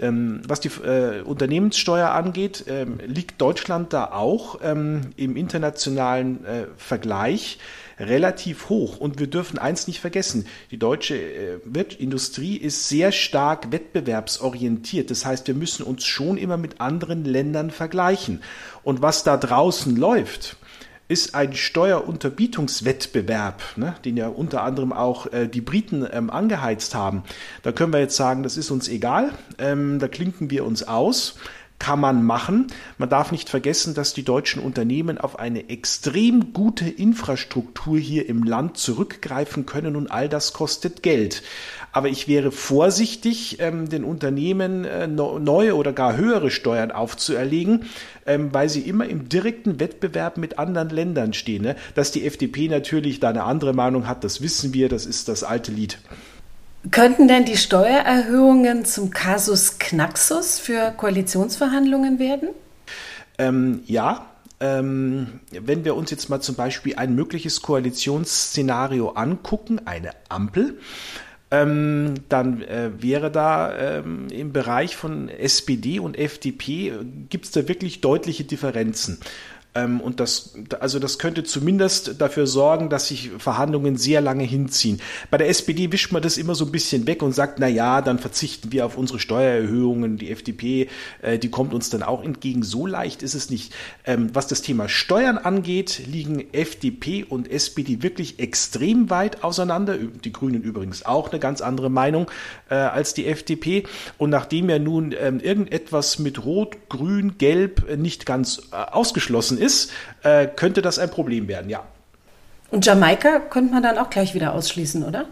Ähm, 0.00 0.42
was 0.46 0.60
die 0.60 0.68
äh, 0.68 1.22
Unternehmenssteuer 1.22 2.10
angeht, 2.10 2.64
ähm, 2.68 2.98
liegt 3.06 3.40
Deutschland 3.40 3.92
da 3.92 4.12
auch 4.12 4.60
ähm, 4.62 5.10
im 5.16 5.36
internationalen 5.36 6.44
äh, 6.44 6.66
Vergleich 6.76 7.58
relativ 7.98 8.68
hoch. 8.68 8.98
Und 8.98 9.18
wir 9.18 9.26
dürfen 9.26 9.58
eins 9.58 9.86
nicht 9.86 10.00
vergessen, 10.00 10.46
die 10.70 10.78
deutsche 10.78 11.16
äh, 11.16 11.58
Industrie 11.98 12.56
ist 12.56 12.88
sehr 12.88 13.12
stark 13.12 13.72
wettbewerbsorientiert. 13.72 15.10
Das 15.10 15.24
heißt, 15.24 15.46
wir 15.46 15.54
müssen 15.54 15.82
uns 15.82 16.04
schon 16.04 16.36
immer 16.36 16.56
mit 16.56 16.80
anderen 16.80 17.24
Ländern 17.24 17.70
vergleichen. 17.70 18.42
Und 18.82 19.02
was 19.02 19.24
da 19.24 19.36
draußen 19.36 19.96
läuft, 19.96 20.56
ist 21.08 21.34
ein 21.34 21.54
Steuerunterbietungswettbewerb, 21.54 23.62
ne, 23.76 23.96
den 24.04 24.16
ja 24.16 24.28
unter 24.28 24.62
anderem 24.62 24.92
auch 24.92 25.26
äh, 25.32 25.48
die 25.48 25.62
Briten 25.62 26.06
ähm, 26.12 26.30
angeheizt 26.30 26.94
haben. 26.94 27.24
Da 27.62 27.72
können 27.72 27.92
wir 27.92 28.00
jetzt 28.00 28.16
sagen, 28.16 28.42
das 28.42 28.56
ist 28.56 28.70
uns 28.70 28.88
egal, 28.88 29.32
ähm, 29.58 29.98
da 29.98 30.08
klinken 30.08 30.50
wir 30.50 30.64
uns 30.64 30.86
aus 30.86 31.36
kann 31.78 32.00
man 32.00 32.24
machen. 32.24 32.66
Man 32.98 33.08
darf 33.08 33.30
nicht 33.30 33.48
vergessen, 33.48 33.94
dass 33.94 34.12
die 34.12 34.24
deutschen 34.24 34.62
Unternehmen 34.62 35.18
auf 35.18 35.38
eine 35.38 35.68
extrem 35.68 36.52
gute 36.52 36.88
Infrastruktur 36.88 37.98
hier 37.98 38.28
im 38.28 38.42
Land 38.42 38.78
zurückgreifen 38.78 39.64
können 39.64 39.94
und 39.94 40.10
all 40.10 40.28
das 40.28 40.52
kostet 40.52 41.02
Geld. 41.02 41.42
Aber 41.98 42.10
ich 42.10 42.28
wäre 42.28 42.52
vorsichtig, 42.52 43.56
ähm, 43.58 43.88
den 43.88 44.04
Unternehmen 44.04 44.84
äh, 44.84 45.08
neue 45.08 45.74
oder 45.74 45.92
gar 45.92 46.16
höhere 46.16 46.52
Steuern 46.52 46.92
aufzuerlegen, 46.92 47.86
ähm, 48.24 48.54
weil 48.54 48.68
sie 48.68 48.82
immer 48.82 49.08
im 49.08 49.28
direkten 49.28 49.80
Wettbewerb 49.80 50.36
mit 50.36 50.60
anderen 50.60 50.90
Ländern 50.90 51.32
stehen. 51.32 51.64
Ne? 51.64 51.74
Dass 51.96 52.12
die 52.12 52.24
FDP 52.24 52.68
natürlich 52.68 53.18
da 53.18 53.30
eine 53.30 53.42
andere 53.42 53.72
Meinung 53.72 54.06
hat, 54.06 54.22
das 54.22 54.40
wissen 54.40 54.72
wir, 54.72 54.88
das 54.88 55.06
ist 55.06 55.26
das 55.26 55.42
alte 55.42 55.72
Lied. 55.72 55.98
Könnten 56.92 57.26
denn 57.26 57.44
die 57.44 57.56
Steuererhöhungen 57.56 58.84
zum 58.84 59.10
Kasus 59.10 59.80
Knaxus 59.80 60.60
für 60.60 60.92
Koalitionsverhandlungen 60.96 62.20
werden? 62.20 62.50
Ähm, 63.38 63.80
ja, 63.86 64.24
ähm, 64.60 65.40
wenn 65.50 65.84
wir 65.84 65.96
uns 65.96 66.12
jetzt 66.12 66.30
mal 66.30 66.40
zum 66.40 66.54
Beispiel 66.54 66.94
ein 66.94 67.16
mögliches 67.16 67.60
Koalitionsszenario 67.60 69.08
angucken, 69.10 69.80
eine 69.84 70.10
Ampel, 70.28 70.78
ähm, 71.50 72.14
dann 72.28 72.62
äh, 72.62 72.90
wäre 73.00 73.30
da 73.30 73.98
ähm, 73.98 74.28
im 74.30 74.52
Bereich 74.52 74.96
von 74.96 75.28
SPD 75.28 75.98
und 75.98 76.18
FDP, 76.18 76.88
äh, 76.88 76.92
gibt 77.30 77.46
es 77.46 77.50
da 77.52 77.68
wirklich 77.68 78.00
deutliche 78.00 78.44
Differenzen. 78.44 79.18
Ähm, 79.74 80.00
und 80.00 80.20
das, 80.20 80.54
also 80.80 80.98
das 80.98 81.18
könnte 81.18 81.44
zumindest 81.44 82.20
dafür 82.20 82.46
sorgen, 82.46 82.88
dass 82.88 83.08
sich 83.08 83.30
Verhandlungen 83.38 83.96
sehr 83.96 84.20
lange 84.20 84.44
hinziehen. 84.44 85.00
Bei 85.30 85.36
der 85.36 85.48
SPD 85.48 85.92
wischt 85.92 86.12
man 86.12 86.22
das 86.22 86.38
immer 86.38 86.54
so 86.54 86.64
ein 86.64 86.72
bisschen 86.72 87.06
weg 87.06 87.22
und 87.22 87.32
sagt, 87.32 87.58
na 87.58 87.68
ja, 87.68 88.00
dann 88.00 88.18
verzichten 88.18 88.72
wir 88.72 88.86
auf 88.86 88.96
unsere 88.96 89.18
Steuererhöhungen. 89.18 90.16
Die 90.16 90.30
FDP, 90.30 90.88
äh, 91.22 91.38
die 91.38 91.50
kommt 91.50 91.74
uns 91.74 91.90
dann 91.90 92.02
auch 92.02 92.22
entgegen. 92.22 92.62
So 92.62 92.86
leicht 92.86 93.22
ist 93.22 93.34
es 93.34 93.50
nicht. 93.50 93.74
Ähm, 94.04 94.30
was 94.32 94.46
das 94.46 94.62
Thema 94.62 94.88
Steuern 94.88 95.38
angeht, 95.38 96.02
liegen 96.06 96.52
FDP 96.52 97.24
und 97.24 97.50
SPD 97.50 98.02
wirklich 98.02 98.38
extrem 98.38 99.10
weit 99.10 99.44
auseinander. 99.44 99.98
Die 99.98 100.32
Grünen 100.32 100.62
übrigens 100.62 101.04
auch 101.04 101.30
eine 101.30 101.40
ganz 101.40 101.60
andere 101.60 101.90
Meinung 101.90 102.30
äh, 102.70 102.74
als 102.74 103.14
die 103.14 103.26
FDP. 103.26 103.84
Und 104.16 104.30
nachdem 104.30 104.70
ja 104.70 104.78
nun 104.78 105.14
ähm, 105.18 105.40
irgendetwas 105.40 106.18
mit 106.18 106.44
Rot, 106.44 106.76
Grün, 106.88 107.36
Gelb 107.38 107.96
nicht 107.98 108.24
ganz 108.24 108.62
äh, 108.72 108.76
ist, 109.58 109.90
äh, 110.22 110.46
könnte 110.46 110.82
das 110.82 110.98
ein 110.98 111.10
Problem 111.10 111.48
werden, 111.48 111.68
ja. 111.70 111.84
Und 112.70 112.84
Jamaika 112.84 113.40
könnte 113.40 113.72
man 113.72 113.82
dann 113.82 113.98
auch 113.98 114.10
gleich 114.10 114.34
wieder 114.34 114.54
ausschließen, 114.54 115.02
oder? 115.02 115.26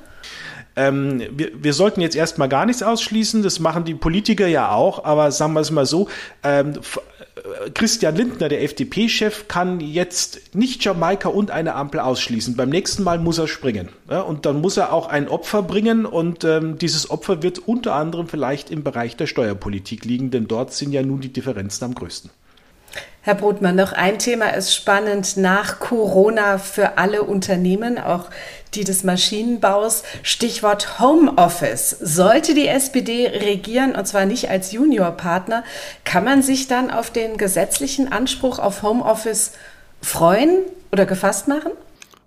Ähm, 0.77 1.23
wir, 1.33 1.51
wir 1.55 1.73
sollten 1.73 2.03
jetzt 2.03 2.17
erstmal 2.17 2.51
gar 2.51 2.67
nichts 2.67 2.83
ausschließen, 2.83 3.43
das 3.43 3.61
machen 3.61 3.85
die 3.85 3.95
Politiker 3.95 4.47
ja 4.47 4.71
auch, 4.73 5.05
aber 5.05 5.33
sagen 5.33 5.55
wir 5.55 5.61
es 5.61 5.71
mal 5.71 5.87
so, 5.87 6.09
ähm, 6.43 6.75
äh, 7.37 7.71
Christian 7.71 8.15
Lindner, 8.15 8.51
der 8.51 8.63
FDP-Chef, 8.63 9.49
kann 9.49 9.81
jetzt 9.81 10.55
nicht 10.55 10.85
Jamaika 10.85 11.31
und 11.31 11.51
eine 11.51 11.75
Ampel 11.75 12.01
ausschließen. 12.01 12.57
Beim 12.57 12.69
nächsten 12.69 13.05
Mal 13.05 13.19
muss 13.19 13.39
er 13.39 13.49
springen. 13.49 13.89
Ja, 14.11 14.21
und 14.21 14.45
dann 14.45 14.61
muss 14.61 14.77
er 14.77 14.93
auch 14.93 15.09
ein 15.09 15.29
Opfer 15.29 15.63
bringen 15.63 16.05
und 16.05 16.45
ähm, 16.45 16.77
dieses 16.77 17.11
Opfer 17.11 17.43
wird 17.43 17.59
unter 17.59 17.95
anderem 17.95 18.29
vielleicht 18.29 18.71
im 18.71 18.85
Bereich 18.85 19.17
der 19.17 19.27
Steuerpolitik 19.27 20.05
liegen, 20.05 20.31
denn 20.31 20.47
dort 20.47 20.75
sind 20.75 20.93
ja 20.93 21.03
nun 21.03 21.21
die 21.21 21.33
Differenzen 21.33 21.85
am 21.85 21.95
größten. 21.95 22.31
Herr 23.23 23.35
Brotmann, 23.35 23.75
noch 23.75 23.93
ein 23.93 24.21
Thema 24.21 24.51
ist 24.55 24.73
spannend 24.73 25.37
nach 25.37 25.81
Corona 25.81 26.59
für 26.59 26.97
alle 26.97 27.25
Unternehmen, 27.25 27.99
auch 27.99 28.31
die 28.75 28.85
des 28.85 29.03
Maschinenbaus. 29.03 30.05
Stichwort 30.23 31.01
Homeoffice. 31.01 31.91
Sollte 31.91 32.55
die 32.55 32.69
SPD 32.69 33.27
regieren, 33.27 33.97
und 33.97 34.07
zwar 34.07 34.27
nicht 34.27 34.49
als 34.49 34.71
Juniorpartner, 34.71 35.65
kann 36.05 36.23
man 36.23 36.43
sich 36.43 36.69
dann 36.69 36.91
auf 36.91 37.11
den 37.11 37.37
gesetzlichen 37.37 38.13
Anspruch 38.13 38.61
auf 38.61 38.83
Homeoffice 38.83 39.53
freuen 40.01 40.59
oder 40.93 41.05
gefasst 41.05 41.49
machen? 41.49 41.73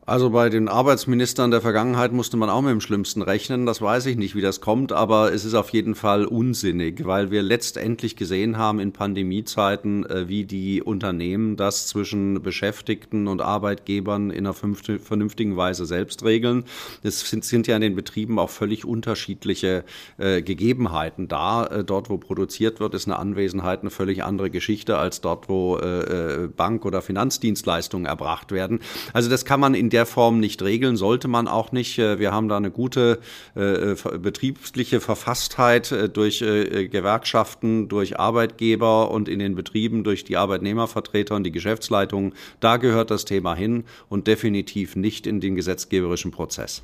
Also 0.10 0.32
bei 0.32 0.50
den 0.50 0.69
Arbeitsministern 0.69 1.52
der 1.52 1.62
Vergangenheit 1.62 2.13
musste 2.13 2.36
man 2.36 2.50
auch 2.50 2.63
mit 2.63 2.72
dem 2.72 2.82
Schlimmsten 2.82 3.22
rechnen. 3.22 3.67
Das 3.67 3.80
weiß 3.80 4.08
ich 4.08 4.17
nicht, 4.17 4.34
wie 4.34 4.41
das 4.41 4.60
kommt, 4.60 4.91
aber 4.91 5.32
es 5.32 5.45
ist 5.45 5.54
auf 5.54 5.69
jeden 5.69 5.93
Fall 5.93 6.26
unsinnig, 6.26 7.06
weil 7.06 7.30
wir 7.30 7.43
letztendlich 7.43 8.15
gesehen 8.15 8.58
haben 8.58 8.80
in 8.80 8.91
Pandemiezeiten, 8.91 10.08
äh, 10.08 10.28
wie 10.28 10.45
die 10.45 10.82
Unternehmen 10.82 11.58
das 11.58 11.86
zwischen 11.86 12.41
Beschäftigten 12.41 13.28
und 13.28 13.41
Arbeitgebern 13.41 14.32
in 14.32 14.48
einer 14.48 14.56
vernünftigen 14.56 15.56
Weise 15.58 15.86
selbst 15.86 16.24
regeln. 16.24 16.63
Es 17.04 17.30
sind, 17.30 17.45
sind 17.45 17.67
ja 17.67 17.76
in 17.76 17.82
den 17.84 17.95
Betrieben 17.95 18.39
auch 18.39 18.50
völlig 18.50 18.86
unterschiedliche 18.86 19.84
äh, 20.17 20.41
Gegebenheiten 20.41 21.28
da. 21.28 21.67
Äh, 21.67 21.84
dort, 21.84 22.10
wo 22.10 22.17
produziert 22.17 22.80
wird, 22.80 22.95
ist 22.95 23.06
eine 23.06 23.19
Anwesenheit 23.19 23.82
eine 23.82 23.91
völlig 23.91 24.24
andere 24.24 24.50
Geschichte 24.50 24.98
als 24.98 25.22
dort, 25.22 25.50
wo 25.50 25.78
äh, 25.78 26.45
äh 26.45 26.48
Bank- 26.48 26.86
oder 26.86 27.04
Finanzdienstleistungen 27.04 28.08
erbracht 28.08 28.52
werden. 28.52 28.80
Also 29.13 29.30
das 29.30 29.45
kann 29.45 29.60
man 29.60 29.76
in 29.76 29.91
der 29.91 29.98
der 29.99 30.05
Form 30.05 30.39
nicht 30.39 30.62
regeln, 30.62 30.95
sollte 30.95 31.27
man 31.27 31.49
auch 31.49 31.73
nicht. 31.73 31.99
Äh, 31.99 32.19
wir 32.19 32.31
haben 32.31 32.47
da 32.47 32.55
eine 32.55 32.71
gute 32.71 33.19
äh, 33.55 33.95
betriebliche 34.17 35.01
Verfasstheit 35.01 35.91
äh, 35.91 36.07
durch 36.07 36.41
äh, 36.41 36.88
Gewerkschaften, 36.88 37.89
durch 37.89 38.17
Arbeitgeber 38.17 39.12
und 39.12 39.27
in 39.27 39.39
den 39.39 39.55
Betrieben 39.55 40.05
durch 40.05 40.23
die 40.23 40.38
Arbeitnehmervertreter 40.38 41.35
und 41.35 41.43
die 41.43 41.51
Geschäftsleitungen. 41.51 42.33
Da 42.62 42.77
gehört 42.77 43.12
das 43.12 43.25
Thema 43.25 43.55
hin 43.55 43.83
und 44.07 44.27
definitiv 44.27 44.95
nicht 44.95 45.27
in 45.27 45.41
den 45.41 45.55
gesetzgeberischen 45.55 46.31
Prozess. 46.31 46.81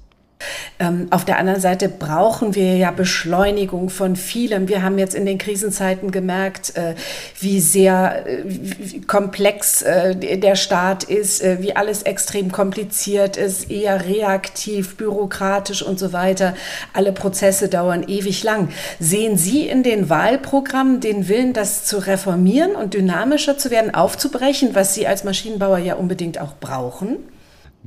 Ähm, 0.78 1.08
auf 1.10 1.24
der 1.24 1.40
anderen 1.40 1.62
Seite 1.62 1.88
brauchen 1.88 2.56
wir 2.56 2.76
ja 2.76 2.92
Beschleunigung 2.92 3.90
von 3.90 4.16
vielem. 4.16 4.68
Wir 4.68 4.84
haben 4.84 4.98
jetzt 4.98 5.16
in 5.16 5.26
den 5.26 5.38
Krisenzeiten 5.38 6.12
gemerkt, 6.12 6.76
äh, 6.76 6.96
wie 7.40 7.62
sehr 7.62 8.26
äh, 8.28 8.44
wie 8.46 9.02
komplex 9.02 9.82
äh, 9.82 10.16
der 10.16 10.56
Staat 10.56 11.04
ist, 11.04 11.44
wie 11.60 11.76
alles 11.76 12.04
extrem 12.04 12.52
kompliziert 12.52 13.38
ist, 13.38 13.72
eher 13.72 14.06
reaktiv, 14.06 14.98
bürokratisch 14.98 15.82
und 15.82 16.00
so 16.00 16.14
weiter. 16.14 16.56
Alle 16.94 17.12
Prozesse 17.12 17.70
dauern 17.70 18.04
ewig 18.08 18.44
lang. 18.44 18.70
Sehen 19.00 19.38
Sie 19.38 19.68
in 19.68 19.84
den 19.84 20.10
Wahlprogrammen 20.10 21.00
den 21.00 21.28
Willen, 21.28 21.54
das 21.54 21.86
zu 21.86 21.98
reformieren 21.98 22.76
und 22.76 22.94
dynamischer 22.94 23.58
zu 23.58 23.72
werden, 23.72 23.94
aufzubrechen, 23.94 24.76
was 24.76 24.94
Sie 24.94 25.08
als 25.08 25.24
Maschinenbauer 25.24 25.78
ja 25.78 25.96
unbedingt 25.96 26.40
auch 26.40 26.56
brauchen? 26.60 27.18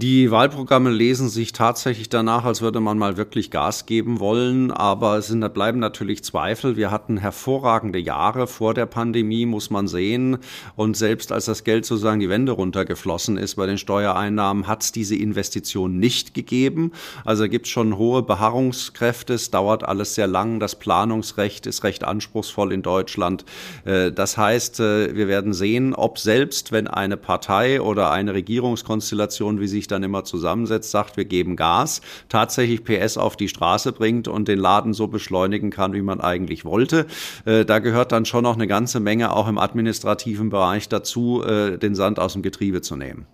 Die 0.01 0.31
Wahlprogramme 0.31 0.91
lesen 0.91 1.29
sich 1.29 1.51
tatsächlich 1.51 2.09
danach, 2.09 2.45
als 2.45 2.61
würde 2.61 2.79
man 2.79 2.99
mal 2.99 3.17
wirklich 3.17 3.51
Gas 3.51 3.85
geben 3.85 4.21
wollen, 4.21 4.71
aber 4.71 5.19
es 5.19 5.27
sind, 5.27 5.53
bleiben 5.53 5.81
natürlich 5.81 6.23
Zweifel. 6.23 6.77
Wir 6.77 6.93
hatten 6.93 7.17
hervorragende 7.17 7.99
Jahre 7.99 8.47
vor 8.47 8.75
der 8.75 8.87
Pandemie, 8.87 9.45
muss 9.45 9.71
man 9.71 9.89
sehen. 9.89 10.39
Und 10.77 10.97
selbst 10.97 11.33
als 11.33 11.47
das 11.47 11.65
Geld 11.65 11.85
sozusagen 11.85 12.21
die 12.21 12.29
Wände 12.29 12.53
runtergeflossen 12.53 13.37
ist 13.39 13.57
bei 13.57 13.67
den 13.67 13.77
Steuereinnahmen, 13.77 14.69
hat 14.69 14.85
es 14.85 14.93
diese 14.93 15.17
Investition 15.17 15.99
nicht 15.99 16.33
gegeben. 16.33 16.93
Also 17.25 17.49
gibt 17.49 17.67
es 17.67 17.73
schon 17.73 17.99
hohe 17.99 18.23
Beharrungskräfte. 18.23 19.35
Es 19.35 19.51
dauert 19.51 19.83
alles 19.83 20.15
sehr 20.15 20.29
lang. 20.29 20.61
Das 20.61 20.77
Planungsrecht 20.77 21.67
ist 21.67 21.83
recht 21.83 22.05
anspruchsvoll 22.05 22.73
in 22.73 22.83
Deutschland. 22.83 23.45
Äh, 23.85 24.13
das 24.13 24.37
heißt, 24.37 24.79
äh, 24.79 25.17
wir 25.17 25.27
werden 25.27 25.53
sehen, 25.53 25.93
ob 25.93 26.21
selbst 26.21 26.71
wenn 26.71 26.87
eine 26.87 27.17
Partei 27.17 27.81
oder 27.81 28.13
eine 28.13 28.33
Regierungskonstellation, 28.33 29.59
wie 29.59 29.67
sich 29.67 29.88
dann 29.91 30.03
immer 30.03 30.25
zusammensetzt, 30.25 30.91
sagt, 30.91 31.17
wir 31.17 31.25
geben 31.25 31.57
Gas, 31.57 32.01
tatsächlich 32.29 32.85
PS 32.85 33.17
auf 33.17 33.37
die 33.37 33.49
Straße 33.49 33.93
bringt 33.93 34.29
und 34.29 34.49
den 34.49 34.59
Laden 34.59 34.95
so 34.95 35.09
beschleunigen 35.09 35.71
kann, 35.71 35.93
wie 35.93 36.03
man 36.03 36.21
eigentlich 36.21 36.65
wollte. 36.65 37.07
Äh, 37.45 37.65
da 37.65 37.79
gehört 37.79 38.13
dann 38.13 38.25
schon 38.25 38.45
noch 38.45 38.55
eine 38.55 38.67
ganze 38.67 39.01
Menge 39.01 39.33
auch 39.33 39.49
im 39.49 39.59
administrativen 39.59 40.51
Bereich 40.51 40.89
dazu, 40.89 41.43
äh, 41.43 41.79
den 41.79 41.95
Sand 41.95 42.19
aus 42.19 42.35
dem 42.35 42.43
Getriebe 42.43 42.83
zu 42.83 42.97
nehmen. 42.97 43.27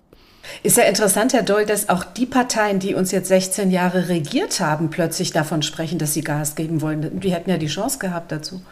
Ist 0.63 0.77
ja 0.77 0.85
interessant, 0.85 1.33
Herr 1.33 1.43
Doll, 1.43 1.67
dass 1.67 1.89
auch 1.89 2.05
die 2.05 2.27
Parteien, 2.27 2.79
die 2.79 2.95
uns 2.95 3.11
jetzt 3.13 3.29
16 3.29 3.71
Jahre 3.71 4.09
regiert 4.09 4.61
haben, 4.61 4.91
plötzlich 4.91 5.33
davon 5.33 5.63
sprechen, 5.63 5.99
dass 5.99 6.15
sie 6.15 6.23
Gas 6.23 6.55
geben 6.55 6.81
wollen. 6.81 7.21
Die 7.21 7.33
hätten 7.33 7.51
ja 7.51 7.57
die 7.57 7.67
Chance 7.67 7.99
gehabt 7.99 8.31
dazu. 8.31 8.63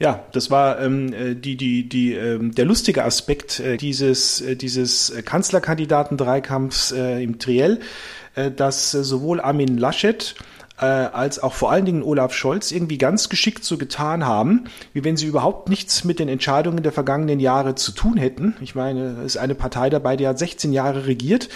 Ja, 0.00 0.24
das 0.32 0.50
war 0.50 0.80
ähm, 0.80 1.12
äh, 1.12 1.34
die, 1.34 1.56
die, 1.56 1.86
die, 1.86 2.14
ähm, 2.14 2.54
der 2.54 2.64
lustige 2.64 3.04
Aspekt 3.04 3.60
äh, 3.60 3.76
dieses, 3.76 4.40
äh, 4.40 4.56
dieses 4.56 5.12
Kanzlerkandidaten-Dreikampfs 5.26 6.92
äh, 6.92 7.22
im 7.22 7.38
Triell, 7.38 7.80
äh, 8.34 8.50
dass 8.50 8.94
äh, 8.94 9.04
sowohl 9.04 9.42
Armin 9.42 9.76
Laschet 9.76 10.34
äh, 10.80 10.84
als 10.86 11.42
auch 11.42 11.52
vor 11.52 11.70
allen 11.70 11.84
Dingen 11.84 12.02
Olaf 12.02 12.32
Scholz 12.32 12.72
irgendwie 12.72 12.98
ganz 12.98 13.28
geschickt 13.28 13.64
so 13.64 13.76
getan 13.76 14.26
haben, 14.26 14.64
wie 14.94 15.04
wenn 15.04 15.16
sie 15.16 15.26
überhaupt 15.26 15.68
nichts 15.68 16.04
mit 16.04 16.18
den 16.18 16.28
Entscheidungen 16.28 16.82
der 16.82 16.92
vergangenen 16.92 17.38
Jahre 17.38 17.74
zu 17.74 17.92
tun 17.92 18.16
hätten. 18.16 18.56
Ich 18.60 18.74
meine, 18.74 19.18
es 19.20 19.34
ist 19.34 19.36
eine 19.36 19.54
Partei 19.54 19.90
dabei, 19.90 20.16
die 20.16 20.26
hat 20.26 20.38
16 20.38 20.72
Jahre 20.72 21.06
regiert. 21.06 21.50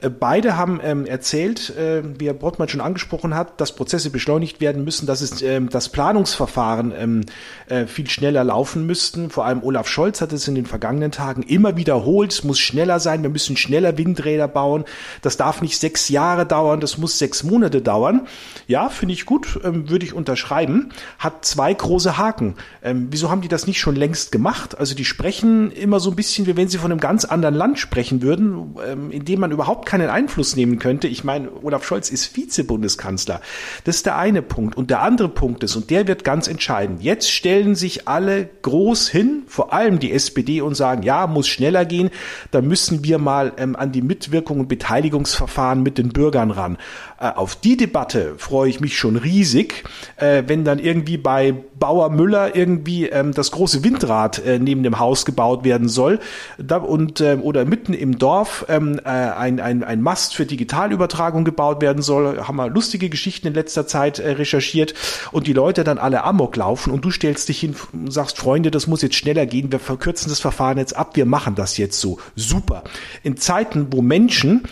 Äh, 0.00 0.10
beide 0.10 0.56
haben 0.56 0.80
ähm, 0.82 1.06
erzählt, 1.06 1.76
äh, 1.76 2.02
wie 2.18 2.26
Herr 2.26 2.34
Brottmann 2.34 2.68
schon 2.68 2.80
angesprochen 2.80 3.34
hat, 3.34 3.60
dass 3.60 3.74
Prozesse 3.74 4.10
beschleunigt 4.10 4.60
werden 4.60 4.84
müssen, 4.84 5.06
dass 5.06 5.20
es 5.22 5.42
ähm, 5.42 5.68
das 5.70 5.88
Planungsverfahren 5.88 6.92
ähm, 6.96 7.20
äh, 7.68 7.86
viel 7.86 8.08
schneller 8.08 8.44
laufen 8.44 8.86
müssten. 8.86 9.30
Vor 9.30 9.44
allem 9.44 9.62
Olaf 9.64 9.88
Scholz 9.88 10.20
hat 10.20 10.32
es 10.32 10.46
in 10.46 10.54
den 10.54 10.66
vergangenen 10.66 11.10
Tagen 11.10 11.42
immer 11.42 11.76
wiederholt. 11.76 12.32
Es 12.32 12.44
muss 12.44 12.60
schneller 12.60 13.00
sein. 13.00 13.22
Wir 13.22 13.30
müssen 13.30 13.56
schneller 13.56 13.98
Windräder 13.98 14.46
bauen. 14.46 14.84
Das 15.22 15.36
darf 15.36 15.62
nicht 15.62 15.78
sechs 15.78 16.08
Jahre 16.08 16.46
dauern. 16.46 16.78
Das 16.78 16.96
muss 16.96 17.18
sechs 17.18 17.42
Monate 17.42 17.82
dauern. 17.82 18.28
Ja, 18.68 18.90
finde 18.90 19.14
ich 19.14 19.24
gut, 19.24 19.58
ähm, 19.64 19.88
würde 19.88 20.04
ich 20.04 20.12
unterschreiben. 20.12 20.90
Hat 21.18 21.46
zwei 21.46 21.72
große 21.72 22.18
Haken. 22.18 22.54
Ähm, 22.82 23.08
wieso 23.10 23.30
haben 23.30 23.40
die 23.40 23.48
das 23.48 23.66
nicht 23.66 23.80
schon 23.80 23.96
längst 23.96 24.30
gemacht? 24.30 24.76
Also 24.76 24.94
die 24.94 25.06
sprechen 25.06 25.72
immer 25.72 26.00
so 26.00 26.10
ein 26.10 26.16
bisschen, 26.16 26.46
wie 26.46 26.54
wenn 26.54 26.68
sie 26.68 26.76
von 26.76 26.92
einem 26.92 27.00
ganz 27.00 27.24
anderen 27.24 27.54
Land 27.54 27.78
sprechen 27.78 28.20
würden, 28.20 28.76
ähm, 28.86 29.10
in 29.10 29.24
dem 29.24 29.40
man 29.40 29.52
überhaupt 29.52 29.86
keinen 29.86 30.10
Einfluss 30.10 30.54
nehmen 30.54 30.78
könnte. 30.78 31.08
Ich 31.08 31.24
meine, 31.24 31.48
Olaf 31.62 31.82
Scholz 31.82 32.10
ist 32.10 32.26
Vize-Bundeskanzler. 32.26 33.40
Das 33.84 33.96
ist 33.96 34.04
der 34.04 34.18
eine 34.18 34.42
Punkt. 34.42 34.76
Und 34.76 34.90
der 34.90 35.00
andere 35.00 35.30
Punkt 35.30 35.64
ist, 35.64 35.74
und 35.74 35.88
der 35.88 36.06
wird 36.06 36.22
ganz 36.22 36.46
entscheidend, 36.46 37.02
jetzt 37.02 37.30
stellen 37.30 37.74
sich 37.74 38.06
alle 38.06 38.50
groß 38.60 39.08
hin, 39.08 39.44
vor 39.46 39.72
allem 39.72 39.98
die 39.98 40.12
SPD, 40.12 40.60
und 40.60 40.74
sagen, 40.74 41.04
ja, 41.04 41.26
muss 41.26 41.48
schneller 41.48 41.86
gehen. 41.86 42.10
Da 42.50 42.60
müssen 42.60 43.02
wir 43.02 43.16
mal 43.16 43.54
ähm, 43.56 43.76
an 43.76 43.92
die 43.92 44.02
Mitwirkung 44.02 44.60
und 44.60 44.68
Beteiligungsverfahren 44.68 45.82
mit 45.82 45.96
den 45.96 46.10
Bürgern 46.10 46.50
ran. 46.50 46.76
Äh, 47.20 47.32
auf 47.34 47.56
die 47.56 47.76
Debatte 47.76 48.34
freue 48.38 48.70
ich 48.70 48.80
mich 48.80 48.96
schon 48.96 49.16
riesig, 49.16 49.84
äh, 50.16 50.44
wenn 50.46 50.64
dann 50.64 50.78
irgendwie 50.78 51.16
bei 51.16 51.52
Bauer 51.78 52.10
Müller 52.10 52.54
irgendwie 52.54 53.08
ähm, 53.08 53.32
das 53.34 53.50
große 53.50 53.82
Windrad 53.82 54.44
äh, 54.44 54.58
neben 54.58 54.82
dem 54.82 54.98
Haus 54.98 55.24
gebaut 55.24 55.64
werden 55.64 55.88
soll 55.88 56.20
und 56.58 57.20
ähm, 57.20 57.42
oder 57.42 57.64
mitten 57.64 57.92
im 57.92 58.18
Dorf 58.18 58.66
ähm, 58.68 59.00
äh, 59.04 59.08
ein, 59.08 59.58
ein, 59.58 59.82
ein 59.82 60.00
Mast 60.00 60.34
für 60.34 60.46
Digitalübertragung 60.46 61.44
gebaut 61.44 61.80
werden 61.80 62.02
soll. 62.02 62.46
Haben 62.46 62.56
wir 62.56 62.68
lustige 62.68 63.08
Geschichten 63.08 63.48
in 63.48 63.54
letzter 63.54 63.86
Zeit 63.86 64.20
recherchiert 64.20 64.94
und 65.32 65.46
die 65.46 65.52
Leute 65.52 65.84
dann 65.84 65.98
alle 65.98 66.24
Amok 66.24 66.56
laufen 66.56 66.92
und 66.92 67.04
du 67.04 67.10
stellst 67.10 67.48
dich 67.48 67.60
hin 67.60 67.74
und 67.92 68.12
sagst, 68.12 68.38
Freunde, 68.38 68.70
das 68.70 68.86
muss 68.86 69.02
jetzt 69.02 69.16
schneller 69.16 69.46
gehen, 69.46 69.72
wir 69.72 69.80
verkürzen 69.80 70.28
das 70.28 70.40
Verfahren 70.40 70.78
jetzt 70.78 70.96
ab, 70.96 71.16
wir 71.16 71.26
machen 71.26 71.54
das 71.54 71.76
jetzt 71.78 72.00
so. 72.00 72.18
Super. 72.36 72.84
In 73.22 73.36
Zeiten, 73.36 73.88
wo 73.90 74.02
Menschen 74.02 74.62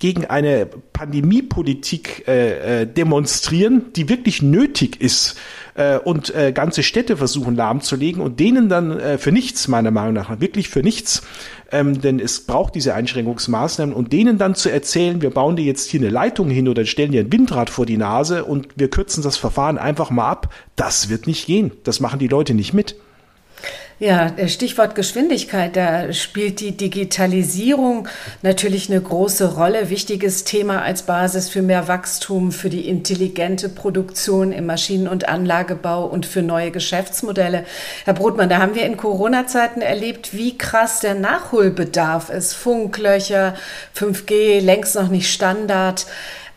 gegen 0.00 0.24
eine 0.24 0.66
Pandemiepolitik 0.66 2.26
äh, 2.26 2.82
äh, 2.82 2.86
demonstrieren, 2.86 3.92
die 3.94 4.08
wirklich 4.08 4.42
nötig 4.42 5.00
ist 5.00 5.36
äh, 5.74 5.98
und 5.98 6.34
äh, 6.34 6.52
ganze 6.52 6.82
Städte 6.82 7.18
versuchen 7.18 7.54
lahmzulegen 7.54 8.22
und 8.22 8.40
denen 8.40 8.68
dann 8.68 8.98
äh, 8.98 9.18
für 9.18 9.30
nichts, 9.30 9.68
meiner 9.68 9.90
Meinung 9.90 10.14
nach, 10.14 10.40
wirklich 10.40 10.70
für 10.70 10.80
nichts, 10.80 11.22
ähm, 11.70 12.00
denn 12.00 12.18
es 12.18 12.46
braucht 12.46 12.74
diese 12.74 12.94
Einschränkungsmaßnahmen 12.94 13.94
und 13.94 14.12
denen 14.12 14.38
dann 14.38 14.54
zu 14.54 14.70
erzählen, 14.70 15.20
wir 15.20 15.30
bauen 15.30 15.56
dir 15.56 15.64
jetzt 15.64 15.90
hier 15.90 16.00
eine 16.00 16.08
Leitung 16.08 16.48
hin 16.48 16.66
oder 16.66 16.86
stellen 16.86 17.12
dir 17.12 17.20
ein 17.20 17.32
Windrad 17.32 17.68
vor 17.68 17.84
die 17.84 17.98
Nase 17.98 18.44
und 18.44 18.68
wir 18.76 18.88
kürzen 18.88 19.22
das 19.22 19.36
Verfahren 19.36 19.76
einfach 19.76 20.10
mal 20.10 20.28
ab, 20.28 20.52
das 20.76 21.10
wird 21.10 21.26
nicht 21.26 21.46
gehen. 21.46 21.72
Das 21.84 22.00
machen 22.00 22.18
die 22.18 22.28
Leute 22.28 22.54
nicht 22.54 22.72
mit. 22.72 22.96
Ja, 24.02 24.32
Stichwort 24.48 24.94
Geschwindigkeit, 24.94 25.76
da 25.76 26.10
spielt 26.14 26.60
die 26.60 26.74
Digitalisierung 26.74 28.08
natürlich 28.40 28.90
eine 28.90 28.98
große 28.98 29.56
Rolle. 29.56 29.90
Wichtiges 29.90 30.44
Thema 30.44 30.80
als 30.80 31.02
Basis 31.02 31.50
für 31.50 31.60
mehr 31.60 31.86
Wachstum, 31.86 32.50
für 32.50 32.70
die 32.70 32.88
intelligente 32.88 33.68
Produktion 33.68 34.52
im 34.52 34.64
Maschinen- 34.64 35.06
und 35.06 35.28
Anlagebau 35.28 36.06
und 36.06 36.24
für 36.24 36.40
neue 36.40 36.70
Geschäftsmodelle. 36.70 37.66
Herr 38.06 38.14
Brotmann, 38.14 38.48
da 38.48 38.56
haben 38.56 38.74
wir 38.74 38.86
in 38.86 38.96
Corona-Zeiten 38.96 39.82
erlebt, 39.82 40.32
wie 40.32 40.56
krass 40.56 41.00
der 41.00 41.14
Nachholbedarf 41.14 42.30
ist. 42.30 42.54
Funklöcher, 42.54 43.54
5G, 43.94 44.60
längst 44.60 44.94
noch 44.94 45.08
nicht 45.08 45.30
Standard. 45.30 46.06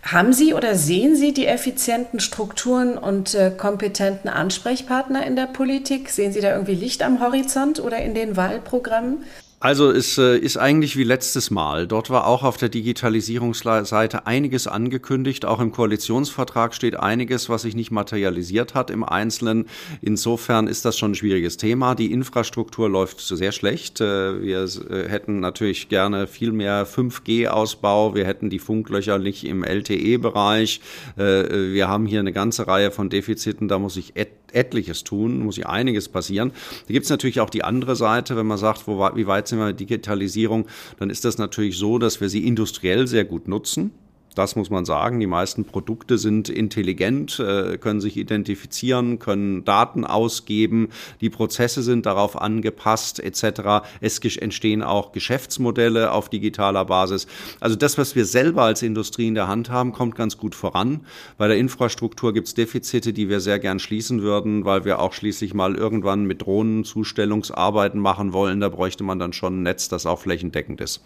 Haben 0.03 0.33
Sie 0.33 0.53
oder 0.53 0.75
sehen 0.75 1.15
Sie 1.15 1.33
die 1.33 1.47
effizienten 1.47 2.19
Strukturen 2.19 2.97
und 2.97 3.33
äh, 3.35 3.51
kompetenten 3.55 4.29
Ansprechpartner 4.29 5.25
in 5.25 5.37
der 5.37 5.45
Politik? 5.47 6.09
Sehen 6.09 6.33
Sie 6.33 6.41
da 6.41 6.51
irgendwie 6.51 6.75
Licht 6.75 7.01
am 7.01 7.21
Horizont 7.21 7.79
oder 7.79 7.99
in 7.99 8.13
den 8.13 8.35
Wahlprogrammen? 8.35 9.23
Also 9.63 9.91
es 9.91 10.17
äh, 10.17 10.37
ist 10.37 10.57
eigentlich 10.57 10.97
wie 10.97 11.05
letztes 11.05 11.49
Mal. 11.49 11.87
Dort 11.87 12.09
war 12.09 12.27
auch 12.27 12.43
auf 12.43 12.57
der 12.57 12.67
Digitalisierungsseite 12.67 14.27
einiges 14.27 14.67
angekündigt. 14.67 15.45
Auch 15.45 15.61
im 15.61 15.71
Koalitionsvertrag 15.71 16.75
steht 16.75 16.99
einiges, 16.99 17.47
was 17.47 17.61
sich 17.61 17.73
nicht 17.73 17.89
materialisiert 17.89 18.73
hat 18.73 18.89
im 18.89 19.05
Einzelnen. 19.05 19.67
Insofern 20.01 20.67
ist 20.67 20.83
das 20.83 20.97
schon 20.97 21.11
ein 21.11 21.15
schwieriges 21.15 21.55
Thema. 21.55 21.95
Die 21.95 22.11
Infrastruktur 22.11 22.89
läuft 22.89 23.21
sehr 23.21 23.53
schlecht. 23.53 24.01
Äh, 24.01 24.41
wir 24.41 24.65
äh, 24.65 25.07
hätten 25.07 25.39
natürlich 25.39 25.87
gerne 25.87 26.27
viel 26.27 26.51
mehr 26.51 26.85
5G-Ausbau. 26.85 28.15
Wir 28.15 28.25
hätten 28.25 28.49
die 28.49 28.59
Funklöcher 28.59 29.17
nicht 29.17 29.45
im 29.45 29.63
LTE-Bereich. 29.63 30.81
Wir 31.15 31.87
haben 31.87 32.05
hier 32.05 32.19
eine 32.19 32.33
ganze 32.33 32.67
Reihe 32.67 32.91
von 32.91 33.09
Defiziten. 33.09 33.69
Da 33.69 33.79
muss 33.79 33.95
ich 33.95 34.15
etliches 34.53 35.03
tun, 35.03 35.39
muss 35.39 35.55
hier 35.55 35.69
einiges 35.69 36.09
passieren. 36.09 36.51
Da 36.87 36.93
gibt 36.93 37.05
es 37.05 37.09
natürlich 37.09 37.39
auch 37.39 37.49
die 37.49 37.63
andere 37.63 37.95
Seite, 37.95 38.35
wenn 38.35 38.47
man 38.47 38.57
sagt, 38.57 38.87
wo, 38.87 38.99
wie 39.15 39.27
weit 39.27 39.47
sind 39.47 39.59
wir 39.59 39.67
mit 39.67 39.79
Digitalisierung, 39.79 40.67
dann 40.99 41.09
ist 41.09 41.25
das 41.25 41.37
natürlich 41.37 41.77
so, 41.77 41.97
dass 41.97 42.21
wir 42.21 42.29
sie 42.29 42.45
industriell 42.45 43.07
sehr 43.07 43.25
gut 43.25 43.47
nutzen. 43.47 43.91
Das 44.35 44.55
muss 44.55 44.69
man 44.69 44.85
sagen. 44.85 45.19
Die 45.19 45.27
meisten 45.27 45.65
Produkte 45.65 46.17
sind 46.17 46.49
intelligent, 46.49 47.39
äh, 47.39 47.77
können 47.77 48.01
sich 48.01 48.17
identifizieren, 48.17 49.19
können 49.19 49.63
Daten 49.63 50.05
ausgeben. 50.05 50.89
Die 51.21 51.29
Prozesse 51.29 51.83
sind 51.83 52.05
darauf 52.05 52.39
angepasst, 52.39 53.19
etc. 53.19 53.85
Es 54.01 54.19
entstehen 54.19 54.81
auch 54.81 55.11
Geschäftsmodelle 55.11 56.11
auf 56.11 56.29
digitaler 56.29 56.85
Basis. 56.85 57.27
Also 57.59 57.75
das, 57.75 57.97
was 57.97 58.15
wir 58.15 58.25
selber 58.25 58.63
als 58.63 58.81
Industrie 58.81 59.27
in 59.27 59.35
der 59.35 59.47
Hand 59.47 59.69
haben, 59.69 59.91
kommt 59.91 60.15
ganz 60.15 60.37
gut 60.37 60.55
voran. 60.55 61.01
Bei 61.37 61.47
der 61.47 61.57
Infrastruktur 61.57 62.33
gibt 62.33 62.47
es 62.47 62.53
Defizite, 62.53 63.13
die 63.13 63.29
wir 63.29 63.39
sehr 63.39 63.59
gern 63.59 63.79
schließen 63.79 64.21
würden, 64.21 64.65
weil 64.65 64.85
wir 64.85 64.99
auch 64.99 65.13
schließlich 65.13 65.53
mal 65.53 65.75
irgendwann 65.75 66.25
mit 66.25 66.41
Drohnen 66.41 66.83
Zustellungsarbeiten 66.83 67.99
machen 67.99 68.33
wollen. 68.33 68.59
Da 68.59 68.69
bräuchte 68.69 69.03
man 69.03 69.19
dann 69.19 69.33
schon 69.33 69.59
ein 69.59 69.63
Netz, 69.63 69.89
das 69.89 70.05
auch 70.05 70.19
flächendeckend 70.19 70.81
ist. 70.81 71.01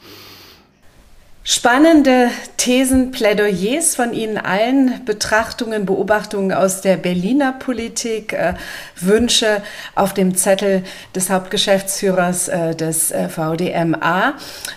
Spannende 1.50 2.30
Thesen, 2.58 3.12
Plädoyers 3.12 3.96
von 3.96 4.12
Ihnen 4.12 4.38
allen, 4.38 5.06
Betrachtungen, 5.06 5.86
Beobachtungen 5.86 6.52
aus 6.52 6.82
der 6.82 6.98
Berliner 6.98 7.54
Politik, 7.54 8.34
äh, 8.34 8.56
Wünsche 9.00 9.62
auf 9.96 10.14
dem 10.14 10.36
Zettel 10.36 10.84
des 11.16 11.30
Hauptgeschäftsführers 11.30 12.50
äh, 12.50 12.76
des 12.76 13.12
äh, 13.12 13.30
VDMA. 13.30 14.34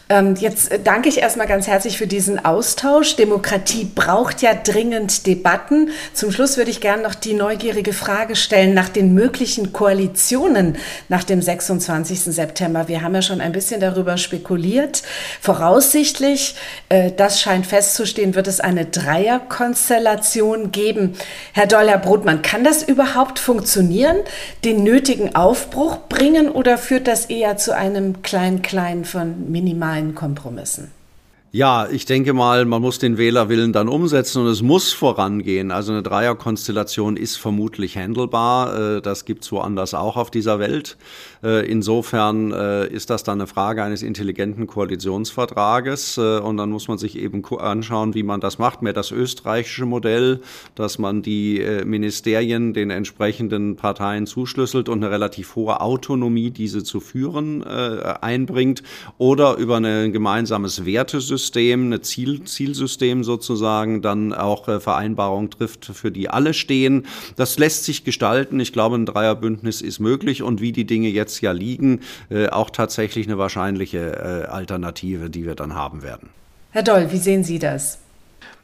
Ähm, 0.09 0.37
jetzt 0.37 0.71
danke 0.85 1.09
ich 1.09 1.19
erstmal 1.19 1.49
ganz 1.49 1.67
herzlich 1.67 1.99
für 1.99 2.07
diesen 2.07 2.45
Austausch. 2.45 3.17
Demokratie 3.17 3.91
braucht 3.93 4.41
ja 4.41 4.55
dringend 4.55 5.27
Debatten. 5.27 5.91
Zum 6.15 6.31
Schluss 6.31 6.57
würde 6.57 6.71
ich 6.71 6.81
gerne 6.81 7.03
noch 7.03 7.17
die 7.17 7.35
neugierige 7.35 7.93
Frage 7.93 8.37
stellen 8.37 8.75
nach 8.75 8.91
den 8.91 9.13
möglichen 9.13 9.73
Koalitionen 9.73 10.77
nach 11.09 11.25
dem 11.25 11.43
26. 11.43 12.21
September. 12.21 12.87
Wir 12.87 13.03
haben 13.03 13.17
ja 13.17 13.23
schon 13.23 13.41
ein 13.41 13.51
bisschen 13.51 13.81
darüber 13.81 14.17
spekuliert. 14.19 15.03
Voraussichtlich 15.41 16.55
äh, 16.89 17.11
das 17.17 17.41
scheint 17.41 17.67
festzustehen, 17.67 18.35
wird 18.35 18.47
es 18.47 18.61
eine 18.61 18.87
Dreierkonstellation 18.87 20.73
geben. 20.73 21.15
Herr 21.53 21.67
Dollar-Brotmann, 21.67 22.43
kann 22.43 22.65
das 22.65 22.83
überhaupt 22.83 23.39
funktionieren, 23.39 24.17
den 24.65 24.83
nötigen 24.83 25.35
Aufbruch 25.35 25.99
bringen 26.09 26.51
oder 26.51 26.79
führt 26.79 27.07
das 27.07 27.27
eher 27.27 27.57
zu 27.57 27.75
einem 27.77 28.23
Klein-Klein 28.23 29.05
von 29.05 29.51
minimalen 29.51 30.15
Kompromissen? 30.15 30.91
Ja, 31.53 31.89
ich 31.91 32.05
denke 32.05 32.33
mal, 32.33 32.65
man 32.65 32.81
muss 32.81 33.01
den 33.01 33.19
Wählerwillen 33.19 33.73
dann 33.73 33.89
umsetzen 33.89 34.43
und 34.43 34.47
es 34.47 34.63
muss 34.63 34.93
vorangehen. 34.93 35.73
Also 35.73 35.91
eine 35.91 36.05
Dreierkonstellation 36.05 37.17
ist 37.17 37.39
vermutlich 37.39 37.97
handelbar. 37.97 38.99
Äh, 38.99 39.03
das 39.03 39.25
gibt's 39.25 39.51
woanders 39.51 39.93
auch 39.93 40.17
auf 40.17 40.31
dieser 40.31 40.61
Welt. 40.61 40.97
Äh, 41.43 41.71
insofern 41.71 42.53
äh, 42.53 42.87
ist 42.89 43.11
das 43.11 43.25
dann 43.25 43.41
eine 43.41 43.47
Frage 43.47 43.83
eines 43.83 44.03
intelligenten 44.03 44.67
Koalitionsvertrages 44.67 46.19
und 46.19 46.57
dann 46.57 46.71
muss 46.71 46.89
man 46.89 46.99
sich 46.99 47.17
eben 47.17 47.45
anschauen, 47.59 48.15
wie 48.15 48.23
man 48.23 48.41
das 48.41 48.59
macht. 48.59 48.83
Mehr 48.83 48.93
das 48.93 49.11
österreichische 49.11 49.87
Modell, 49.87 50.41
dass 50.75 50.99
man 50.99 51.23
die 51.23 51.65
Ministerien 51.85 52.73
den 52.73 52.91
entsprechenden 52.91 53.77
Parteien 53.77 54.27
zuschlüsselt 54.27 54.89
und 54.89 55.03
eine 55.03 55.11
relativ 55.11 55.57
hohe 55.57 55.81
Autonomie, 55.81 56.51
diese 56.51 56.85
zu 56.85 57.01
führen, 57.01 57.63
einbringt 57.65 58.83
oder 59.19 59.57
über 59.57 59.79
ein 59.79 60.13
gemeinsames 60.13 60.85
Wertesystem 60.85 61.71
System, 61.71 61.93
ein 61.93 62.03
Ziel, 62.03 62.45
Zielsystem 62.45 63.25
sozusagen, 63.25 64.03
dann 64.03 64.33
auch 64.33 64.69
äh, 64.69 64.81
Vereinbarungen 64.81 65.51
trifft, 65.51 65.85
für 65.87 66.11
die 66.11 66.29
alle 66.29 66.55
stehen. 66.55 67.07
Das 67.37 67.59
lässt 67.59 67.85
sich 67.85 68.05
gestalten. 68.05 68.61
Ich 68.61 68.73
glaube, 68.73 68.97
ein 68.97 69.07
Dreierbündnis 69.07 69.81
ist 69.81 70.01
möglich 70.01 70.43
und 70.43 70.61
wie 70.61 70.73
die 70.73 70.87
Dinge 70.87 71.09
jetzt 71.09 71.30
ja 71.41 71.53
liegen, 71.53 72.01
äh, 72.31 72.49
auch 72.49 72.71
tatsächlich 72.71 73.27
eine 73.27 73.39
wahrscheinliche 73.39 73.99
äh, 73.99 74.51
Alternative, 74.51 75.31
die 75.31 75.47
wir 75.47 75.55
dann 75.55 75.75
haben 75.75 76.03
werden. 76.03 76.31
Herr 76.73 76.83
Doll, 76.83 77.13
wie 77.13 77.19
sehen 77.19 77.45
Sie 77.45 77.59
das? 77.59 77.99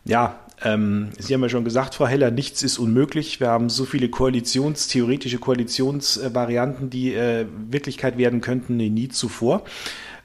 Ja, 0.05 0.39
ähm, 0.65 1.11
Sie 1.19 1.35
haben 1.35 1.43
ja 1.43 1.49
schon 1.49 1.65
gesagt, 1.65 1.97
Frau 1.97 2.07
Heller, 2.07 2.31
nichts 2.31 2.63
ist 2.63 2.79
unmöglich. 2.79 3.41
Wir 3.41 3.49
haben 3.49 3.69
so 3.69 3.85
viele 3.85 4.09
Koalitions, 4.09 4.89
theoretische 4.89 5.39
Koalitionsvarianten, 5.39 6.89
die 6.89 7.15
äh, 7.15 7.47
Wirklichkeit 7.71 8.17
werden 8.17 8.41
könnten, 8.41 8.77
nie 8.77 9.09
zuvor. 9.09 9.63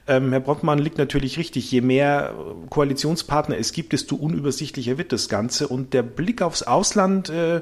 Ähm, 0.08 0.30
Herr 0.30 0.40
Brockmann 0.40 0.78
liegt 0.78 0.98
natürlich 0.98 1.38
richtig. 1.38 1.70
Je 1.70 1.80
mehr 1.80 2.34
Koalitionspartner 2.70 3.56
es 3.56 3.72
gibt, 3.72 3.92
desto 3.92 4.16
unübersichtlicher 4.16 4.98
wird 4.98 5.12
das 5.12 5.28
Ganze. 5.28 5.68
Und 5.68 5.94
der 5.94 6.02
Blick 6.02 6.42
aufs 6.42 6.62
Ausland 6.62 7.30
äh, 7.30 7.60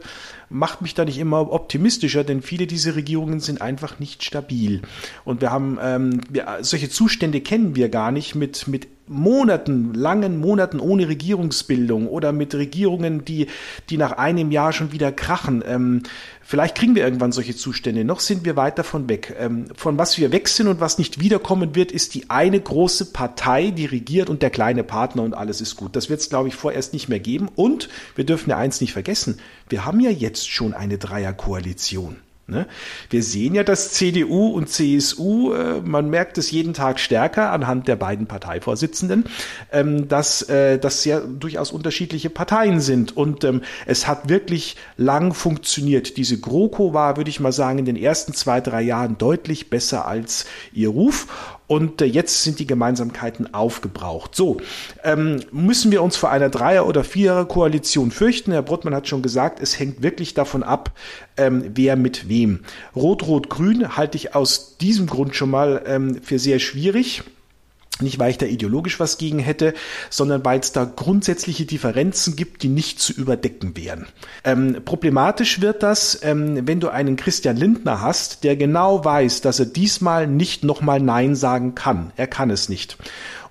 macht 0.49 0.81
mich 0.81 0.95
da 0.95 1.05
nicht 1.05 1.19
immer 1.19 1.53
optimistischer, 1.53 2.25
denn 2.25 2.41
viele 2.41 2.67
dieser 2.67 2.97
Regierungen 2.97 3.41
sind 3.41 3.61
einfach 3.61 3.99
nicht 3.99 4.25
stabil. 4.25 4.81
Und 5.25 5.41
wir 5.43 5.51
haben 5.51 5.79
ähm, 5.83 6.21
wir, 6.31 6.59
solche 6.63 6.89
Zustände 6.89 7.41
kennen 7.41 7.77
wir 7.77 7.89
gar 7.89 8.11
nicht 8.11 8.35
mit 8.35 8.67
mit 8.67 8.89
Monaten, 9.11 9.93
langen 9.93 10.39
Monaten 10.39 10.79
ohne 10.79 11.09
Regierungsbildung 11.09 12.07
oder 12.07 12.31
mit 12.31 12.55
Regierungen, 12.55 13.25
die, 13.25 13.49
die 13.91 13.97
nach 13.97 14.13
einem 14.13 14.53
Jahr 14.53 14.73
schon 14.73 14.93
wieder 14.93 15.11
krachen. 15.11 15.65
Ähm, 15.67 16.05
vielleicht 16.43 16.77
kriegen 16.77 16.95
wir 16.95 17.03
irgendwann 17.03 17.33
solche 17.33 17.57
Zustände. 17.57 18.05
Noch 18.05 18.21
sind 18.21 18.45
wir 18.45 18.55
weit 18.55 18.79
davon 18.79 19.09
weg. 19.09 19.35
Ähm, 19.37 19.67
von 19.75 19.99
was 19.99 20.17
wir 20.17 20.31
weg 20.31 20.47
sind 20.47 20.69
und 20.69 20.81
was 20.81 20.99
nicht 20.99 21.21
wiederkommen 21.21 21.75
wird, 21.75 21.91
ist 21.91 22.15
die 22.15 22.31
eine 22.31 22.61
große 22.61 23.07
Partei, 23.07 23.73
die 23.73 23.87
regiert 23.87 24.31
und 24.31 24.43
der 24.43 24.51
kleine 24.51 24.85
Partner 24.85 25.25
und 25.25 25.35
alles 25.35 25.61
ist 25.61 25.75
gut. 25.75 25.97
Das 25.97 26.09
wird 26.09 26.21
es, 26.21 26.31
glaube 26.31 26.49
ich, 26.49 26.55
vorerst 26.55 26.93
nicht 26.93 27.09
mehr 27.09 27.21
geben. 27.21 27.49
Und 27.57 27.89
wir 28.15 28.25
dürfen 28.25 28.51
ja 28.51 28.59
eins 28.59 28.81
nicht 28.81 28.93
vergessen. 28.93 29.39
Wir 29.69 29.85
haben 29.85 29.99
ja 29.99 30.11
jetzt 30.11 30.49
schon 30.49 30.73
eine 30.73 30.99
Dreierkoalition. 30.99 32.17
Ne? 32.51 32.67
Wir 33.09 33.23
sehen 33.23 33.55
ja, 33.55 33.63
dass 33.63 33.93
CDU 33.93 34.49
und 34.49 34.69
CSU, 34.69 35.53
äh, 35.53 35.81
man 35.81 36.11
merkt 36.11 36.37
es 36.39 36.51
jeden 36.51 36.75
Tag 36.75 37.01
stärker 37.01 37.53
anhand 37.53 37.89
der 37.89 37.97
beiden 37.97 38.27
Parteivorsitzenden, 38.27 39.25
ähm, 39.73 40.09
dass 40.09 40.43
äh, 40.43 40.79
das 40.79 41.03
sehr 41.03 41.21
durchaus 41.21 41.73
unterschiedliche 41.73 42.31
Parteien 42.31 42.81
sind. 42.81 43.17
Und 43.17 43.45
ähm, 43.45 43.63
es 43.87 44.07
hat 44.07 44.29
wirklich 44.29 44.77
lang 44.97 45.33
funktioniert. 45.33 46.17
Diese 46.17 46.39
GroKo 46.39 46.93
war, 46.93 47.17
würde 47.17 47.31
ich 47.31 47.41
mal 47.41 47.53
sagen, 47.53 47.79
in 47.79 47.85
den 47.85 47.97
ersten 47.97 48.35
zwei, 48.35 48.61
drei 48.61 48.83
Jahren 48.83 49.17
deutlich 49.17 49.71
besser 49.71 50.07
als 50.07 50.47
ihr 50.73 50.89
Ruf. 50.89 51.29
Und 51.71 52.03
äh, 52.03 52.05
jetzt 52.05 52.43
sind 52.43 52.59
die 52.59 52.67
Gemeinsamkeiten 52.67 53.55
aufgebraucht. 53.55 54.35
So, 54.35 54.57
ähm, 55.05 55.39
müssen 55.53 55.93
wir 55.93 56.03
uns 56.03 56.17
vor 56.17 56.33
einer 56.33 56.49
Dreier- 56.49 56.85
oder 56.85 57.05
Vierer-Koalition 57.05 58.11
fürchten? 58.11 58.51
Herr 58.51 58.63
Bruttmann 58.63 58.93
hat 58.93 59.07
schon 59.07 59.23
gesagt, 59.23 59.61
es 59.61 59.79
hängt 59.79 60.03
wirklich 60.03 60.35
davon 60.35 60.65
ab, 60.65 60.91
ähm, 61.37 61.71
wer 61.75 61.95
mit 61.95 62.29
wem. 62.29 62.65
Rot-Rot-Grün 62.97 63.97
halte 63.97 64.17
ich 64.17 64.35
aus 64.35 64.79
diesem 64.79 65.07
Grund 65.07 65.37
schon 65.37 65.51
mal 65.51 65.85
ähm, 65.87 66.21
für 66.21 66.41
sehr 66.41 66.59
schwierig. 66.59 67.23
Nicht, 68.01 68.19
weil 68.19 68.31
ich 68.31 68.39
da 68.39 68.47
ideologisch 68.47 69.01
was 69.01 69.19
gegen 69.19 69.39
hätte, 69.39 69.75
sondern 70.09 70.45
weil 70.45 70.61
es 70.61 70.73
da 70.73 70.85
grundsätzliche 70.85 71.67
Differenzen 71.67 72.37
gibt, 72.37 72.63
die 72.63 72.69
nicht 72.69 73.01
zu 73.01 73.13
überdecken 73.13 73.77
wären. 73.77 74.07
Ähm, 74.45 74.79
problematisch 74.85 75.61
wird 75.61 75.83
das, 75.83 76.21
ähm, 76.23 76.67
wenn 76.67 76.81
du 76.81 76.89
einen 76.89 77.17
Christian 77.17 77.57
Lindner 77.57 78.01
hast, 78.01 78.45
der 78.45 78.57
genau 78.57 79.05
weiß, 79.05 79.41
dass 79.41 79.59
er 79.59 79.67
diesmal 79.67 80.27
nicht 80.27 80.65
nochmal 80.65 81.01
Nein 81.01 81.35
sagen 81.35 81.75
kann. 81.75 82.13
Er 82.17 82.27
kann 82.27 82.51
es 82.51 82.69
nicht. 82.69 82.97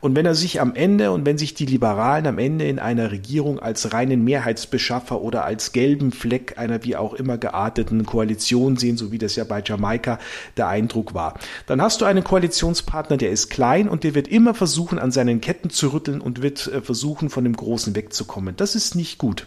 Und 0.02 0.16
wenn 0.16 0.26
er 0.26 0.36
sich 0.36 0.62
am 0.62 0.76
Ende 0.76 1.12
und 1.12 1.26
wenn 1.26 1.38
sich 1.38 1.54
die 1.54 1.66
Liberalen 1.66 2.26
am 2.26 2.38
Ende 2.38 2.66
in 2.66 2.80
einer 2.80 3.12
Regierung 3.12 3.60
als 3.60 3.92
reinen 3.92 4.24
Mehrheitsbeschaffer 4.24 5.22
oder 5.22 5.44
als 5.44 5.74
gelben 5.74 6.12
Fleck 6.12 6.58
einer 6.58 6.84
wie 6.84 6.96
auch 6.96 7.14
immer 7.14 7.38
gearteten 7.38 8.06
Koalition 8.06 8.78
sehen, 8.78 8.96
so 8.96 9.12
wie 9.12 9.18
das 9.18 9.36
ja 9.36 9.44
bei 9.44 9.62
Jamaika 9.66 10.20
der 10.56 10.70
Eindruck 10.70 11.14
war, 11.14 11.38
dann 11.66 11.82
hast 11.82 12.00
du 12.00 12.06
einen 12.06 12.24
Koalitionspartner, 12.24 13.18
der 13.18 13.32
ist 13.32 13.50
klein 13.50 13.90
und 13.90 14.04
der 14.04 14.16
wird 14.16 14.30
immer 14.30 14.54
versuchen, 14.54 15.00
an 15.00 15.12
seinen 15.12 15.42
Ketten 15.42 15.70
zu 15.70 15.92
rütteln 15.92 16.22
und 16.22 16.42
wird 16.42 16.68
äh, 16.68 16.82
versuchen, 16.82 17.30
von 17.30 17.44
dem 17.44 17.56
Großen 17.56 17.94
wegzukommen. 17.96 18.56
Das 18.56 18.76
ist 18.76 18.96
nicht 18.96 19.18
gut. 19.18 19.46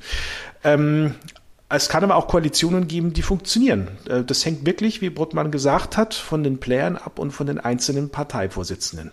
Ähm, 0.65 1.15
es 1.71 1.89
kann 1.89 2.05
aber 2.05 2.17
auch 2.17 2.29
Koalitionen 2.29 2.87
geben, 2.87 3.15
die 3.15 3.23
funktionieren. 3.23 3.89
Äh, 4.07 4.23
das 4.25 4.45
hängt 4.45 4.67
wirklich, 4.67 5.01
wie 5.01 5.09
Bruttmann 5.09 5.51
gesagt 5.51 5.97
hat, 5.97 6.13
von 6.13 6.45
den 6.45 6.59
Playern 6.59 6.97
ab 6.97 7.19
und 7.19 7.31
von 7.31 7.47
den 7.47 7.59
einzelnen 7.59 8.11
Parteivorsitzenden. 8.11 9.13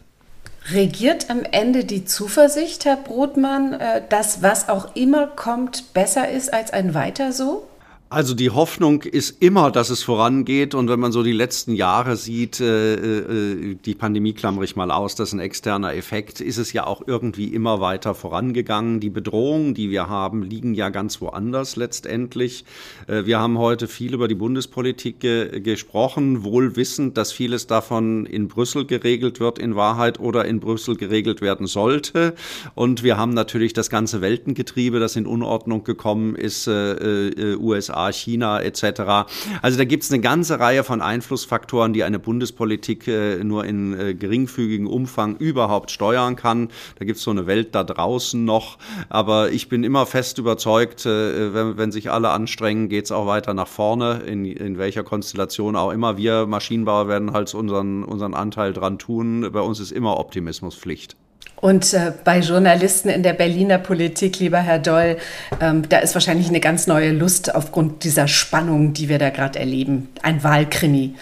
Regiert 0.71 1.29
am 1.29 1.43
Ende 1.43 1.85
die 1.85 2.05
Zuversicht, 2.05 2.85
Herr 2.85 2.97
Brotmann, 2.97 3.73
äh, 3.73 4.01
dass 4.07 4.41
was 4.43 4.69
auch 4.69 4.95
immer 4.95 5.27
kommt, 5.27 5.93
besser 5.93 6.29
ist 6.29 6.53
als 6.53 6.71
ein 6.71 6.93
Weiter 6.93 7.31
so? 7.31 7.68
Also 8.11 8.33
die 8.33 8.49
Hoffnung 8.49 9.03
ist 9.03 9.39
immer, 9.39 9.69
dass 9.69 9.91
es 9.91 10.01
vorangeht. 10.01 10.73
Und 10.73 10.89
wenn 10.89 10.99
man 10.99 11.11
so 11.11 11.21
die 11.21 11.31
letzten 11.31 11.75
Jahre 11.75 12.15
sieht, 12.15 12.59
äh, 12.59 12.95
äh, 12.95 13.75
die 13.75 13.93
Pandemie 13.93 14.33
klammere 14.33 14.65
ich 14.65 14.75
mal 14.75 14.89
aus, 14.89 15.13
das 15.13 15.29
ist 15.29 15.33
ein 15.33 15.39
externer 15.39 15.93
Effekt, 15.93 16.41
ist 16.41 16.57
es 16.57 16.73
ja 16.73 16.87
auch 16.87 17.03
irgendwie 17.05 17.53
immer 17.53 17.81
weiter 17.81 18.15
vorangegangen. 18.15 18.99
Die 18.99 19.11
Bedrohungen, 19.11 19.75
die 19.75 19.91
wir 19.91 20.09
haben, 20.09 20.41
liegen 20.41 20.73
ja 20.73 20.89
ganz 20.89 21.21
woanders 21.21 21.75
letztendlich. 21.75 22.65
Äh, 23.05 23.25
wir 23.25 23.39
haben 23.39 23.59
heute 23.59 23.87
viel 23.87 24.15
über 24.15 24.27
die 24.27 24.33
Bundespolitik 24.33 25.19
ge 25.19 25.59
gesprochen, 25.59 26.43
wohl 26.43 26.75
wissend, 26.75 27.15
dass 27.15 27.31
vieles 27.31 27.67
davon 27.67 28.25
in 28.25 28.47
Brüssel 28.47 28.85
geregelt 28.85 29.39
wird 29.39 29.59
in 29.59 29.75
Wahrheit 29.75 30.19
oder 30.19 30.45
in 30.45 30.59
Brüssel 30.59 30.95
geregelt 30.95 31.41
werden 31.41 31.67
sollte. 31.67 32.33
Und 32.73 33.03
wir 33.03 33.17
haben 33.17 33.35
natürlich 33.35 33.73
das 33.73 33.91
ganze 33.91 34.19
Weltengetriebe, 34.21 34.99
das 34.99 35.15
in 35.15 35.27
Unordnung 35.27 35.83
gekommen 35.83 36.35
ist, 36.35 36.65
äh, 36.65 37.27
äh, 37.27 37.55
USA 37.55 37.98
USA, 37.99 38.11
China 38.11 38.61
etc. 38.61 39.29
Also 39.61 39.77
da 39.77 39.85
gibt 39.85 40.03
es 40.03 40.11
eine 40.11 40.21
ganze 40.21 40.59
Reihe 40.59 40.83
von 40.83 41.01
Einflussfaktoren, 41.01 41.93
die 41.93 42.03
eine 42.03 42.19
Bundespolitik 42.19 43.07
äh, 43.07 43.43
nur 43.43 43.65
in 43.65 43.99
äh, 43.99 44.13
geringfügigem 44.13 44.87
Umfang 44.87 45.37
überhaupt 45.37 45.91
steuern 45.91 46.35
kann. 46.35 46.69
Da 46.97 47.05
gibt 47.05 47.17
es 47.17 47.23
so 47.23 47.31
eine 47.31 47.47
Welt 47.47 47.75
da 47.75 47.83
draußen 47.83 48.43
noch. 48.43 48.77
Aber 49.09 49.51
ich 49.51 49.69
bin 49.69 49.83
immer 49.83 50.05
fest 50.05 50.37
überzeugt, 50.37 51.05
äh, 51.05 51.53
wenn, 51.53 51.77
wenn, 51.77 51.91
sich 51.91 52.11
alle 52.11 52.29
anstrengen, 52.29 52.87
geht 52.89 53.05
es 53.05 53.11
auch 53.11 53.25
weiter 53.25 53.53
nach 53.53 53.67
vorne, 53.67 54.21
in, 54.25 54.45
in 54.45 54.77
welcher 54.77 55.03
Konstellation 55.03 55.75
auch 55.75 55.91
immer. 55.91 56.17
Wir 56.17 56.45
Maschinenbauer 56.45 57.07
werden 57.07 57.33
halt 57.33 57.53
unseren, 57.53 58.03
unseren 58.03 58.35
Anteil 58.35 58.73
dran 58.73 58.99
tun. 58.99 59.49
Bei 59.51 59.61
uns 59.61 59.79
ist 59.79 59.91
immer 59.91 60.19
Optimismus 60.19 60.75
Pflicht. 60.75 61.15
Und 61.61 61.93
äh, 61.93 62.13
bei 62.23 62.39
Journalisten 62.39 63.09
in 63.09 63.23
der 63.23 63.33
Berliner 63.33 63.77
Politik, 63.77 64.39
lieber 64.39 64.59
Herr 64.59 64.79
Doll, 64.79 65.17
ähm, 65.59 65.87
da 65.89 65.99
ist 65.99 66.13
wahrscheinlich 66.13 66.47
eine 66.47 66.59
ganz 66.61 66.87
neue 66.87 67.11
Lust 67.11 67.53
aufgrund 67.53 68.03
dieser 68.03 68.27
Spannung, 68.27 68.93
die 68.93 69.09
wir 69.09 69.19
da 69.19 69.29
gerade 69.29 69.59
erleben. 69.59 70.09
Ein 70.21 70.43
Wahlkrimi. 70.43 71.15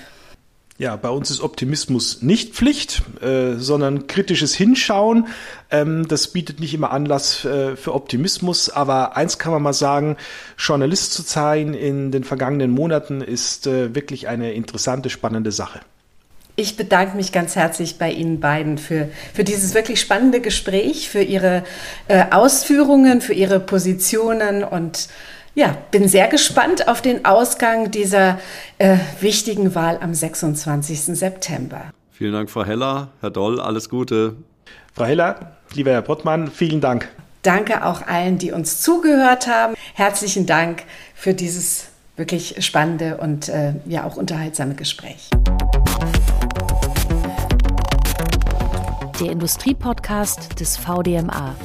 Ja, 0.80 0.96
bei 0.96 1.10
uns 1.10 1.32
ist 1.32 1.42
Optimismus 1.42 2.22
nicht 2.22 2.54
Pflicht, 2.54 3.02
äh, 3.20 3.56
sondern 3.56 4.06
kritisches 4.06 4.54
Hinschauen. 4.54 5.28
Ähm, 5.72 6.08
das 6.08 6.28
bietet 6.28 6.60
nicht 6.60 6.76
immer 6.76 6.92
Anlass 6.92 7.44
äh, 7.46 7.76
für 7.76 7.96
Optimismus, 7.96 8.70
aber 8.70 9.18
eins 9.18 9.40
kann 9.40 9.52
man 9.52 9.64
mal 9.64 9.74
sagen, 9.74 10.18
Journalist 10.56 11.14
zu 11.14 11.24
sein 11.24 11.74
in 11.74 12.12
den 12.12 12.24
vergangenen 12.24 12.70
Monaten 12.70 13.22
ist 13.22 13.66
äh, 13.66 13.96
wirklich 13.96 14.28
eine 14.28 14.54
interessante, 14.54 15.10
spannende 15.10 15.52
Sache. 15.52 15.80
Ich 16.60 16.76
bedanke 16.76 17.16
mich 17.16 17.32
ganz 17.32 17.56
herzlich 17.56 18.00
bei 18.00 18.10
Ihnen 18.10 18.40
beiden 18.40 18.80
für, 18.80 19.10
für 19.32 19.44
dieses 19.44 19.76
wirklich 19.76 20.02
spannende 20.02 20.42
Gespräch, 20.42 21.08
für 21.08 21.22
Ihre 21.22 21.64
äh, 22.08 22.26
Ausführungen, 22.32 23.22
für 23.22 23.34
Ihre 23.34 23.60
Positionen 23.60 24.64
und 24.64 25.08
ja, 25.54 25.78
bin 25.92 26.08
sehr 26.08 26.28
gespannt 26.28 26.88
auf 26.88 27.04
den 27.04 27.26
Ausgang 27.26 27.92
dieser 27.92 28.40
äh, 28.80 28.98
wichtigen 29.20 29.76
Wahl 29.76 30.00
am 30.02 30.16
26. 30.16 31.16
September. 31.16 31.92
Vielen 32.12 32.34
Dank, 32.34 32.50
Frau 32.50 32.66
Heller. 32.66 33.10
Herr 33.22 33.30
Doll, 33.30 33.62
alles 33.62 33.88
Gute. 33.88 34.38
Frau 34.96 35.06
Heller, 35.06 35.58
lieber 35.76 35.92
Herr 35.92 36.02
Pottmann, 36.02 36.50
vielen 36.50 36.82
Dank. 36.82 37.08
Danke 37.44 37.86
auch 37.86 38.02
allen, 38.08 38.40
die 38.40 38.52
uns 38.52 38.82
zugehört 38.82 39.46
haben. 39.46 39.76
Herzlichen 39.94 40.48
Dank 40.48 40.86
für 41.14 41.36
dieses 41.36 41.90
wirklich 42.16 42.66
spannende 42.66 43.18
und 43.18 43.48
äh, 43.48 43.74
ja 43.86 44.06
auch 44.06 44.18
unterhaltsame 44.18 44.74
Gespräch. 44.74 45.30
Der 49.20 49.32
Industriepodcast 49.32 50.60
des 50.60 50.78
VDMA. 50.78 51.56